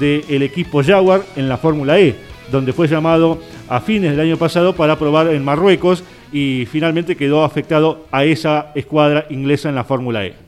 del 0.00 0.42
equipo 0.42 0.82
Jaguar 0.82 1.22
en 1.36 1.48
la 1.48 1.58
Fórmula 1.58 2.00
E, 2.00 2.16
donde 2.50 2.72
fue 2.72 2.88
llamado 2.88 3.38
a 3.68 3.80
fines 3.80 4.12
del 4.12 4.20
año 4.20 4.36
pasado 4.36 4.74
para 4.74 4.98
probar 4.98 5.28
en 5.28 5.44
Marruecos 5.44 6.02
y 6.32 6.66
finalmente 6.70 7.16
quedó 7.16 7.44
afectado 7.44 8.06
a 8.10 8.24
esa 8.24 8.72
escuadra 8.74 9.26
inglesa 9.30 9.68
en 9.68 9.74
la 9.74 9.84
Fórmula 9.84 10.24
E. 10.24 10.43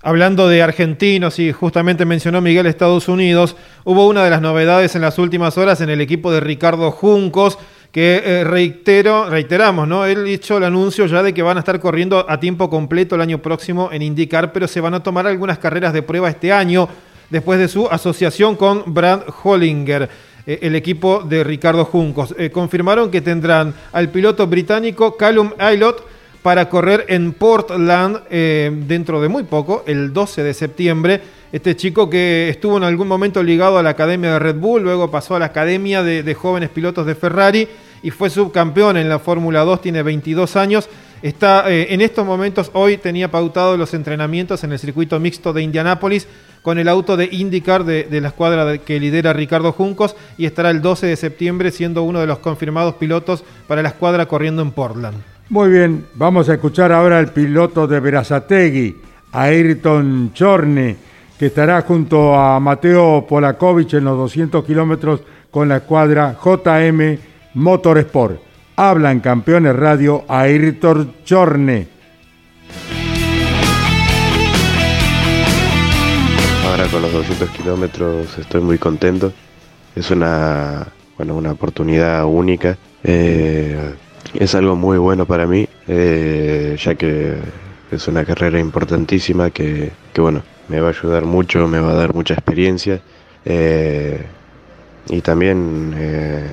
Hablando 0.00 0.48
de 0.48 0.62
argentinos 0.62 1.40
y 1.40 1.50
justamente 1.50 2.04
mencionó 2.04 2.40
Miguel 2.40 2.66
Estados 2.66 3.08
Unidos, 3.08 3.56
hubo 3.82 4.06
una 4.06 4.22
de 4.22 4.30
las 4.30 4.40
novedades 4.40 4.94
en 4.94 5.02
las 5.02 5.18
últimas 5.18 5.58
horas 5.58 5.80
en 5.80 5.90
el 5.90 6.00
equipo 6.00 6.30
de 6.30 6.38
Ricardo 6.38 6.92
Juncos, 6.92 7.58
que 7.90 8.22
eh, 8.24 8.44
reitero, 8.44 9.28
reiteramos, 9.28 9.88
¿no? 9.88 10.06
Él 10.06 10.28
hizo 10.28 10.58
el 10.58 10.62
anuncio 10.62 11.06
ya 11.06 11.24
de 11.24 11.34
que 11.34 11.42
van 11.42 11.56
a 11.56 11.60
estar 11.60 11.80
corriendo 11.80 12.24
a 12.28 12.38
tiempo 12.38 12.70
completo 12.70 13.16
el 13.16 13.22
año 13.22 13.42
próximo 13.42 13.88
en 13.90 14.02
IndyCar, 14.02 14.52
pero 14.52 14.68
se 14.68 14.80
van 14.80 14.94
a 14.94 15.02
tomar 15.02 15.26
algunas 15.26 15.58
carreras 15.58 15.92
de 15.92 16.02
prueba 16.02 16.28
este 16.28 16.52
año 16.52 16.88
después 17.28 17.58
de 17.58 17.66
su 17.66 17.88
asociación 17.88 18.54
con 18.54 18.94
Brad 18.94 19.22
Hollinger. 19.42 20.08
eh, 20.46 20.60
El 20.62 20.76
equipo 20.76 21.24
de 21.28 21.42
Ricardo 21.42 21.84
Juncos. 21.84 22.36
Eh, 22.38 22.50
confirmaron 22.50 23.10
que 23.10 23.20
tendrán 23.20 23.74
al 23.90 24.10
piloto 24.10 24.46
británico 24.46 25.16
Callum 25.16 25.50
Aylott 25.58 26.17
para 26.42 26.68
correr 26.68 27.06
en 27.08 27.32
Portland 27.32 28.20
eh, 28.30 28.70
dentro 28.86 29.20
de 29.20 29.28
muy 29.28 29.44
poco, 29.44 29.84
el 29.86 30.12
12 30.12 30.42
de 30.42 30.54
septiembre. 30.54 31.20
Este 31.50 31.76
chico 31.76 32.10
que 32.10 32.48
estuvo 32.50 32.76
en 32.76 32.84
algún 32.84 33.08
momento 33.08 33.42
ligado 33.42 33.78
a 33.78 33.82
la 33.82 33.90
academia 33.90 34.32
de 34.32 34.38
Red 34.38 34.56
Bull, 34.56 34.82
luego 34.82 35.10
pasó 35.10 35.34
a 35.34 35.38
la 35.38 35.46
academia 35.46 36.02
de, 36.02 36.34
jóvenes 36.34 36.68
pilotos 36.68 37.06
de 37.06 37.14
Ferrari 37.14 37.66
y 38.02 38.10
fue 38.10 38.30
subcampeón 38.30 38.96
en 38.98 39.08
la 39.08 39.18
Fórmula 39.18 39.64
2, 39.64 39.80
tiene 39.80 40.02
22 40.02 40.56
años. 40.56 40.88
Está 41.22 41.70
eh, 41.72 41.88
en 41.90 42.00
estos 42.00 42.24
momentos, 42.24 42.70
hoy 42.74 42.98
tenía 42.98 43.30
pautado 43.30 43.76
los 43.76 43.92
entrenamientos 43.94 44.62
en 44.62 44.72
el 44.72 44.78
circuito 44.78 45.18
mixto 45.18 45.52
de 45.52 45.62
Indianápolis 45.62 46.28
con 46.62 46.78
el 46.78 46.88
auto 46.88 47.16
de 47.16 47.28
IndyCar 47.32 47.84
de, 47.84 48.04
de 48.04 48.20
la 48.20 48.28
escuadra 48.28 48.78
que 48.78 49.00
lidera 49.00 49.32
Ricardo 49.32 49.72
Juncos 49.72 50.14
y 50.36 50.44
estará 50.44 50.70
el 50.70 50.82
12 50.82 51.06
de 51.06 51.16
septiembre 51.16 51.70
siendo 51.70 52.02
uno 52.02 52.20
de 52.20 52.26
los 52.26 52.38
confirmados 52.38 52.94
pilotos 52.96 53.42
para 53.66 53.82
la 53.82 53.88
escuadra 53.88 54.26
corriendo 54.26 54.62
en 54.62 54.70
Portland. 54.70 55.37
Muy 55.50 55.70
bien, 55.70 56.04
vamos 56.14 56.50
a 56.50 56.54
escuchar 56.54 56.92
ahora 56.92 57.18
al 57.18 57.32
piloto 57.32 57.86
de 57.86 58.00
Verazategui, 58.00 58.94
Ayrton 59.32 60.30
Chorne, 60.34 60.94
que 61.38 61.46
estará 61.46 61.80
junto 61.80 62.34
a 62.38 62.60
Mateo 62.60 63.24
Polakovic 63.26 63.94
en 63.94 64.04
los 64.04 64.18
200 64.18 64.62
kilómetros 64.62 65.22
con 65.50 65.70
la 65.70 65.78
escuadra 65.78 66.36
JM 66.44 67.18
Motorsport. 67.54 68.42
Habla 68.76 69.10
en 69.10 69.20
Campeones 69.20 69.74
Radio 69.74 70.22
Ayrton 70.28 71.14
Chorne. 71.24 71.88
Ahora 76.66 76.86
con 76.88 77.00
los 77.00 77.10
200 77.10 77.48
kilómetros 77.50 78.38
estoy 78.38 78.60
muy 78.60 78.76
contento. 78.76 79.32
Es 79.96 80.10
una, 80.10 80.86
bueno, 81.16 81.36
una 81.36 81.52
oportunidad 81.52 82.26
única. 82.26 82.76
Eh, 83.02 83.94
es 84.34 84.54
algo 84.54 84.76
muy 84.76 84.98
bueno 84.98 85.26
para 85.26 85.46
mí, 85.46 85.68
eh, 85.86 86.76
ya 86.78 86.94
que 86.94 87.36
es 87.90 88.08
una 88.08 88.24
carrera 88.24 88.58
importantísima 88.58 89.50
que, 89.50 89.90
que, 90.12 90.20
bueno, 90.20 90.42
me 90.68 90.80
va 90.80 90.88
a 90.88 90.90
ayudar 90.90 91.24
mucho, 91.24 91.66
me 91.66 91.80
va 91.80 91.92
a 91.92 91.94
dar 91.94 92.14
mucha 92.14 92.34
experiencia. 92.34 93.00
eh, 93.44 94.20
y 95.10 95.22
también 95.22 95.94
eh, 95.96 96.46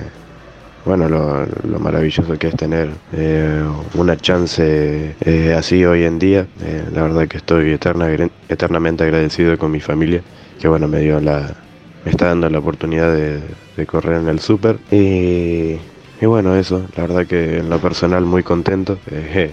bueno, 0.86 1.10
lo, 1.10 1.44
lo 1.44 1.78
maravilloso 1.78 2.38
que 2.38 2.48
es 2.48 2.56
tener 2.56 2.88
una 3.94 4.16
chance 4.16 5.14
así 5.54 5.84
hoy 5.84 6.04
en 6.04 6.18
día. 6.18 6.46
La 6.94 7.02
verdad 7.02 7.28
que 7.28 7.36
estoy 7.38 7.72
eterna, 7.72 8.08
eternamente 8.48 9.04
agradecido 9.04 9.58
con 9.58 9.72
mi 9.72 9.80
familia, 9.80 10.22
que 10.58 10.68
bueno, 10.68 10.88
me 10.88 11.00
dio 11.00 11.20
la, 11.20 11.54
me 12.06 12.12
está 12.12 12.26
dando 12.26 12.48
la 12.48 12.60
oportunidad 12.60 13.12
de, 13.12 13.86
correr 13.86 14.22
en 14.22 14.28
el 14.28 14.38
súper. 14.38 14.78
Y, 14.92 15.76
y 16.20 16.26
bueno, 16.26 16.56
eso, 16.56 16.86
la 16.96 17.06
verdad 17.06 17.26
que 17.26 17.58
en 17.58 17.70
lo 17.70 17.78
personal 17.78 18.24
muy 18.24 18.42
contento. 18.42 18.98
Eh, 19.10 19.50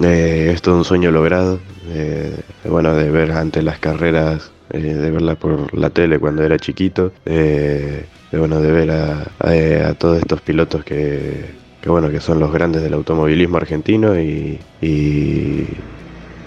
eh, 0.00 0.52
es 0.54 0.66
un 0.66 0.84
sueño 0.84 1.10
logrado, 1.10 1.60
eh, 1.88 2.34
bueno, 2.64 2.94
de 2.94 3.10
ver 3.10 3.32
antes 3.32 3.62
las 3.62 3.78
carreras, 3.78 4.50
eh, 4.70 4.78
de 4.78 5.10
verla 5.10 5.34
por 5.34 5.76
la 5.78 5.90
tele 5.90 6.18
cuando 6.18 6.42
era 6.42 6.58
chiquito, 6.58 7.12
de, 7.24 8.06
bueno, 8.32 8.60
de 8.60 8.72
ver 8.72 8.90
a, 8.90 9.94
todos 9.94 10.18
estos 10.18 10.40
pilotos 10.40 10.84
que, 10.84 11.44
bueno, 11.86 12.08
que 12.10 12.20
son 12.20 12.40
los 12.40 12.52
grandes 12.52 12.82
del 12.82 12.94
automovilismo 12.94 13.58
argentino 13.58 14.18
y, 14.18 14.58
y, 14.80 15.66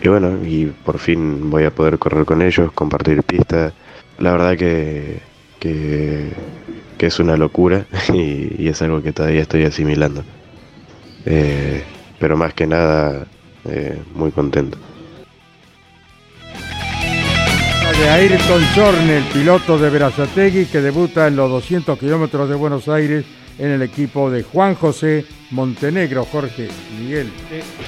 y 0.01 0.07
bueno, 0.07 0.39
y 0.43 0.65
por 0.83 0.97
fin 0.97 1.49
voy 1.49 1.65
a 1.65 1.71
poder 1.71 1.99
correr 1.99 2.25
con 2.25 2.41
ellos, 2.41 2.71
compartir 2.73 3.23
pista. 3.23 3.73
La 4.17 4.31
verdad 4.31 4.57
que, 4.57 5.19
que, 5.59 6.29
que 6.97 7.07
es 7.07 7.19
una 7.19 7.37
locura 7.37 7.85
y, 8.13 8.67
es 8.67 8.81
algo 8.81 9.01
que 9.01 9.11
todavía 9.11 9.41
estoy 9.41 9.63
asimilando. 9.63 10.23
Eh, 11.25 11.83
pero 12.19 12.37
más 12.37 12.53
que 12.53 12.67
nada, 12.67 13.25
eh, 13.65 13.99
muy 14.13 14.31
contento. 14.31 14.77
de 17.99 18.09
Ayrton 18.09 18.61
Jorne, 18.75 19.17
el 19.19 19.23
piloto 19.25 19.77
de 19.77 19.89
Verazategui 19.89 20.65
que 20.65 20.81
debuta 20.81 21.27
en 21.27 21.37
los 21.37 21.49
200 21.49 21.97
kilómetros 21.97 22.49
de 22.49 22.55
Buenos 22.55 22.89
Aires 22.89 23.23
en 23.57 23.71
el 23.71 23.81
equipo 23.81 24.29
de 24.29 24.43
Juan 24.43 24.75
José 24.75 25.25
Montenegro. 25.51 26.25
Jorge, 26.25 26.67
Miguel. 26.99 27.31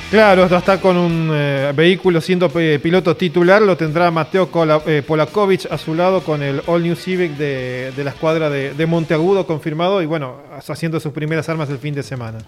Claro, 0.09 0.43
esto 0.43 0.57
está 0.57 0.79
con 0.79 0.95
un 0.95 1.29
eh, 1.33 1.73
vehículo 1.75 2.21
siendo 2.21 2.51
eh, 2.55 2.79
piloto 2.81 3.15
titular, 3.17 3.61
lo 3.61 3.75
tendrá 3.75 4.09
Mateo 4.11 4.49
eh, 4.85 5.03
Polakovic 5.05 5.71
a 5.71 5.77
su 5.77 5.93
lado 5.93 6.21
con 6.21 6.41
el 6.41 6.61
All 6.67 6.83
New 6.83 6.95
Civic 6.95 7.31
de, 7.37 7.91
de 7.95 8.03
la 8.03 8.11
escuadra 8.11 8.49
de, 8.49 8.73
de 8.73 8.85
Monteagudo 8.85 9.45
confirmado 9.45 10.01
y 10.01 10.05
bueno, 10.05 10.37
haciendo 10.67 10.99
sus 10.99 11.11
primeras 11.11 11.49
armas 11.49 11.69
el 11.69 11.79
fin 11.79 11.93
de 11.93 12.03
semana. 12.03 12.39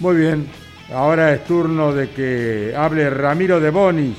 Muy 0.00 0.16
bien, 0.16 0.46
ahora 0.92 1.32
es 1.32 1.44
turno 1.44 1.92
de 1.92 2.10
que 2.10 2.74
hable 2.76 3.10
Ramiro 3.10 3.60
de 3.60 3.70
Bonis 3.70 4.16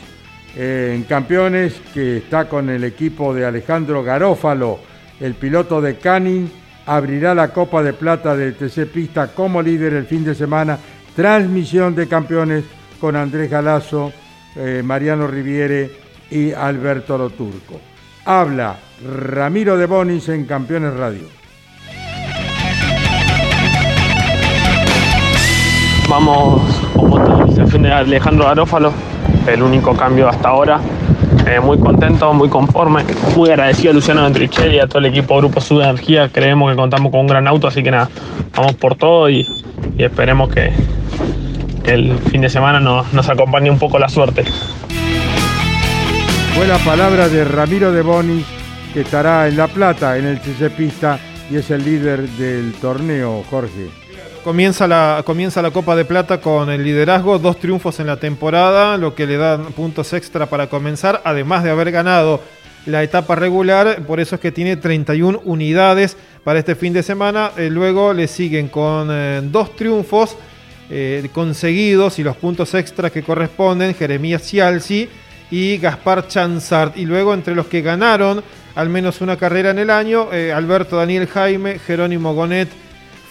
eh, 0.55 0.93
en 0.95 1.03
campeones, 1.03 1.73
que 1.93 2.17
está 2.17 2.47
con 2.47 2.69
el 2.69 2.83
equipo 2.83 3.33
de 3.33 3.45
Alejandro 3.45 4.03
Garófalo, 4.03 4.79
el 5.19 5.33
piloto 5.33 5.81
de 5.81 5.97
Canning, 5.97 6.49
abrirá 6.85 7.33
la 7.33 7.49
Copa 7.49 7.81
de 7.81 7.93
Plata 7.93 8.35
de 8.35 8.51
TC 8.51 8.87
Pista 8.91 9.27
como 9.27 9.61
líder 9.61 9.93
el 9.93 10.05
fin 10.05 10.23
de 10.23 10.35
semana. 10.35 10.77
Transmisión 11.15 11.95
de 11.95 12.07
campeones 12.07 12.65
con 12.99 13.15
Andrés 13.15 13.49
Galazo, 13.49 14.11
eh, 14.55 14.81
Mariano 14.83 15.27
Riviere 15.27 15.91
y 16.29 16.51
Alberto 16.51 17.17
Loturco. 17.17 17.79
Habla 18.25 18.77
Ramiro 19.03 19.77
de 19.77 19.85
Bonis 19.85 20.29
en 20.29 20.45
Campeones 20.45 20.93
Radio. 20.93 21.27
Vamos 26.09 26.61
con 26.93 27.09
motorización 27.09 27.83
de 27.83 27.91
Alejandro 27.91 28.45
Garófalo, 28.45 28.93
el 29.47 29.61
único 29.61 29.95
cambio 29.95 30.29
hasta 30.29 30.49
ahora. 30.49 30.79
Eh, 31.47 31.59
muy 31.59 31.77
contento, 31.77 32.33
muy 32.33 32.49
conforme, 32.49 33.03
muy 33.35 33.49
agradecido 33.49 33.91
a 33.91 33.93
Luciano 33.93 34.23
Ventricelli 34.23 34.79
a 34.79 34.87
todo 34.87 34.99
el 34.99 35.05
equipo 35.05 35.37
Grupo 35.37 35.61
Sud 35.61 35.81
Energía. 35.81 36.29
Creemos 36.29 36.71
que 36.71 36.75
contamos 36.75 37.11
con 37.11 37.21
un 37.21 37.27
gran 37.27 37.47
auto, 37.47 37.67
así 37.67 37.83
que 37.83 37.91
nada, 37.91 38.09
vamos 38.55 38.73
por 38.73 38.95
todo 38.95 39.29
y, 39.29 39.45
esperemos 39.97 40.49
que, 40.49 40.71
el 41.85 42.17
fin 42.31 42.41
de 42.41 42.49
semana 42.49 42.79
nos, 42.79 43.13
nos 43.13 43.29
acompañe 43.29 43.69
un 43.69 43.77
poco 43.77 43.99
la 43.99 44.09
suerte. 44.09 44.43
Fue 46.55 46.65
la 46.67 46.79
palabra 46.79 47.29
de 47.29 47.43
Ramiro 47.43 47.91
de 47.91 48.01
Bonis, 48.01 48.45
que 48.93 49.01
estará 49.01 49.47
en 49.47 49.57
La 49.57 49.67
Plata, 49.67 50.17
en 50.17 50.25
el 50.25 50.39
TC 50.39 50.71
Pista, 50.75 51.19
y 51.51 51.57
es 51.57 51.69
el 51.69 51.85
líder 51.85 52.27
del 52.29 52.73
torneo, 52.81 53.43
Jorge. 53.49 54.04
Comienza 54.45 54.87
la, 54.87 55.23
comienza 55.25 55.59
la 55.63 55.71
Copa 55.71 55.95
de 55.95 56.05
Plata 56.05 56.39
con 56.39 56.69
el 56.69 56.83
liderazgo, 56.83 57.39
dos 57.39 57.57
triunfos 57.57 57.99
en 57.99 58.05
la 58.05 58.17
temporada, 58.17 58.95
lo 58.95 59.15
que 59.15 59.25
le 59.25 59.37
da 59.37 59.57
puntos 59.57 60.13
extra 60.13 60.45
para 60.45 60.67
comenzar, 60.67 61.19
además 61.25 61.63
de 61.63 61.71
haber 61.71 61.89
ganado 61.89 62.41
la 62.85 63.01
etapa 63.01 63.33
regular, 63.33 64.03
por 64.05 64.19
eso 64.19 64.35
es 64.35 64.41
que 64.41 64.51
tiene 64.51 64.77
31 64.77 65.41
unidades 65.45 66.15
para 66.43 66.59
este 66.59 66.75
fin 66.75 66.93
de 66.93 67.01
semana. 67.01 67.53
Eh, 67.57 67.71
luego 67.71 68.13
le 68.13 68.27
siguen 68.27 68.67
con 68.67 69.07
eh, 69.09 69.41
dos 69.45 69.75
triunfos 69.75 70.37
eh, 70.91 71.27
conseguidos 71.33 72.19
y 72.19 72.23
los 72.23 72.37
puntos 72.37 72.75
extras 72.75 73.11
que 73.11 73.23
corresponden, 73.23 73.95
Jeremías 73.95 74.43
Cialci 74.43 75.09
y 75.49 75.77
Gaspar 75.79 76.27
Chanzart. 76.27 76.95
Y 76.97 77.05
luego 77.05 77.33
entre 77.33 77.55
los 77.55 77.65
que 77.65 77.81
ganaron 77.81 78.43
al 78.75 78.89
menos 78.89 79.21
una 79.21 79.37
carrera 79.37 79.71
en 79.71 79.79
el 79.79 79.89
año, 79.89 80.27
Alberto 80.53 80.97
Daniel 80.97 81.25
Jaime, 81.27 81.79
Jerónimo 81.79 82.35
Gonet, 82.35 82.67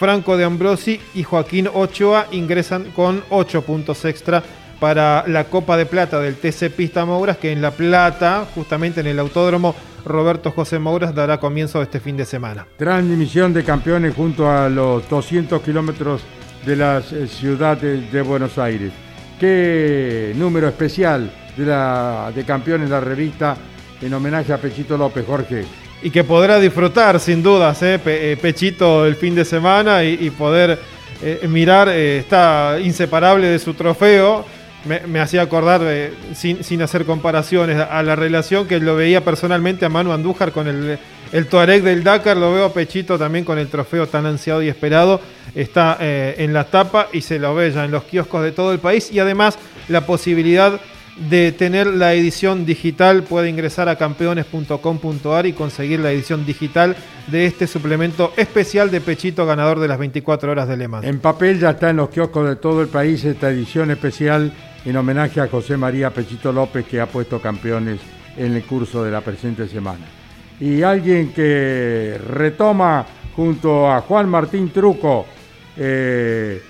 Franco 0.04 0.36
de 0.36 0.44
Ambrosi 0.44 1.00
y 1.14 1.22
Joaquín 1.22 1.66
Ochoa 1.72 2.26
ingresan 2.30 2.90
con 2.94 3.24
8 3.30 3.62
puntos 3.62 4.04
extra 4.04 4.42
para 4.78 5.24
la 5.26 5.44
Copa 5.44 5.78
de 5.78 5.86
Plata 5.86 6.20
del 6.20 6.36
TC 6.36 6.68
Pista 6.68 7.06
Mouras, 7.06 7.38
que 7.38 7.52
en 7.52 7.62
La 7.62 7.70
Plata, 7.70 8.46
justamente 8.54 9.00
en 9.00 9.06
el 9.06 9.18
Autódromo 9.18 9.74
Roberto 10.04 10.50
José 10.50 10.78
Mouras, 10.78 11.14
dará 11.14 11.40
comienzo 11.40 11.80
este 11.80 12.00
fin 12.00 12.18
de 12.18 12.26
semana. 12.26 12.66
Transmisión 12.76 13.54
de 13.54 13.64
campeones 13.64 14.14
junto 14.14 14.50
a 14.50 14.68
los 14.68 15.08
200 15.08 15.62
kilómetros 15.62 16.20
de 16.66 16.76
la 16.76 16.98
eh, 16.98 17.26
ciudad 17.26 17.78
de, 17.78 18.20
Buenos 18.20 18.58
Aires. 18.58 18.92
Qué 19.40 20.34
número 20.36 20.68
especial 20.68 21.32
de, 21.56 22.44
campeones 22.46 22.90
la 22.90 23.00
revista 23.00 23.56
en 24.02 24.12
homenaje 24.12 24.52
a 24.52 24.58
Pechito 24.58 24.98
López, 24.98 25.24
Jorge. 25.26 25.64
Y 26.04 26.10
que 26.10 26.22
podrá 26.22 26.60
disfrutar 26.60 27.18
sin 27.18 27.42
dudas, 27.42 27.82
¿eh? 27.82 27.98
Eh, 28.04 28.36
Pechito 28.40 29.06
el 29.06 29.16
fin 29.16 29.34
de 29.34 29.46
semana 29.46 30.04
y, 30.04 30.28
poder 30.28 30.78
eh, 31.22 31.46
mirar, 31.48 31.88
está 31.88 32.76
inseparable 32.78 33.46
de 33.46 33.58
su 33.58 33.72
trofeo. 33.72 34.44
Me, 34.84 35.18
hacía 35.18 35.40
acordar, 35.40 35.80
sin, 36.34 36.62
sin 36.62 36.82
hacer 36.82 37.06
comparaciones, 37.06 37.80
a 37.80 38.02
la 38.02 38.14
relación 38.16 38.68
que 38.68 38.78
lo 38.80 38.96
veía 38.96 39.24
personalmente 39.24 39.86
a 39.86 39.88
Manu 39.88 40.12
Andújar 40.12 40.52
con 40.52 40.68
el, 40.68 40.98
el 41.32 41.46
Tuareg 41.46 41.82
del 41.82 42.04
Dakar, 42.04 42.36
lo 42.36 42.52
veo 42.52 42.66
a 42.66 42.72
Pechito 42.74 43.18
también 43.18 43.46
con 43.46 43.58
el 43.58 43.68
trofeo 43.68 44.06
tan 44.06 44.26
ansiado 44.26 44.62
y 44.62 44.68
esperado. 44.68 45.22
Está 45.54 45.96
en 46.00 46.52
la 46.52 46.64
tapa 46.64 47.08
y 47.14 47.22
se 47.22 47.38
lo 47.38 47.54
ve 47.54 47.70
ya 47.70 47.86
en 47.86 47.92
los 47.92 48.04
kioscos 48.04 48.42
de 48.42 48.52
todo 48.52 48.74
el 48.74 48.78
país 48.78 49.10
y 49.10 49.20
además 49.20 49.58
la 49.88 50.04
posibilidad 50.04 50.78
de 51.16 51.52
tener 51.52 51.86
la 51.86 52.14
edición 52.14 52.66
digital 52.66 53.22
puede 53.22 53.48
ingresar 53.48 53.88
a 53.88 53.96
campeones.com.ar 53.96 55.46
y 55.46 55.52
conseguir 55.52 56.00
la 56.00 56.10
edición 56.10 56.44
digital 56.44 56.96
de 57.28 57.46
este 57.46 57.66
suplemento 57.66 58.32
especial 58.36 58.90
de 58.90 59.00
Pechito 59.00 59.46
ganador 59.46 59.78
de 59.78 59.88
las 59.88 59.98
24 59.98 60.50
horas 60.50 60.68
de 60.68 60.76
Le. 60.76 60.88
En 61.02 61.20
papel 61.20 61.60
ya 61.60 61.70
está 61.70 61.90
en 61.90 61.96
los 61.96 62.10
kioscos 62.10 62.48
de 62.48 62.56
todo 62.56 62.82
el 62.82 62.88
país 62.88 63.24
esta 63.24 63.50
edición 63.50 63.90
especial 63.90 64.52
en 64.84 64.96
homenaje 64.96 65.40
a 65.40 65.48
José 65.48 65.76
María 65.76 66.10
Pechito 66.10 66.52
López 66.52 66.84
que 66.86 67.00
ha 67.00 67.06
puesto 67.06 67.40
campeones 67.40 68.00
en 68.36 68.54
el 68.54 68.64
curso 68.64 69.04
de 69.04 69.10
la 69.10 69.20
presente 69.20 69.68
semana. 69.68 70.04
Y 70.60 70.82
alguien 70.82 71.32
que 71.32 72.18
retoma 72.28 73.06
junto 73.34 73.90
a 73.90 74.00
Juan 74.02 74.28
Martín 74.28 74.70
Truco, 74.70 75.26
eh, 75.76 76.60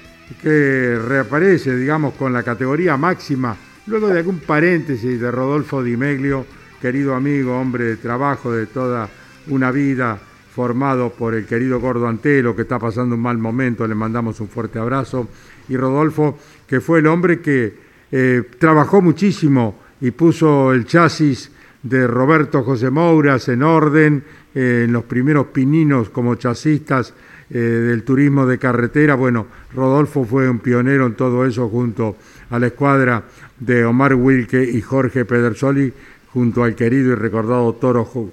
que 0.40 0.98
reaparece, 0.98 1.76
digamos, 1.76 2.14
con 2.14 2.32
la 2.32 2.42
categoría 2.42 2.96
máxima, 2.96 3.56
luego 3.86 4.08
de 4.08 4.18
algún 4.18 4.40
paréntesis 4.40 5.20
de 5.20 5.30
Rodolfo 5.30 5.82
Di 5.82 5.96
Meglio, 5.96 6.46
querido 6.80 7.14
amigo, 7.14 7.58
hombre 7.58 7.84
de 7.84 7.96
trabajo 7.96 8.52
de 8.52 8.66
toda 8.66 9.08
una 9.48 9.70
vida, 9.70 10.18
formado 10.54 11.10
por 11.10 11.34
el 11.34 11.46
querido 11.46 11.80
Gordo 11.80 12.06
Antelo, 12.06 12.54
que 12.54 12.62
está 12.62 12.78
pasando 12.78 13.16
un 13.16 13.22
mal 13.22 13.38
momento, 13.38 13.86
le 13.86 13.94
mandamos 13.94 14.40
un 14.40 14.48
fuerte 14.48 14.78
abrazo, 14.78 15.28
y 15.68 15.76
Rodolfo, 15.76 16.38
que 16.66 16.80
fue 16.80 17.00
el 17.00 17.06
hombre 17.06 17.40
que 17.40 17.74
eh, 18.12 18.42
trabajó 18.58 19.02
muchísimo 19.02 19.80
y 20.00 20.12
puso 20.12 20.72
el 20.72 20.86
chasis 20.86 21.50
de 21.82 22.06
Roberto 22.06 22.62
José 22.62 22.90
Mouras 22.90 23.48
en 23.48 23.62
orden, 23.62 24.24
eh, 24.54 24.84
en 24.84 24.92
los 24.92 25.04
primeros 25.04 25.46
pininos 25.48 26.08
como 26.10 26.36
chasistas 26.36 27.12
eh, 27.50 27.58
del 27.58 28.04
turismo 28.04 28.46
de 28.46 28.58
carretera. 28.58 29.16
Bueno, 29.16 29.46
Rodolfo 29.74 30.24
fue 30.24 30.48
un 30.48 30.60
pionero 30.60 31.06
en 31.06 31.14
todo 31.14 31.44
eso 31.44 31.68
junto 31.68 32.16
a 32.50 32.58
la 32.58 32.68
escuadra 32.68 33.24
de 33.64 33.84
Omar 33.84 34.14
Wilke 34.14 34.62
y 34.62 34.80
Jorge 34.80 35.24
Pedersoli, 35.24 35.92
junto 36.32 36.64
al 36.64 36.74
querido 36.74 37.12
y 37.12 37.14
recordado 37.14 37.72
Toro 37.74 38.04
Jo- 38.04 38.30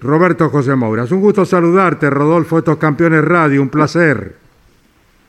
Roberto 0.00 0.48
José 0.50 0.74
Mouras. 0.74 1.10
Un 1.12 1.20
gusto 1.20 1.44
saludarte, 1.44 2.10
Rodolfo, 2.10 2.58
estos 2.58 2.76
campeones 2.76 3.24
radio, 3.24 3.62
un 3.62 3.70
placer. 3.70 4.34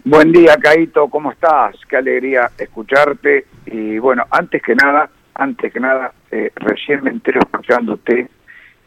Buen 0.03 0.31
día, 0.31 0.55
Caito, 0.61 1.07
¿cómo 1.07 1.31
estás? 1.31 1.75
Qué 1.89 1.97
alegría 1.97 2.51
escucharte. 2.57 3.45
Y 3.65 3.97
bueno, 3.97 4.23
antes 4.29 4.61
que 4.61 4.75
nada, 4.75 5.09
antes 5.33 5.73
que 5.73 5.79
nada, 5.79 6.11
eh, 6.29 6.51
recién 6.57 7.03
me 7.03 7.09
entero 7.09 7.39
escuchándote 7.39 8.27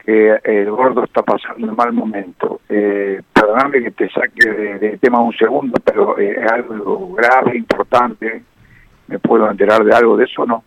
que 0.04 0.38
el 0.44 0.70
gordo 0.70 1.04
está 1.04 1.22
pasando 1.22 1.66
un 1.68 1.74
mal 1.76 1.92
momento. 1.92 2.60
Eh, 2.68 3.20
perdóname 3.32 3.82
que 3.82 3.90
te 3.90 4.08
saque 4.10 4.48
de, 4.48 4.78
de 4.78 4.98
tema 4.98 5.20
un 5.20 5.32
segundo, 5.34 5.76
pero 5.84 6.18
eh, 6.18 6.36
es 6.40 6.52
algo 6.52 7.14
grave, 7.14 7.56
importante. 7.56 8.42
¿Me 9.08 9.18
puedo 9.18 9.50
enterar 9.50 9.84
de 9.84 9.92
algo 9.94 10.16
de 10.16 10.24
eso 10.24 10.42
o 10.42 10.46
no? 10.46 10.64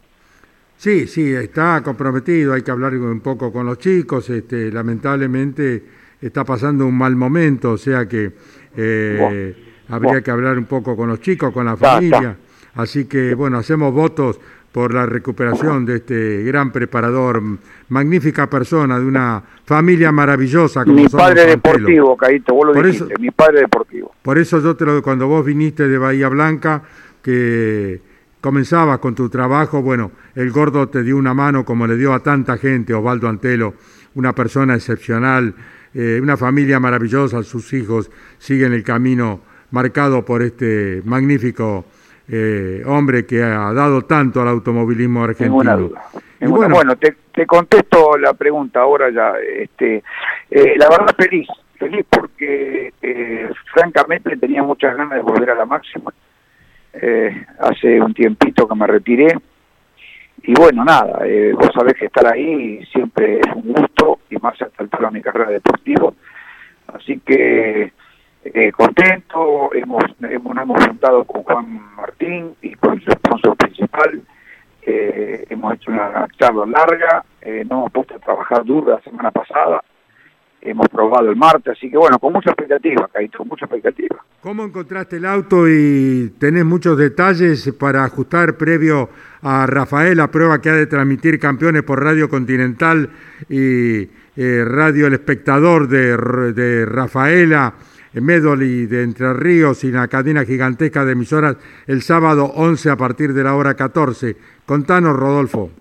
Sí, 0.77 1.07
sí, 1.07 1.31
está 1.33 1.81
comprometido, 1.83 2.53
hay 2.53 2.63
que 2.63 2.71
hablar 2.71 2.95
un 2.95 3.19
poco 3.21 3.51
con 3.53 3.67
los 3.67 3.77
chicos, 3.77 4.29
este, 4.31 4.71
lamentablemente 4.71 5.83
está 6.19 6.43
pasando 6.43 6.87
un 6.87 6.97
mal 6.97 7.15
momento, 7.15 7.71
o 7.73 7.77
sea 7.77 8.07
que 8.07 8.31
eh, 8.75 9.55
habría 9.89 10.09
Bueno. 10.13 10.23
que 10.23 10.31
hablar 10.31 10.57
un 10.57 10.65
poco 10.65 10.95
con 10.95 11.09
los 11.09 11.19
chicos, 11.21 11.53
con 11.53 11.65
la 11.65 11.73
Está, 11.73 11.93
familia, 11.95 12.35
así 12.75 13.05
que 13.05 13.35
bueno, 13.35 13.59
hacemos 13.59 13.93
votos 13.93 14.39
por 14.71 14.93
la 14.93 15.05
recuperación 15.05 15.85
de 15.85 15.97
este 15.97 16.43
gran 16.43 16.71
preparador, 16.71 17.43
magnífica 17.89 18.49
persona, 18.49 18.97
de 18.97 19.05
una 19.05 19.43
familia 19.65 20.11
maravillosa 20.11 20.83
como 20.85 20.95
Mi 20.95 21.07
padre 21.09 21.45
deportivo, 21.45 22.15
Caíto, 22.17 22.53
vos 22.55 22.67
lo 22.67 22.73
Por 22.73 22.85
dijiste, 22.85 23.13
eso- 23.13 23.21
mi 23.21 23.29
padre 23.31 23.59
deportivo. 23.59 24.15
Por 24.23 24.37
eso 24.39 24.59
yo 24.61 24.75
te 24.75 24.85
lo, 24.85 25.01
cuando 25.03 25.27
vos 25.27 25.45
viniste 25.45 25.87
de 25.87 25.97
Bahía 25.97 26.29
Blanca, 26.29 26.81
que 27.21 27.99
comenzabas 28.41 28.99
con 28.99 29.15
tu 29.15 29.29
trabajo, 29.29 29.81
bueno, 29.81 30.11
el 30.35 30.51
gordo 30.51 30.89
te 30.89 31.03
dio 31.03 31.15
una 31.17 31.33
mano 31.33 31.63
como 31.63 31.87
le 31.87 31.95
dio 31.95 32.13
a 32.13 32.19
tanta 32.21 32.57
gente, 32.57 32.93
Osvaldo 32.93 33.29
Antelo, 33.29 33.75
una 34.15 34.33
persona 34.33 34.75
excepcional, 34.75 35.53
eh, 35.93 36.19
una 36.21 36.35
familia 36.37 36.79
maravillosa, 36.79 37.43
sus 37.43 37.71
hijos 37.73 38.09
siguen 38.39 38.73
el 38.73 38.83
camino 38.83 39.41
marcado 39.71 40.25
por 40.25 40.41
este 40.41 41.01
magnífico 41.05 41.85
eh, 42.27 42.81
hombre 42.85 43.25
que 43.25 43.43
ha 43.43 43.71
dado 43.73 44.03
tanto 44.03 44.41
al 44.41 44.47
automovilismo 44.47 45.23
argentino. 45.23 45.49
Ninguna 45.63 45.75
duda. 45.75 46.01
Y 46.39 46.45
Ninguna- 46.45 46.57
bueno, 46.67 46.75
bueno, 46.75 46.95
te, 46.95 47.15
te 47.33 47.45
contesto 47.45 48.17
la 48.17 48.33
pregunta 48.33 48.81
ahora 48.81 49.09
ya. 49.11 49.33
Este, 49.39 50.03
eh, 50.49 50.73
la 50.77 50.89
verdad 50.89 51.15
feliz, 51.17 51.47
feliz 51.77 52.05
porque 52.09 52.93
eh, 53.01 53.49
francamente 53.73 54.35
tenía 54.37 54.63
muchas 54.63 54.95
ganas 54.95 55.15
de 55.17 55.21
volver 55.21 55.49
a 55.51 55.55
la 55.55 55.65
máxima. 55.65 56.11
Eh, 56.93 57.45
hace 57.59 58.01
un 58.01 58.13
tiempito 58.13 58.67
que 58.67 58.75
me 58.75 58.85
retiré 58.85 59.33
y 60.43 60.53
bueno, 60.55 60.83
nada, 60.83 61.19
eh, 61.25 61.53
vos 61.53 61.69
sabés 61.73 61.93
que 61.93 62.05
estar 62.05 62.25
ahí 62.25 62.83
siempre 62.91 63.39
es 63.39 63.55
un 63.55 63.73
gusto 63.73 64.19
y 64.29 64.37
más 64.37 64.53
hasta 64.53 64.65
el 64.79 64.85
altura 64.85 65.09
de 65.09 65.13
mi 65.13 65.21
carrera 65.21 65.51
deportiva. 65.51 66.11
Así 66.87 67.19
que 67.19 67.93
eh, 68.43 68.71
contento, 68.71 69.69
hemos, 69.73 70.03
hemos, 70.21 70.55
nos 70.55 70.63
hemos 70.63 70.85
juntado 70.85 71.23
con 71.25 71.43
Juan 71.43 71.95
Martín 71.95 72.55
y 72.61 72.73
con 72.73 72.99
su 73.01 73.11
sponsor 73.11 73.55
principal. 73.55 74.21
Eh, 74.81 75.45
hemos 75.49 75.75
hecho 75.75 75.91
una 75.91 76.27
charla 76.39 76.65
larga, 76.65 77.23
nos 77.45 77.71
hemos 77.71 77.91
puesto 77.91 78.15
a 78.15 78.19
trabajar 78.19 78.65
duro 78.65 78.93
la 78.93 79.01
semana 79.01 79.29
pasada, 79.29 79.83
hemos 80.61 80.87
probado 80.89 81.29
el 81.29 81.35
martes, 81.35 81.73
así 81.77 81.89
que 81.89 81.97
bueno, 81.97 82.19
con 82.19 82.33
mucha 82.33 82.51
expectativa, 82.51 83.09
Caíto, 83.11 83.39
con 83.39 83.47
mucha 83.47 83.65
expectativa. 83.65 84.23
¿Cómo 84.41 84.63
encontraste 84.63 85.17
el 85.17 85.25
auto 85.25 85.67
y 85.67 86.33
tenés 86.39 86.65
muchos 86.65 86.97
detalles 86.97 87.73
para 87.79 88.03
ajustar 88.03 88.57
previo 88.57 89.09
a 89.41 89.65
Rafael, 89.65 90.17
la 90.17 90.29
prueba 90.29 90.61
que 90.61 90.69
ha 90.69 90.75
de 90.75 90.87
transmitir 90.87 91.39
campeones 91.39 91.83
por 91.83 92.03
Radio 92.03 92.29
Continental 92.29 93.09
y 93.49 94.09
eh, 94.35 94.63
Radio 94.65 95.07
El 95.07 95.13
Espectador 95.13 95.87
de, 95.87 96.85
Rafaela, 96.85 97.73
Medoli 98.13 98.85
de 98.85 99.03
Entre 99.03 99.33
Ríos 99.33 99.83
y 99.83 99.89
una 99.89 100.07
cadena 100.07 100.45
gigantesca 100.45 101.05
de 101.05 101.13
emisoras 101.13 101.57
el 101.87 102.01
sábado 102.01 102.45
11 102.55 102.89
a 102.89 102.97
partir 102.97 103.33
de 103.33 103.43
la 103.43 103.55
hora 103.55 103.73
14? 103.73 104.35
Contanos, 104.65 105.15
Rodolfo. 105.15 105.71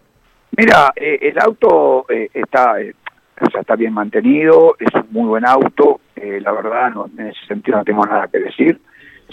Mira, 0.56 0.92
eh, 0.96 1.18
el 1.22 1.38
auto 1.38 2.06
eh, 2.08 2.28
está, 2.34 2.80
eh, 2.80 2.94
o 3.40 3.50
sea, 3.50 3.60
está 3.60 3.76
bien 3.76 3.92
mantenido, 3.92 4.76
es 4.78 4.92
un 4.94 5.06
muy 5.10 5.28
buen 5.28 5.46
auto, 5.46 6.00
eh, 6.16 6.40
la 6.40 6.52
verdad 6.52 6.90
no, 6.90 7.06
en 7.16 7.28
ese 7.28 7.46
sentido 7.46 7.78
no 7.78 7.84
tengo 7.84 8.04
nada 8.04 8.28
que 8.28 8.38
decir, 8.38 8.80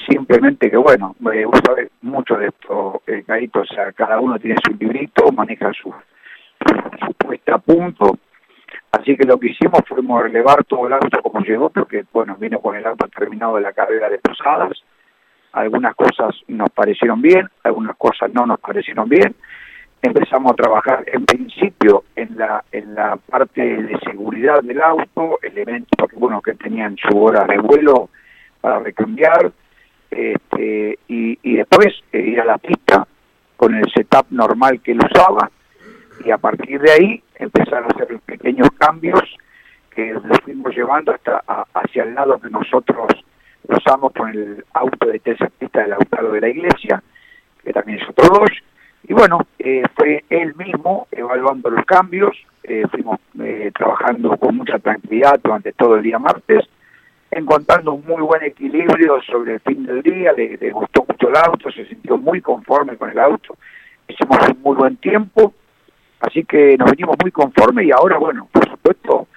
simplemente 0.09 0.69
que 0.69 0.77
bueno, 0.77 1.15
eh, 1.33 1.45
vos 1.45 1.59
sabés 1.65 1.89
mucho 2.01 2.35
de 2.37 2.47
esto, 2.47 3.01
eh, 3.07 3.23
o 3.53 3.65
sea, 3.65 3.91
cada 3.91 4.19
uno 4.19 4.39
tiene 4.39 4.55
su 4.65 4.75
librito, 4.75 5.31
maneja 5.31 5.71
su, 5.73 5.93
su 7.05 7.13
puesta 7.13 7.55
a 7.55 7.59
punto, 7.59 8.17
así 8.91 9.17
que 9.17 9.25
lo 9.25 9.37
que 9.37 9.49
hicimos 9.49 9.81
fue 9.87 10.23
relevar 10.23 10.63
todo 10.63 10.87
el 10.87 10.93
auto 10.93 11.21
como 11.21 11.41
llegó, 11.41 11.69
porque 11.69 12.05
bueno, 12.13 12.35
vino 12.39 12.59
con 12.59 12.75
el 12.75 12.85
auto 12.85 13.07
terminado 13.09 13.55
de 13.55 13.61
la 13.61 13.73
carrera 13.73 14.09
de 14.09 14.19
Posadas, 14.19 14.81
algunas 15.51 15.95
cosas 15.95 16.35
nos 16.47 16.69
parecieron 16.69 17.21
bien, 17.21 17.49
algunas 17.63 17.97
cosas 17.97 18.31
no 18.33 18.45
nos 18.45 18.59
parecieron 18.59 19.09
bien, 19.09 19.35
empezamos 20.01 20.51
a 20.51 20.55
trabajar 20.55 21.03
en 21.11 21.25
principio 21.25 22.03
en 22.15 22.37
la 22.37 22.63
en 22.71 22.95
la 22.95 23.17
parte 23.17 23.61
de 23.61 23.97
seguridad 23.99 24.61
del 24.61 24.81
auto, 24.81 25.39
elementos 25.41 26.09
que 26.09 26.15
bueno 26.15 26.41
que 26.41 26.53
tenían 26.53 26.95
su 26.97 27.17
hora 27.21 27.45
de 27.45 27.57
vuelo 27.57 28.09
para 28.61 28.79
recambiar, 28.79 29.51
este, 30.11 30.99
y, 31.07 31.37
y 31.43 31.55
después 31.57 31.87
eh, 32.11 32.19
ir 32.19 32.39
a 32.41 32.45
la 32.45 32.57
pista 32.57 33.07
con 33.55 33.75
el 33.75 33.85
setup 33.93 34.27
normal 34.29 34.81
que 34.81 34.91
él 34.93 34.99
usaba 34.99 35.49
y 36.23 36.31
a 36.31 36.37
partir 36.37 36.79
de 36.81 36.91
ahí 36.91 37.23
empezar 37.35 37.83
a 37.83 37.87
hacer 37.87 38.19
pequeños 38.25 38.69
cambios 38.77 39.21
que 39.93 40.13
los 40.13 40.39
fuimos 40.43 40.75
llevando 40.75 41.11
hasta 41.11 41.43
a- 41.47 41.65
hacia 41.73 42.03
el 42.03 42.13
lado 42.15 42.39
que 42.39 42.49
nosotros 42.49 43.07
usamos 43.67 44.13
con 44.13 44.29
el 44.29 44.63
auto 44.73 45.07
de 45.07 45.19
tercer 45.19 45.51
pista 45.51 45.81
del 45.81 45.89
Lautaro 45.91 46.31
de 46.31 46.41
la 46.41 46.49
iglesia, 46.49 47.01
que 47.63 47.73
también 47.73 47.99
es 47.99 48.09
otro 48.09 48.27
Dodge, 48.39 48.63
y 49.07 49.13
bueno, 49.13 49.39
eh, 49.59 49.83
fue 49.95 50.25
él 50.29 50.53
mismo 50.55 51.07
evaluando 51.11 51.69
los 51.69 51.85
cambios, 51.85 52.35
eh, 52.63 52.83
fuimos 52.91 53.19
eh, 53.39 53.71
trabajando 53.73 54.35
con 54.37 54.57
mucha 54.57 54.79
tranquilidad 54.79 55.39
durante 55.41 55.71
todo 55.71 55.95
el 55.95 56.03
día 56.03 56.19
martes, 56.19 56.67
encontrando 57.31 57.93
un 57.93 58.05
muy 58.05 58.21
buen 58.21 58.43
equilibrio 58.43 59.21
sobre 59.21 59.55
el 59.55 59.59
fin 59.61 59.85
del 59.85 60.01
día, 60.01 60.33
le, 60.33 60.71
gustó 60.71 61.05
mucho 61.07 61.29
el 61.29 61.37
auto, 61.37 61.71
se 61.71 61.85
sintió 61.85 62.17
muy 62.17 62.41
conforme 62.41 62.97
con 62.97 63.09
el 63.09 63.19
auto, 63.19 63.55
hicimos 64.09 64.37
un 64.49 64.61
muy 64.61 64.75
buen 64.75 64.97
tiempo, 64.97 65.53
así 66.19 66.43
que 66.43 66.77
nos 66.77 66.91
venimos 66.91 67.15
muy 67.21 67.31
conformes 67.31 67.85
y 67.85 67.91
ahora, 67.91 68.17
bueno, 68.17 68.49
por 68.51 68.67
supuesto, 68.69 69.27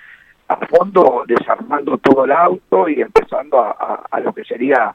a 0.48 0.56
fondo 0.66 1.22
desarmando 1.28 1.96
todo 1.98 2.24
el 2.24 2.32
auto 2.32 2.88
y 2.88 3.00
empezando 3.00 3.60
a- 3.60 4.04
a 4.10 4.20
lo 4.20 4.32
que 4.32 4.42
sería 4.44 4.92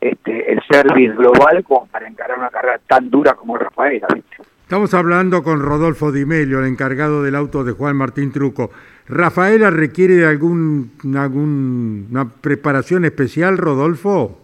este 0.00 0.52
el 0.52 0.60
service 0.70 1.14
global 1.14 1.62
como 1.64 1.86
para 1.86 2.08
encarar 2.08 2.38
una 2.38 2.48
carrera 2.50 2.80
tan 2.86 3.10
dura 3.10 3.34
como 3.34 3.56
Rafaela, 3.56 4.06
¿viste? 4.14 4.36
Estamos 4.62 4.94
hablando 4.94 5.42
con 5.42 5.60
Rodolfo 5.60 6.12
Di 6.12 6.24
Melio, 6.24 6.60
el 6.60 6.66
encargado 6.66 7.22
del 7.24 7.34
auto 7.34 7.64
de 7.64 7.72
Juan 7.72 7.96
Martín 7.96 8.30
Truco. 8.32 8.70
¿Rafaela 9.08 9.70
requiere 9.70 10.14
de 10.14 10.26
algún, 10.26 10.92
algún- 11.18 12.06
una 12.10 12.28
preparación 12.28 13.04
especial, 13.04 13.58
Rodolfo? 13.58 14.38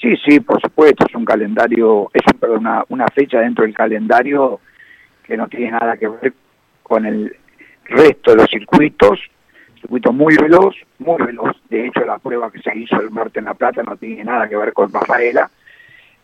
Sí, 0.00 0.14
sí, 0.24 0.38
por 0.40 0.60
supuesto, 0.60 1.04
es 1.08 1.14
un 1.16 1.24
calendario, 1.24 2.08
es 2.14 2.22
una 2.90 3.06
fecha 3.12 3.40
dentro 3.40 3.64
del 3.64 3.74
calendario 3.74 4.60
que 5.24 5.36
no 5.36 5.48
tiene 5.48 5.72
nada 5.72 5.96
que 5.96 6.06
ver 6.08 6.32
con 6.84 7.04
el 7.04 7.34
resto 7.86 8.30
de 8.30 8.36
los 8.36 8.46
circuitos, 8.48 9.18
circuito 9.76 10.12
muy 10.12 10.36
veloz, 10.36 10.74
muy 10.98 11.22
veloz, 11.22 11.56
de 11.68 11.86
hecho 11.86 12.04
la 12.04 12.18
prueba 12.18 12.50
que 12.50 12.60
se 12.60 12.76
hizo 12.76 13.00
el 13.00 13.10
martes 13.10 13.36
en 13.36 13.44
La 13.44 13.54
Plata 13.54 13.82
no 13.82 13.96
tiene 13.96 14.24
nada 14.24 14.48
que 14.48 14.56
ver 14.56 14.72
con 14.72 14.92
Rafaela, 14.92 15.50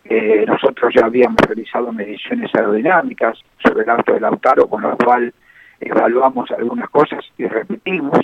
Eh, 0.04 0.44
nosotros 0.48 0.92
ya 0.92 1.06
habíamos 1.06 1.40
realizado 1.46 1.92
mediciones 1.92 2.52
aerodinámicas 2.56 3.38
sobre 3.62 3.84
el 3.84 3.90
auto 3.90 4.12
de 4.12 4.20
Lautaro, 4.20 4.66
con 4.66 4.82
lo 4.82 4.96
cual 4.96 5.32
evaluamos 5.78 6.50
algunas 6.50 6.90
cosas 6.90 7.24
y 7.38 7.46
repetimos, 7.46 8.18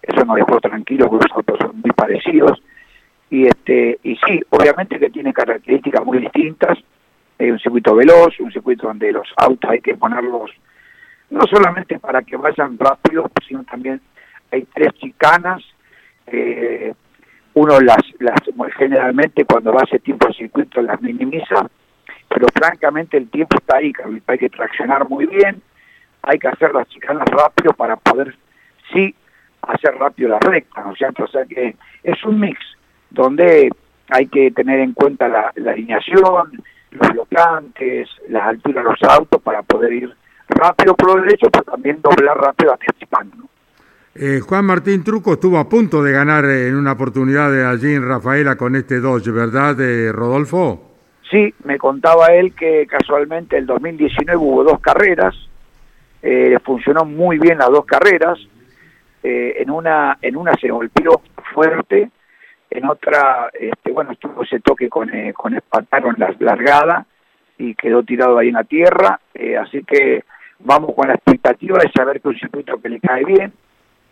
eso 0.00 0.24
nos 0.24 0.36
dejó 0.36 0.58
tranquilo 0.58 1.10
que 1.10 1.16
los 1.16 1.32
autos 1.32 1.58
son 1.60 1.80
muy 1.82 1.92
parecidos, 1.92 2.62
y 3.28 3.46
este 3.46 3.98
y 4.02 4.16
sí, 4.24 4.40
obviamente 4.48 4.98
que 4.98 5.10
tiene 5.10 5.34
características 5.34 6.02
muy 6.02 6.18
distintas, 6.18 6.78
es 7.38 7.52
un 7.52 7.58
circuito 7.58 7.94
veloz, 7.94 8.40
un 8.40 8.50
circuito 8.50 8.86
donde 8.86 9.12
los 9.12 9.28
autos 9.36 9.70
hay 9.70 9.80
que 9.80 9.96
ponerlos 9.96 10.50
no 11.28 11.42
solamente 11.46 11.98
para 11.98 12.22
que 12.22 12.38
vayan 12.38 12.78
rápido, 12.78 13.30
sino 13.46 13.62
también 13.64 14.00
hay 14.50 14.66
tres 14.74 14.92
chicanas, 14.94 15.62
eh, 16.26 16.92
uno 17.54 17.80
las, 17.80 18.02
las 18.18 18.40
generalmente 18.76 19.44
cuando 19.44 19.72
va 19.72 19.80
a 19.80 19.84
ese 19.84 19.98
tipo 19.98 20.26
de 20.28 20.34
circuito 20.34 20.80
las 20.82 21.00
minimiza, 21.02 21.68
pero 22.28 22.46
francamente 22.54 23.16
el 23.16 23.28
tiempo 23.30 23.56
está 23.56 23.78
ahí, 23.78 23.92
hay 24.26 24.38
que 24.38 24.50
traccionar 24.50 25.08
muy 25.08 25.26
bien, 25.26 25.62
hay 26.22 26.38
que 26.38 26.48
hacer 26.48 26.72
las 26.72 26.88
chicanas 26.88 27.24
rápido 27.28 27.72
para 27.72 27.96
poder 27.96 28.36
sí 28.92 29.14
hacer 29.62 29.94
rápido 29.96 30.30
la 30.30 30.38
recta, 30.38 30.82
¿no 30.82 30.92
es 30.92 30.98
cierto? 30.98 31.24
O 31.24 31.28
sea 31.28 31.44
que 31.44 31.76
es 32.02 32.24
un 32.24 32.40
mix 32.40 32.58
donde 33.10 33.70
hay 34.10 34.26
que 34.26 34.50
tener 34.50 34.80
en 34.80 34.92
cuenta 34.92 35.28
la, 35.28 35.52
alineación, 35.56 36.62
los 36.90 37.08
bloqueantes, 37.08 38.08
las 38.28 38.48
alturas 38.48 38.84
de 38.84 38.90
los 38.90 39.02
autos 39.02 39.42
para 39.42 39.62
poder 39.62 39.92
ir 39.92 40.14
rápido 40.48 40.94
por 40.94 41.22
derecho, 41.22 41.50
pero 41.50 41.64
también 41.64 42.00
doblar 42.00 42.38
rápido 42.38 42.72
anticipando. 42.72 43.36
Eh, 44.14 44.40
Juan 44.40 44.64
Martín 44.64 45.04
Truco 45.04 45.34
estuvo 45.34 45.58
a 45.58 45.68
punto 45.68 46.02
de 46.02 46.12
ganar 46.12 46.44
eh, 46.46 46.68
en 46.68 46.76
una 46.76 46.92
oportunidad 46.92 47.52
de 47.52 47.64
allí 47.64 47.94
en 47.94 48.06
Rafaela 48.06 48.56
con 48.56 48.74
este 48.74 49.00
Dodge, 49.00 49.30
¿verdad, 49.30 49.78
eh, 49.80 50.10
Rodolfo? 50.12 50.96
Sí, 51.30 51.54
me 51.64 51.76
contaba 51.78 52.28
él 52.28 52.54
que 52.54 52.86
casualmente 52.86 53.58
el 53.58 53.66
2019 53.66 54.36
hubo 54.36 54.64
dos 54.64 54.80
carreras, 54.80 55.34
eh, 56.22 56.58
funcionó 56.64 57.04
muy 57.04 57.38
bien 57.38 57.58
las 57.58 57.68
dos 57.68 57.84
carreras, 57.84 58.38
en 59.22 59.70
una 59.70 60.16
en 60.22 60.36
una 60.36 60.54
se 60.54 60.68
golpeó 60.70 61.20
fuerte, 61.52 62.10
en 62.70 62.88
otra, 62.88 63.50
este, 63.52 63.92
bueno, 63.92 64.14
tuvo 64.14 64.42
ese 64.42 64.60
toque 64.60 64.88
con, 64.88 65.14
eh, 65.14 65.34
con 65.34 65.52
la 65.52 66.34
largada 66.38 67.04
y 67.58 67.74
quedó 67.74 68.02
tirado 68.04 68.38
ahí 68.38 68.48
en 68.48 68.54
la 68.54 68.64
tierra, 68.64 69.20
así 69.60 69.84
que 69.84 70.24
vamos 70.60 70.94
con 70.94 71.08
la 71.08 71.14
expectativa 71.14 71.78
de 71.78 71.90
saber 71.92 72.22
que 72.22 72.28
un 72.28 72.38
circuito 72.38 72.80
que 72.80 72.88
le 72.88 73.00
cae 73.00 73.24
bien, 73.24 73.52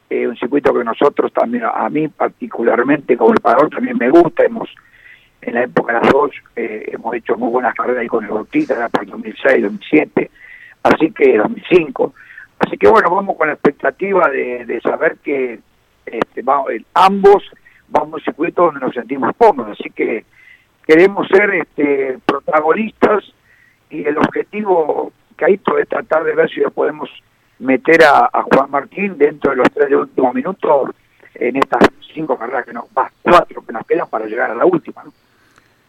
eh, 0.08 0.26
un 0.26 0.36
circuito 0.36 0.72
que 0.72 0.84
nosotros 0.84 1.32
también, 1.32 1.64
a 1.64 1.88
mí 1.88 2.08
particularmente 2.08 3.16
como 3.16 3.32
el 3.32 3.40
parador 3.40 3.70
también 3.70 3.98
me 3.98 4.10
gusta, 4.10 4.44
hemos 4.44 4.68
en 5.42 5.54
la 5.54 5.64
época 5.64 5.94
de 5.94 6.00
las 6.00 6.12
dos 6.12 6.30
eh, 6.56 6.90
hemos 6.92 7.14
hecho 7.14 7.36
muy 7.36 7.50
buenas 7.50 7.74
carreras 7.74 8.02
ahí 8.02 8.08
con 8.08 8.24
el 8.24 8.30
Bautista, 8.30 8.88
por 8.88 9.06
2006, 9.06 9.62
2007, 9.62 10.30
así 10.82 11.10
que 11.10 11.38
2005, 11.38 12.14
así 12.60 12.76
que 12.76 12.88
bueno, 12.88 13.10
vamos 13.10 13.36
con 13.36 13.48
la 13.48 13.54
expectativa 13.54 14.28
de, 14.28 14.80
saber 14.82 15.16
que 15.22 15.60
este, 16.04 16.42
vamos, 16.42 16.70
eh, 16.70 16.84
ambos 16.94 17.42
vamos 17.88 18.12
a 18.12 18.16
un 18.16 18.22
circuito 18.22 18.64
donde 18.64 18.80
nos 18.80 18.94
sentimos 18.94 19.34
cómodos, 19.36 19.78
así 19.78 19.90
que 19.90 20.24
queremos 20.86 21.26
ser 21.28 21.50
este, 21.54 22.18
protagonistas 22.24 23.24
y 23.90 24.04
el 24.04 24.18
objetivo 24.18 25.12
que 25.36 25.44
hay 25.44 25.60
es 25.80 25.88
tratar 25.88 26.24
de 26.24 26.34
ver 26.34 26.50
si 26.50 26.60
podemos 26.74 27.10
meter 27.58 28.04
a, 28.04 28.30
Juan 28.42 28.70
Martín 28.70 29.16
dentro 29.16 29.50
de 29.50 29.56
los 29.56 29.70
tres 29.72 29.88
de 29.88 29.96
últimos 29.96 30.34
minutos 30.34 30.90
en 31.34 31.56
estas 31.56 31.88
cinco 32.14 32.38
carreras 32.38 32.64
que 32.64 32.72
nos, 32.72 32.84
va, 32.96 33.10
cuatro 33.22 33.62
que 33.66 33.72
nos 33.72 33.86
quedan 33.86 34.08
para 34.08 34.26
llegar 34.26 34.50
a 34.50 34.54
la 34.54 34.66
última. 34.66 35.02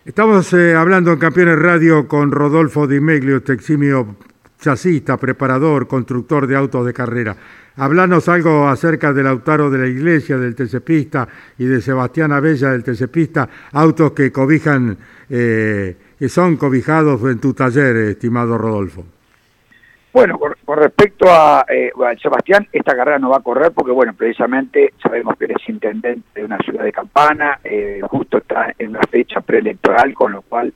Estamos 0.05 0.53
eh, 0.53 0.75
hablando 0.75 1.11
en 1.11 1.19
Campeones 1.19 1.59
Radio 1.59 2.07
con 2.07 2.31
Rodolfo 2.31 2.87
Di 2.87 2.99
Meglio, 2.99 3.37
este 3.37 3.57
chasista, 4.59 5.17
preparador, 5.17 5.87
constructor 5.87 6.47
de 6.47 6.55
autos 6.55 6.85
de 6.85 6.93
carrera. 6.93 7.35
Hablanos 7.75 8.27
algo 8.27 8.67
acerca 8.67 9.13
del 9.13 9.25
Lautaro 9.25 9.69
de 9.69 9.77
la 9.77 9.87
Iglesia, 9.87 10.37
del 10.37 10.55
TCPista 10.55 11.27
y 11.59 11.65
de 11.65 11.81
Sebastián 11.81 12.31
Abella 12.31 12.71
del 12.71 12.83
TCPista, 12.83 13.47
autos 13.73 14.13
que 14.13 14.31
cobijan, 14.31 14.97
eh, 15.29 15.95
que 16.17 16.29
son 16.29 16.57
cobijados 16.57 17.21
en 17.29 17.39
tu 17.39 17.53
taller, 17.53 17.95
estimado 17.97 18.57
Rodolfo. 18.57 19.05
Bueno, 20.17 20.39
con, 20.39 20.55
con 20.65 20.79
respecto 20.79 21.27
a, 21.29 21.63
eh, 21.69 21.91
Sebastián, 22.19 22.67
esta 22.71 22.95
carrera 22.95 23.19
no 23.19 23.29
va 23.29 23.37
a 23.37 23.41
correr 23.41 23.71
porque, 23.71 23.91
bueno, 23.91 24.15
precisamente 24.15 24.93
sabemos 24.99 25.37
que 25.37 25.45
él 25.45 25.51
es 25.51 25.69
intendente 25.69 26.27
de 26.33 26.43
una 26.43 26.57
ciudad 26.57 26.83
de 26.85 26.91
Campana, 26.91 27.59
eh, 27.63 27.99
justo 28.01 28.39
está 28.39 28.73
en 28.79 28.89
una 28.89 29.01
fecha 29.11 29.41
preelectoral, 29.41 30.15
con 30.15 30.31
lo 30.31 30.41
cual 30.41 30.73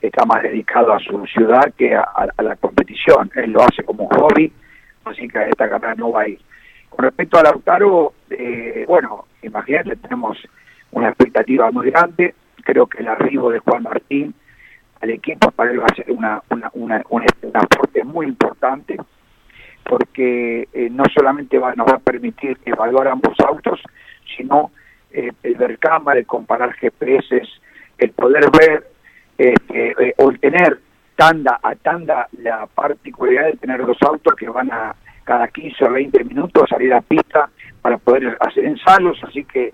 está 0.00 0.24
más 0.24 0.42
dedicado 0.42 0.94
a 0.94 0.98
su 1.00 1.22
ciudad 1.26 1.70
que 1.76 1.94
a, 1.94 2.00
a- 2.00 2.28
a 2.34 2.42
la 2.42 2.56
competición. 2.56 3.30
Él 3.34 3.50
lo 3.50 3.62
hace 3.62 3.84
como 3.84 4.04
un 4.04 4.16
hobby, 4.18 4.50
así 5.04 5.28
que 5.28 5.38
esta 5.50 5.68
carrera 5.68 5.94
no 5.94 6.10
va 6.12 6.22
a 6.22 6.28
ir. 6.28 6.40
Con 6.88 7.04
respecto 7.04 7.38
a 7.38 7.42
Lautaro, 7.42 8.14
eh, 8.30 8.86
bueno, 8.88 9.26
imagínate, 9.42 9.96
tenemos 9.96 10.38
una 10.92 11.08
expectativa 11.10 11.70
muy 11.70 11.90
grande. 11.90 12.34
Creo 12.64 12.86
que 12.86 13.02
el 13.02 13.08
arribo 13.08 13.50
de 13.50 13.58
Juan 13.58 13.82
Martín 13.82 14.34
al 15.00 15.10
equipo 15.10 15.50
para 15.50 15.70
él 15.70 15.80
va 15.80 15.86
a 15.86 15.94
ser 15.94 16.10
una, 16.10 16.42
una, 16.50 16.70
una, 16.74 17.02
un, 17.08 17.22
aporte 17.54 18.04
muy 18.04 18.26
importante 18.26 18.96
porque 19.84 20.68
eh, 20.72 20.88
no 20.90 21.04
solamente 21.14 21.58
va, 21.58 21.74
nos 21.74 21.86
va 21.86 21.96
a 21.96 21.98
permitir 21.98 22.58
evaluar 22.64 23.08
ambos 23.08 23.34
autos, 23.40 23.80
sino 24.36 24.70
eh, 25.10 25.32
el 25.42 25.54
ver 25.54 25.78
cámara, 25.78 26.18
el 26.18 26.26
comparar 26.26 26.74
GPS, 26.74 27.42
el 27.96 28.10
poder 28.10 28.44
ver 28.50 28.86
este, 29.38 30.08
eh, 30.08 30.14
o 30.18 30.30
tener 30.32 30.80
tanda 31.16 31.58
a 31.62 31.74
tanda 31.74 32.28
la 32.38 32.66
particularidad 32.66 33.46
de 33.46 33.56
tener 33.56 33.84
dos 33.84 33.96
autos 34.02 34.34
que 34.34 34.48
van 34.48 34.70
a 34.70 34.94
cada 35.24 35.48
15 35.48 35.84
o 35.84 35.92
20 35.92 36.24
minutos 36.24 36.68
salir 36.68 36.92
a 36.92 37.00
pista 37.00 37.48
para 37.82 37.98
poder 37.98 38.36
hacer 38.40 38.64
ensayos, 38.64 39.18
así 39.24 39.44
que 39.44 39.72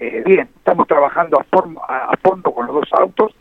eh, 0.00 0.22
bien, 0.24 0.48
estamos 0.56 0.86
trabajando 0.86 1.40
a, 1.40 1.44
forma, 1.44 1.80
a, 1.88 2.12
a 2.12 2.16
fondo 2.18 2.52
con 2.52 2.66
los 2.66 2.76
dos 2.76 2.92
autos. 2.92 3.34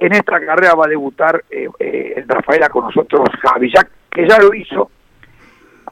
En 0.00 0.14
esta 0.14 0.40
carrera 0.40 0.74
va 0.74 0.86
a 0.86 0.88
debutar 0.88 1.44
eh, 1.50 1.68
eh, 1.78 2.14
el 2.16 2.26
Rafaela 2.26 2.70
con 2.70 2.84
nosotros 2.84 3.28
Javillac, 3.42 3.90
que 4.10 4.26
ya 4.26 4.38
lo 4.38 4.54
hizo 4.54 4.90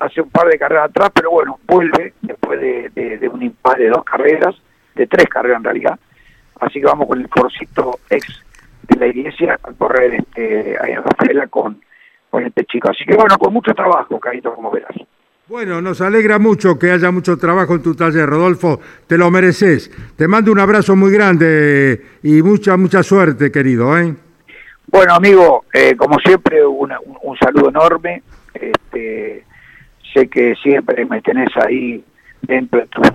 hace 0.00 0.22
un 0.22 0.30
par 0.30 0.48
de 0.48 0.58
carreras 0.58 0.88
atrás, 0.88 1.10
pero 1.14 1.30
bueno, 1.30 1.58
vuelve 1.66 2.14
después 2.22 2.58
de, 2.58 3.30
un 3.30 3.42
impasse 3.42 3.82
de 3.82 3.90
dos 3.90 4.04
carreras, 4.04 4.54
de 4.94 5.06
tres 5.06 5.28
carreras 5.28 5.58
en 5.58 5.64
realidad. 5.64 5.98
Así 6.58 6.80
que 6.80 6.86
vamos 6.86 7.06
con 7.06 7.20
el 7.20 7.28
forcito 7.28 7.98
ex 8.08 8.42
de 8.84 8.96
la 8.98 9.06
iglesia 9.08 9.58
a 9.62 9.72
correr 9.72 10.14
este, 10.14 10.72
en 10.90 11.02
Rafaela 11.02 11.46
con, 11.48 11.78
con 12.30 12.46
este 12.46 12.64
chico. 12.64 12.88
Así 12.88 13.04
que 13.04 13.14
bueno, 13.14 13.36
con 13.36 13.52
mucho 13.52 13.74
trabajo, 13.74 14.18
Carito, 14.18 14.54
como 14.54 14.70
verás. 14.70 14.96
Bueno, 15.48 15.80
nos 15.80 16.00
alegra 16.02 16.38
mucho 16.38 16.78
que 16.78 16.90
haya 16.90 17.10
mucho 17.10 17.38
trabajo 17.38 17.74
en 17.74 17.82
tu 17.82 17.94
taller, 17.94 18.28
Rodolfo. 18.28 18.80
Te 19.06 19.16
lo 19.16 19.30
mereces. 19.30 19.90
Te 20.16 20.28
mando 20.28 20.52
un 20.52 20.58
abrazo 20.60 20.94
muy 20.94 21.10
grande 21.10 22.02
y 22.22 22.42
mucha, 22.42 22.76
mucha 22.76 23.02
suerte, 23.02 23.50
querido. 23.50 23.96
¿eh? 23.98 24.14
Bueno, 24.88 25.14
amigo, 25.14 25.64
eh, 25.72 25.96
como 25.96 26.18
siempre, 26.18 26.64
una- 26.66 26.98
un, 27.22 27.36
saludo 27.38 27.70
enorme. 27.70 28.22
Este, 28.52 29.44
sé 30.12 30.28
que 30.28 30.54
siempre 30.62 31.06
me 31.06 31.22
tenés 31.22 31.48
ahí 31.56 32.04
dentro 32.42 32.80
de 32.80 32.86
tus 32.88 33.08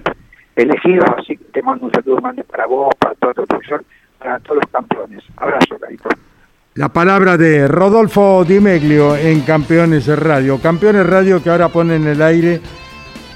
elegidos, 0.56 1.06
así 1.18 1.38
que 1.38 1.44
te 1.46 1.62
mando 1.62 1.86
un 1.86 1.92
saludo 1.94 2.16
grande 2.18 2.44
para 2.46 2.66
vos, 2.66 2.94
para 2.98 3.14
toda 3.16 3.34
tu 3.36 3.46
profesor, 3.46 3.84
para 4.18 4.40
todos 4.40 4.58
los 4.64 4.72
campeones. 4.72 5.24
Abrazo, 5.38 5.78
Carito. 5.80 6.10
La 6.76 6.90
palabra 6.90 7.38
de 7.38 7.68
Rodolfo 7.68 8.44
Di 8.44 8.60
Meglio 8.60 9.16
en 9.16 9.42
Campeones 9.42 10.08
Radio. 10.08 10.58
Campeones 10.58 11.06
Radio 11.06 11.44
que 11.44 11.52
ahora 11.52 11.70
pone 11.70 11.98
en 11.98 12.08
el 12.08 12.20
aire 12.20 12.62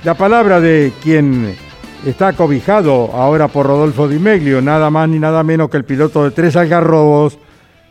la 0.04 0.16
palabra 0.16 0.60
de 0.60 0.92
quien 1.04 1.56
está 2.04 2.34
cobijado 2.34 3.12
ahora 3.14 3.48
por 3.48 3.68
Rodolfo 3.68 4.08
Di 4.08 4.18
Meglio, 4.18 4.60
nada 4.60 4.90
más 4.90 5.08
ni 5.08 5.20
nada 5.20 5.44
menos 5.44 5.70
que 5.70 5.78
el 5.78 5.86
piloto 5.86 6.24
de 6.24 6.32
tres 6.32 6.56
algarrobos, 6.56 7.38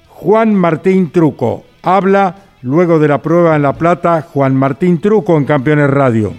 Juan 0.08 0.52
Martín 0.52 1.12
Truco. 1.12 1.62
Habla 1.80 2.34
luego 2.62 2.98
de 2.98 3.06
la 3.06 3.22
prueba 3.22 3.54
en 3.54 3.62
La 3.62 3.74
Plata, 3.74 4.22
Juan 4.22 4.56
Martín 4.56 5.00
Truco 5.00 5.36
en 5.36 5.44
Campeones 5.44 5.88
Radio. 5.88 6.32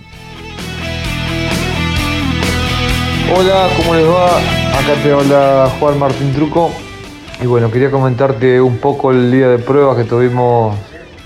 Hola, 3.34 3.70
¿cómo 3.78 3.96
les 3.96 4.06
va? 4.06 4.38
Acá 4.78 5.02
te 5.02 5.14
habla 5.14 5.72
Juan 5.80 5.98
Martín 5.98 6.34
Truco. 6.34 6.72
Y 7.40 7.46
bueno, 7.46 7.70
quería 7.70 7.92
comentarte 7.92 8.60
un 8.60 8.78
poco 8.78 9.12
el 9.12 9.32
día 9.32 9.48
de 9.48 9.60
pruebas 9.60 9.96
que 9.96 10.06
tuvimos 10.06 10.76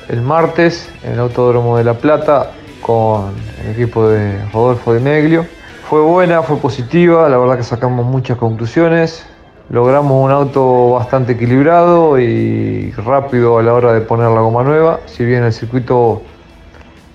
el 0.10 0.22
martes 0.22 0.92
en 1.04 1.14
el 1.14 1.20
Autódromo 1.20 1.78
de 1.78 1.86
La 1.86 1.94
Plata 1.94 2.52
con 2.82 3.34
el 3.64 3.72
equipo 3.72 4.10
de 4.10 4.44
Rodolfo 4.52 4.94
de 4.94 5.00
Meglio. 5.00 5.46
Fue 5.90 6.02
buena, 6.02 6.42
fue 6.44 6.58
positiva, 6.58 7.30
la 7.30 7.38
verdad 7.38 7.56
que 7.56 7.64
sacamos 7.64 8.06
muchas 8.06 8.38
conclusiones. 8.38 9.26
Logramos 9.70 10.22
un 10.22 10.32
auto 10.32 10.92
bastante 10.92 11.32
equilibrado 11.32 12.20
y 12.20 12.92
rápido 12.92 13.58
a 13.58 13.64
la 13.64 13.74
hora 13.74 13.94
de 13.94 14.02
poner 14.02 14.32
la 14.32 14.42
goma 14.42 14.64
nueva. 14.64 15.00
Si 15.06 15.24
bien 15.24 15.46
el 15.46 15.54
circuito, 15.54 16.24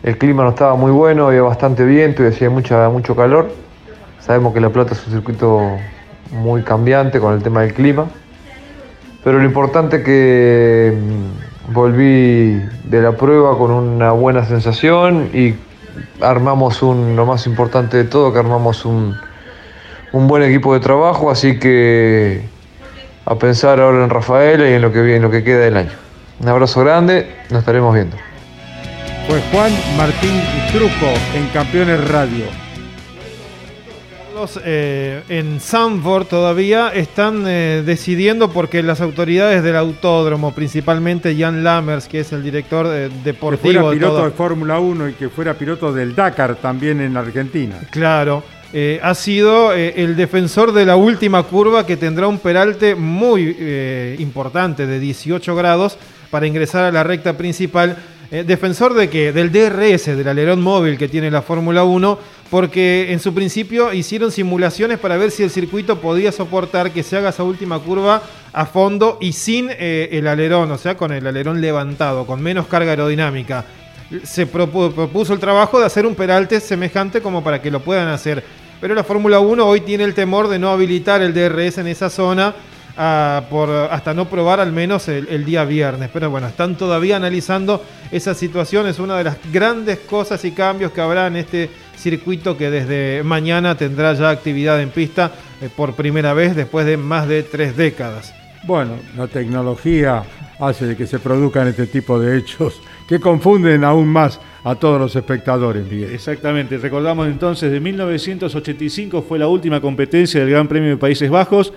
el 0.04 0.16
clima 0.16 0.42
no 0.42 0.50
estaba 0.50 0.74
muy 0.74 0.90
bueno, 0.90 1.26
había 1.26 1.42
bastante 1.42 1.84
viento 1.84 2.24
y 2.24 2.28
hacía 2.28 2.48
mucha, 2.48 2.88
mucho 2.88 3.14
calor. 3.14 3.50
Sabemos 4.20 4.54
que 4.54 4.60
La 4.62 4.70
Plata 4.70 4.94
es 4.94 5.06
un 5.06 5.12
circuito 5.12 5.60
muy 6.30 6.62
cambiante 6.62 7.20
con 7.20 7.34
el 7.34 7.42
tema 7.42 7.60
del 7.60 7.74
clima. 7.74 8.06
Pero 9.26 9.40
lo 9.40 9.44
importante 9.44 9.96
es 9.96 10.04
que 10.04 10.96
mm, 10.96 11.72
volví 11.72 12.62
de 12.84 13.02
la 13.02 13.10
prueba 13.16 13.58
con 13.58 13.72
una 13.72 14.12
buena 14.12 14.44
sensación 14.44 15.30
y 15.34 15.56
armamos 16.20 16.80
un, 16.80 17.16
lo 17.16 17.26
más 17.26 17.48
importante 17.48 17.96
de 17.96 18.04
todo, 18.04 18.32
que 18.32 18.38
armamos 18.38 18.84
un, 18.84 19.16
un 20.12 20.28
buen 20.28 20.44
equipo 20.44 20.74
de 20.74 20.78
trabajo, 20.78 21.28
así 21.28 21.58
que 21.58 22.42
a 23.24 23.34
pensar 23.34 23.80
ahora 23.80 24.04
en 24.04 24.10
Rafael 24.10 24.60
y 24.60 24.74
en 24.74 24.82
lo 24.82 24.92
que 24.92 25.16
en 25.16 25.22
lo 25.22 25.28
que 25.32 25.42
queda 25.42 25.58
del 25.58 25.76
año. 25.76 25.96
Un 26.38 26.48
abrazo 26.48 26.84
grande, 26.84 27.28
nos 27.50 27.58
estaremos 27.58 27.92
viendo. 27.92 28.16
Fue 29.26 29.42
Juan 29.50 29.72
Martín 29.96 30.40
Truco 30.70 31.12
en 31.34 31.48
Campeones 31.48 32.08
Radio. 32.10 32.44
Carlos, 34.36 34.60
eh, 34.66 35.22
en 35.30 35.60
Sanford 35.60 36.26
todavía 36.26 36.90
están 36.90 37.44
eh, 37.46 37.82
decidiendo 37.86 38.50
porque 38.50 38.82
las 38.82 39.00
autoridades 39.00 39.62
del 39.62 39.76
autódromo, 39.76 40.52
principalmente 40.54 41.34
Jan 41.38 41.64
Lammers, 41.64 42.06
que 42.06 42.20
es 42.20 42.32
el 42.32 42.42
director 42.42 42.84
eh, 42.86 43.08
Que 43.08 43.14
fuera 43.14 43.24
deportivo 43.24 43.88
de 43.90 43.96
piloto 43.96 44.14
todo- 44.16 44.24
de 44.26 44.30
Fórmula 44.32 44.78
1 44.78 45.08
y 45.08 45.12
que 45.14 45.30
fuera 45.30 45.54
piloto 45.54 45.90
del 45.90 46.14
Dakar 46.14 46.56
también 46.56 47.00
en 47.00 47.16
Argentina. 47.16 47.76
Claro, 47.90 48.42
ha 49.02 49.14
sido 49.14 49.72
el 49.72 50.14
defensor 50.16 50.72
de 50.72 50.84
la 50.84 50.96
última 50.96 51.42
curva 51.44 51.86
que 51.86 51.96
tendrá 51.96 52.26
un 52.26 52.38
peralte 52.38 52.94
muy 52.94 53.56
importante 54.18 54.86
de 54.86 55.00
18 55.00 55.56
grados 55.56 55.96
para 56.30 56.46
ingresar 56.46 56.84
a 56.84 56.92
la 56.92 57.02
recta 57.04 57.38
principal. 57.38 57.96
Eh, 58.30 58.42
defensor 58.44 58.94
de 58.94 59.08
qué? 59.08 59.32
Del 59.32 59.52
DRS, 59.52 60.06
del 60.16 60.26
alerón 60.26 60.60
móvil 60.60 60.98
que 60.98 61.06
tiene 61.08 61.30
la 61.30 61.42
Fórmula 61.42 61.84
1, 61.84 62.18
porque 62.50 63.12
en 63.12 63.20
su 63.20 63.32
principio 63.32 63.92
hicieron 63.92 64.32
simulaciones 64.32 64.98
para 64.98 65.16
ver 65.16 65.30
si 65.30 65.44
el 65.44 65.50
circuito 65.50 66.00
podía 66.00 66.32
soportar 66.32 66.90
que 66.90 67.04
se 67.04 67.16
haga 67.16 67.28
esa 67.28 67.44
última 67.44 67.78
curva 67.78 68.22
a 68.52 68.66
fondo 68.66 69.18
y 69.20 69.32
sin 69.32 69.68
eh, 69.70 70.08
el 70.12 70.26
alerón, 70.26 70.70
o 70.72 70.78
sea, 70.78 70.96
con 70.96 71.12
el 71.12 71.24
alerón 71.26 71.60
levantado, 71.60 72.26
con 72.26 72.42
menos 72.42 72.66
carga 72.66 72.90
aerodinámica. 72.90 73.64
se 74.24 74.50
propu- 74.50 74.92
propuso 74.92 75.32
el 75.32 75.38
trabajo 75.40 75.78
de 75.78 75.86
hacer 75.86 76.04
un 76.04 76.14
peralte 76.16 76.58
semejante 76.60 77.20
como 77.20 77.44
para 77.44 77.62
que 77.62 77.70
lo 77.70 77.80
puedan 77.80 78.08
hacer. 78.08 78.42
Pero 78.80 78.94
la 78.94 79.04
Fórmula 79.04 79.38
1 79.40 79.64
hoy 79.66 79.80
tiene 79.82 80.04
el 80.04 80.14
temor 80.14 80.48
de 80.48 80.58
no 80.58 80.70
habilitar 80.70 81.22
el 81.22 81.32
DRS 81.32 81.78
en 81.78 81.86
esa 81.86 82.10
zona 82.10 82.54
por, 83.50 83.70
hasta 83.70 84.14
no 84.14 84.28
probar 84.28 84.60
al 84.60 84.72
menos 84.72 85.08
el, 85.08 85.28
el 85.28 85.44
día 85.44 85.64
viernes. 85.64 86.10
Pero 86.12 86.30
bueno, 86.30 86.46
están 86.46 86.76
todavía 86.76 87.16
analizando 87.16 87.84
esa 88.10 88.34
situación. 88.34 88.86
Es 88.86 88.98
una 88.98 89.16
de 89.18 89.24
las 89.24 89.36
grandes 89.52 89.98
cosas 90.00 90.44
y 90.44 90.52
cambios 90.52 90.92
que 90.92 91.00
habrá 91.00 91.26
en 91.26 91.36
este 91.36 91.70
circuito 91.96 92.56
que 92.56 92.70
desde 92.70 93.22
mañana 93.22 93.76
tendrá 93.76 94.14
ya 94.14 94.30
actividad 94.30 94.80
en 94.80 94.90
pista 94.90 95.32
eh, 95.60 95.68
por 95.74 95.94
primera 95.94 96.34
vez 96.34 96.54
después 96.54 96.86
de 96.86 96.96
más 96.96 97.28
de 97.28 97.42
tres 97.42 97.76
décadas. 97.76 98.34
Bueno, 98.66 98.94
la 99.16 99.26
tecnología 99.26 100.24
hace 100.58 100.86
de 100.86 100.96
que 100.96 101.06
se 101.06 101.18
produzcan 101.18 101.68
este 101.68 101.86
tipo 101.86 102.18
de 102.18 102.38
hechos 102.38 102.80
que 103.06 103.20
confunden 103.20 103.84
aún 103.84 104.08
más 104.08 104.40
a 104.64 104.74
todos 104.74 105.00
los 105.00 105.14
espectadores, 105.14 105.84
Miguel. 105.84 106.12
Exactamente, 106.12 106.76
recordamos 106.78 107.28
entonces 107.28 107.70
de 107.70 107.78
1985 107.78 109.22
fue 109.22 109.38
la 109.38 109.46
última 109.46 109.80
competencia 109.80 110.40
del 110.40 110.50
Gran 110.50 110.66
Premio 110.66 110.90
de 110.90 110.96
Países 110.96 111.30
Bajos, 111.30 111.72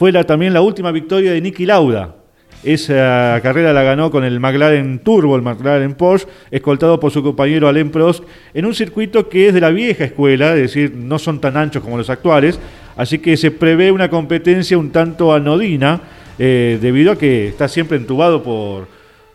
fue 0.00 0.12
la, 0.12 0.24
también 0.24 0.54
la 0.54 0.62
última 0.62 0.92
victoria 0.92 1.32
de 1.32 1.42
Niki 1.42 1.66
Lauda. 1.66 2.14
Esa 2.64 3.38
carrera 3.42 3.74
la 3.74 3.82
ganó 3.82 4.10
con 4.10 4.24
el 4.24 4.40
McLaren 4.40 5.00
Turbo, 5.00 5.36
el 5.36 5.42
McLaren 5.42 5.92
Porsche, 5.92 6.26
escoltado 6.50 6.98
por 6.98 7.12
su 7.12 7.22
compañero 7.22 7.68
Alain 7.68 7.90
Prost, 7.90 8.24
en 8.54 8.64
un 8.64 8.74
circuito 8.74 9.28
que 9.28 9.48
es 9.48 9.52
de 9.52 9.60
la 9.60 9.68
vieja 9.68 10.04
escuela, 10.04 10.54
es 10.54 10.62
decir, 10.62 10.94
no 10.96 11.18
son 11.18 11.38
tan 11.38 11.58
anchos 11.58 11.82
como 11.82 11.98
los 11.98 12.08
actuales, 12.08 12.58
así 12.96 13.18
que 13.18 13.36
se 13.36 13.50
prevé 13.50 13.92
una 13.92 14.08
competencia 14.08 14.78
un 14.78 14.90
tanto 14.90 15.34
anodina, 15.34 16.00
eh, 16.38 16.78
debido 16.80 17.12
a 17.12 17.18
que 17.18 17.48
está 17.48 17.68
siempre 17.68 17.98
entubado 17.98 18.42
por, 18.42 18.88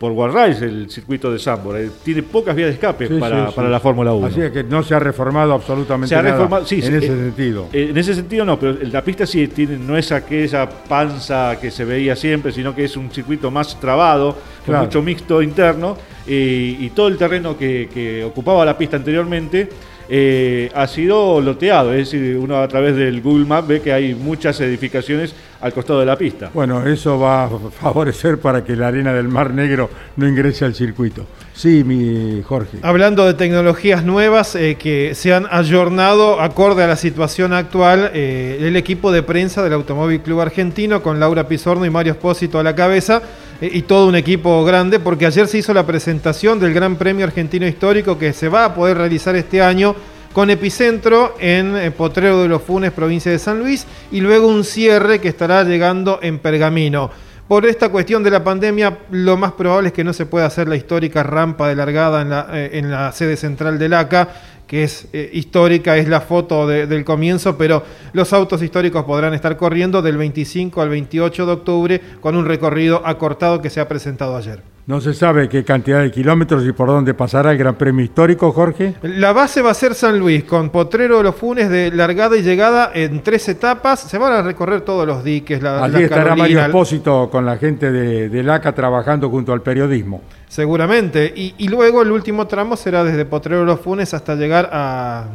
por 0.06 0.12
Warrais, 0.12 0.62
el 0.62 0.88
circuito 0.90 1.32
de 1.32 1.40
Zandvoort. 1.40 1.80
Eh, 1.80 1.90
Tiene 2.04 2.22
pocas 2.22 2.56
vías 2.56 2.68
de 2.68 2.74
escape 2.76 3.08
Sí, 3.08 3.16
para, 3.20 3.46
sí, 3.46 3.50
sí. 3.50 3.56
para 3.56 3.70
la 3.70 3.80
Fórmula 3.80 4.14
1. 4.14 4.28
Así 4.28 4.42
es 4.42 4.52
que 4.52 4.64
no 4.64 4.84
se 4.84 4.94
ha 4.94 5.00
reformado 5.00 5.54
absolutamente 5.54 6.10
Se 6.10 6.16
ha 6.16 6.22
nada 6.22 6.36
reformado, 6.36 6.66
sí, 6.66 6.76
en 6.84 6.96
ese 6.96 6.98
eh, 7.08 7.10
sentido. 7.10 7.68
eh, 7.74 7.88
en 7.90 7.98
ese 7.98 8.14
sentido 8.14 8.46
no, 8.46 8.60
pero 8.60 8.78
la 8.84 9.04
pista 9.04 9.26
sí 9.26 9.48
tiene, 9.48 9.78
no 9.80 9.98
es 9.98 10.12
aquella 10.12 10.70
panza 10.70 11.58
que 11.60 11.72
se 11.72 11.86
veía 11.86 12.16
siempre, 12.16 12.52
sino 12.52 12.76
que 12.76 12.84
es 12.84 12.96
un 12.96 13.10
circuito 13.10 13.50
más 13.50 13.80
trabado, 13.80 14.38
con 14.64 14.76
mucho 14.78 15.02
mixto 15.02 15.42
interno, 15.42 15.98
eh, 16.28 16.78
y 16.80 16.90
todo 16.92 17.08
el 17.08 17.18
terreno 17.18 17.58
que, 17.58 17.90
que 17.92 18.24
ocupaba 18.24 18.64
la 18.64 18.78
pista 18.78 18.98
anteriormente 18.98 19.70
eh, 20.08 20.70
ha 20.76 20.86
sido 20.88 21.42
loteado, 21.42 21.92
es 21.94 22.12
decir, 22.12 22.38
uno 22.38 22.58
a 22.58 22.68
través 22.68 22.96
del 22.96 23.22
Google 23.22 23.46
Maps 23.46 23.68
ve 23.68 23.82
que 23.82 23.92
hay 23.92 24.14
muchas 24.14 24.62
edificaciones 24.62 25.34
al 25.66 25.74
costado 25.74 26.00
de 26.00 26.06
la 26.06 26.16
pista. 26.16 26.52
Bueno, 26.54 26.86
eso 26.86 27.18
va 27.18 27.46
a 27.46 27.50
favorecer 27.50 28.38
para 28.38 28.64
que 28.64 28.76
la 28.76 28.90
arena 28.90 29.12
del 29.14 29.28
Mar 29.28 29.52
Negro 29.52 29.90
no 30.16 30.28
ingrese 30.28 30.64
al 30.64 30.76
circuito. 30.76 31.26
Sí, 31.56 31.84
mi 31.84 32.44
Jorge. 32.44 32.78
Hablando 32.84 33.26
de 33.26 33.34
tecnologías 33.34 34.04
nuevas 34.04 34.56
eh, 34.56 34.76
que 34.76 35.16
se 35.16 35.34
han 35.34 35.48
ayornado 35.50 36.40
acorde 36.40 36.84
a 36.84 36.88
la 36.88 36.96
situación 36.96 37.52
actual, 37.52 38.12
eh, 38.14 38.60
el 38.62 38.76
equipo 38.76 39.12
de 39.12 39.24
prensa 39.24 39.64
del 39.64 39.74
Automóvil 39.74 40.22
Club 40.22 40.42
Argentino 40.42 41.02
con 41.02 41.20
Laura 41.20 41.48
Pizorno 41.48 41.84
y 41.84 41.90
Mario 41.90 42.14
Espósito 42.14 42.60
a 42.60 42.64
la 42.64 42.76
cabeza 42.76 43.24
eh, 43.60 43.68
y 43.74 43.82
todo 43.82 44.08
un 44.08 44.16
equipo 44.16 44.64
grande 44.66 45.00
porque 45.00 45.26
ayer 45.26 45.48
se 45.48 45.58
hizo 45.58 45.74
la 45.74 45.88
presentación 45.88 46.60
del 46.60 46.76
Gran 46.76 46.96
Premio 46.96 47.26
Argentino 47.26 47.66
Histórico 47.66 48.20
que 48.20 48.34
se 48.34 48.50
va 48.50 48.66
a 48.66 48.76
poder 48.76 48.98
realizar 48.98 49.36
este 49.36 49.64
año 49.64 49.96
con 50.36 50.50
epicentro 50.50 51.36
en 51.40 51.78
eh, 51.78 51.92
Potrero 51.92 52.42
de 52.42 52.50
los 52.50 52.62
Funes, 52.62 52.92
provincia 52.92 53.32
de 53.32 53.40
San 53.40 53.58
Luis, 53.60 53.88
y 54.12 54.20
luego 54.20 54.48
un 54.50 54.66
cierre 54.66 55.22
que 55.22 55.30
estará 55.30 55.64
llegando 55.64 56.20
en 56.22 56.40
Pergamino. 56.40 57.10
Por 57.48 57.66
esta 57.66 57.88
cuestión 57.88 58.22
de 58.22 58.32
la 58.32 58.44
pandemia, 58.44 58.98
lo 59.12 59.38
más 59.38 59.54
probable 59.54 59.88
es 59.88 59.94
que 59.94 60.04
no 60.04 60.12
se 60.12 60.26
pueda 60.26 60.46
hacer 60.48 60.68
la 60.68 60.76
histórica 60.76 61.24
rampa 61.24 61.70
de 61.70 61.76
largada 61.78 62.22
en 62.22 62.30
la, 62.32 62.48
eh, 62.52 63.12
sede 63.14 63.38
central 63.38 63.80
del 63.80 63.94
ACA, 63.94 64.28
que 64.68 64.84
es 64.84 65.08
eh, 65.14 65.30
histórica, 65.32 65.96
es 65.96 66.10
la 66.10 66.20
foto 66.20 66.68
de- 66.68 66.86
del 66.86 67.06
comienzo, 67.06 67.58
pero 67.58 67.84
los 68.12 68.34
autos 68.34 68.62
históricos 68.62 69.06
podrán 69.06 69.34
estar 69.36 69.56
corriendo 69.56 70.02
del 70.02 70.18
25 70.18 70.82
al 70.82 70.90
28 70.90 71.46
de 71.46 71.52
octubre 71.54 72.02
con 72.20 72.36
un 72.36 72.44
recorrido 72.46 73.02
acortado 73.06 73.62
que 73.62 73.70
se 73.70 73.80
ha 73.80 73.88
presentado 73.88 74.36
ayer. 74.36 74.75
No 74.88 75.02
se 75.02 75.16
sabe 75.16 75.50
qué 75.50 75.64
cantidad 75.64 76.02
de 76.02 76.12
kilómetros 76.12 76.64
y 76.64 76.72
por 76.72 76.88
dónde 76.88 77.16
pasará 77.16 77.52
el 77.52 77.58
Gran 77.58 77.74
Premio 77.74 78.06
Histórico, 78.06 78.52
Jorge. 78.52 78.94
La 79.02 79.34
base 79.34 79.64
va 79.64 79.72
a 79.72 79.74
ser 79.74 79.96
San 79.96 80.20
Luis, 80.20 80.44
con 80.44 80.70
Potrero 80.70 81.18
de 81.18 81.24
los 81.24 81.36
Funes 81.36 81.72
de 81.72 81.90
largada 81.90 82.38
y 82.38 82.44
llegada 82.44 82.92
en 82.94 83.24
tres 83.24 83.50
etapas. 83.50 84.02
Se 84.02 84.20
van 84.20 84.34
a 84.34 84.44
recorrer 84.44 84.82
todos 84.82 85.08
los 85.08 85.24
diques. 85.24 85.60
La, 85.64 85.84
Allí 85.84 85.94
la 85.94 86.00
estará 86.02 86.24
Carolina, 86.24 86.44
Mario 86.44 86.62
Espósito 86.62 87.30
con 87.32 87.48
la 87.48 87.58
gente 87.58 87.92
de, 87.92 88.30
del 88.30 88.48
ACA 88.48 88.76
trabajando 88.76 89.32
junto 89.32 89.54
al 89.54 89.64
periodismo. 89.64 90.22
Seguramente. 90.48 91.34
Y, 91.36 91.56
y 91.58 91.68
luego 91.68 92.04
el 92.04 92.12
último 92.12 92.46
tramo 92.46 92.78
será 92.78 93.04
desde 93.04 93.26
Potrero 93.26 93.62
de 93.62 93.66
los 93.66 93.80
Funes 93.80 94.14
hasta 94.14 94.36
llegar 94.36 94.70
a, 94.72 95.26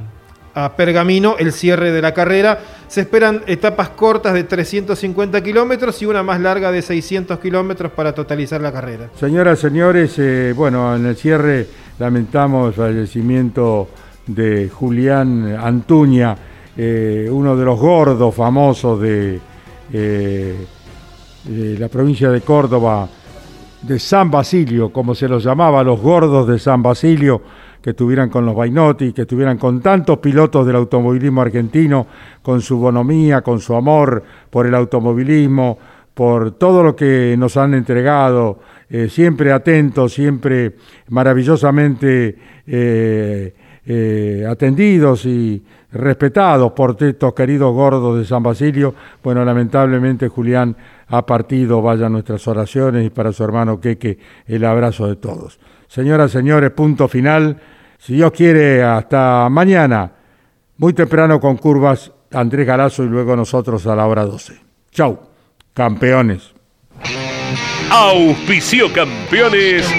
Pergamino, 0.77 1.37
el 1.39 1.53
cierre 1.53 1.93
de 1.93 2.03
la 2.03 2.13
carrera. 2.13 2.59
Se 2.89 3.03
esperan 3.03 3.43
etapas 3.47 3.91
cortas 3.91 4.35
de 4.35 4.45
350 4.45 5.43
kilómetros 5.43 6.01
y 6.03 6.07
una 6.07 6.23
más 6.23 6.41
larga 6.41 6.71
de 6.73 6.83
600 6.83 7.39
kilómetros 7.39 7.93
para 7.93 8.13
totalizar 8.15 8.61
la 8.61 8.73
carrera. 8.73 9.11
Señoras, 9.19 9.59
señores, 9.59 10.15
eh, 10.19 10.53
bueno, 10.57 10.97
en 10.97 11.07
el 11.07 11.17
cierre 11.17 11.67
lamentamos 11.99 12.69
el 12.69 12.75
fallecimiento 12.75 13.89
de 14.27 14.69
Julián 14.69 15.57
Antuña, 15.61 16.37
eh, 16.77 17.29
uno 17.31 17.57
de 17.57 17.65
los 17.65 17.79
gordos 17.79 18.35
famosos 18.35 19.01
eh, 19.03 19.39
de 19.93 21.79
la 21.79 21.89
provincia 21.89 22.31
de 22.31 22.41
Córdoba, 22.43 23.09
de 23.83 23.99
San 23.99 24.31
Basilio, 24.31 24.93
como 24.93 25.15
se 25.15 25.29
los 25.29 25.43
llamaba, 25.43 25.83
los 25.83 26.01
gordos 26.01 26.47
de 26.47 26.59
San 26.59 26.83
Basilio, 26.83 27.41
que 27.83 27.91
estuvieran 27.91 28.29
con 28.29 28.45
los 28.45 28.55
Bainotti, 28.55 29.13
que 29.13 29.23
estuvieran 29.23 29.59
con 29.59 29.81
tantos 29.81 30.19
pilotos 30.19 30.67
del 30.67 30.77
automovilismo 30.77 31.43
argentino, 31.43 32.07
con 32.43 32.61
su 32.61 32.79
bonomía, 32.79 33.43
con 33.43 33.61
su 33.61 33.75
amor 33.75 34.23
por 34.51 34.67
el 34.67 34.75
automovilismo, 34.75 35.79
por 36.15 36.53
todo 36.53 36.83
lo 36.83 36.95
que 36.95 37.35
nos 37.39 37.57
han 37.57 37.75
entregado, 37.75 38.59
eh, 38.91 39.09
siempre 39.09 39.53
atentos, 39.53 40.13
siempre 40.13 40.75
maravillosamente 41.09 42.37
eh, 42.67 43.55
eh, 43.87 44.47
atendidos 44.49 45.25
y 45.27 45.63
respetados 45.93 46.73
por 46.73 46.97
estos 47.01 47.35
queridos 47.35 47.73
gordos 47.73 48.19
de 48.19 48.25
San 48.25 48.43
Basilio. 48.43 48.95
Bueno, 49.23 49.45
lamentablemente 49.45 50.29
Julián 50.29 50.77
ha 51.09 51.25
partido, 51.25 51.81
vaya 51.81 52.09
nuestras 52.09 52.47
oraciones 52.47 53.07
y 53.07 53.11
para 53.11 53.33
su 53.33 53.43
hermano 53.43 53.81
Queque 53.81 54.19
el 54.47 54.65
abrazo 54.65 55.07
de 55.07 55.17
todos. 55.17 55.59
Señoras, 55.91 56.31
señores, 56.31 56.71
punto 56.71 57.09
final. 57.09 57.61
Si 57.99 58.15
Dios 58.15 58.31
quiere, 58.31 58.81
hasta 58.81 59.49
mañana, 59.51 60.09
muy 60.77 60.93
temprano 60.93 61.41
con 61.41 61.57
curvas, 61.57 62.13
Andrés 62.31 62.65
Galazo 62.65 63.03
y 63.03 63.09
luego 63.09 63.35
nosotros 63.35 63.85
a 63.89 63.97
la 63.97 64.07
hora 64.07 64.25
12. 64.25 64.55
Chau, 64.93 65.19
campeones. 65.75 66.55
Auspicio 67.91 68.93
campeones. 68.93 69.93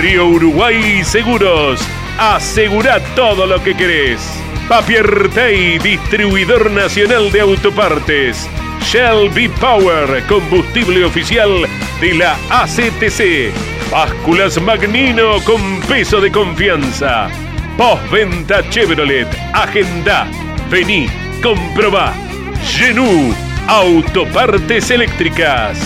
Río 0.00 0.26
Uruguay 0.26 1.04
Seguros. 1.04 1.80
Asegura 2.18 2.98
todo 3.14 3.46
lo 3.46 3.62
que 3.62 3.76
querés. 3.76 4.20
Papier 4.68 5.30
Tay, 5.32 5.78
distribuidor 5.78 6.68
nacional 6.72 7.30
de 7.30 7.42
autopartes. 7.42 8.50
Shell 8.84 9.30
V-Power, 9.30 10.22
combustible 10.28 11.04
oficial 11.04 11.66
de 12.00 12.14
la 12.14 12.36
ACTC. 12.50 13.52
Básculas 13.90 14.60
Magnino 14.60 15.40
con 15.44 15.80
peso 15.88 16.20
de 16.20 16.30
confianza. 16.30 17.28
Postventa 17.76 18.68
Chevrolet. 18.68 19.26
Agenda. 19.52 20.28
Vení, 20.70 21.08
comprobá. 21.42 22.14
Genú, 22.62 23.34
autopartes 23.66 24.90
eléctricas. 24.90 25.78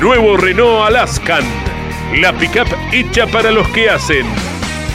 Nuevo 0.00 0.36
Renault 0.36 0.88
Alaskan. 0.88 1.44
La 2.16 2.32
pickup 2.32 2.68
hecha 2.92 3.26
para 3.28 3.50
los 3.50 3.68
que 3.68 3.88
hacen. 3.88 4.26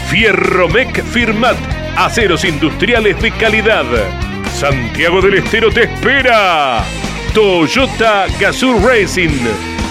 Fierromec 0.09 1.01
Firmat. 1.03 1.57
Aceros 1.95 2.43
industriales 2.43 3.19
de 3.21 3.31
calidad. 3.31 3.85
Santiago 4.53 5.21
del 5.21 5.35
Estero 5.35 5.71
te 5.71 5.83
espera. 5.83 6.83
Toyota 7.33 8.27
Gazoo 8.39 8.79
Racing. 8.85 9.39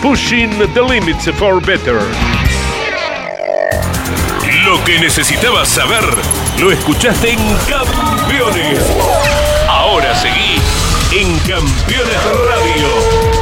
Pushing 0.00 0.50
the 0.72 0.82
limits 0.82 1.28
for 1.38 1.60
better. 1.60 2.00
Lo 4.64 4.82
que 4.84 4.98
necesitabas 4.98 5.68
saber 5.68 6.04
lo 6.58 6.72
escuchaste 6.72 7.32
en 7.32 7.38
Campeones. 7.68 8.80
Ahora 9.68 10.14
seguí 10.14 10.60
en 11.12 11.38
Campeones 11.40 12.24
Radio, 12.50 12.88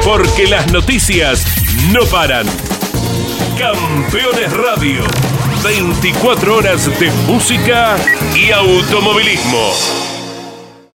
porque 0.04 0.46
las 0.46 0.70
noticias 0.70 1.46
no 1.92 2.04
paran. 2.06 2.46
Campeones 3.58 4.52
Radio, 4.52 5.04
24 5.62 6.56
horas 6.56 6.98
de 6.98 7.10
música 7.26 7.96
y 8.34 8.50
automovilismo. 8.50 10.13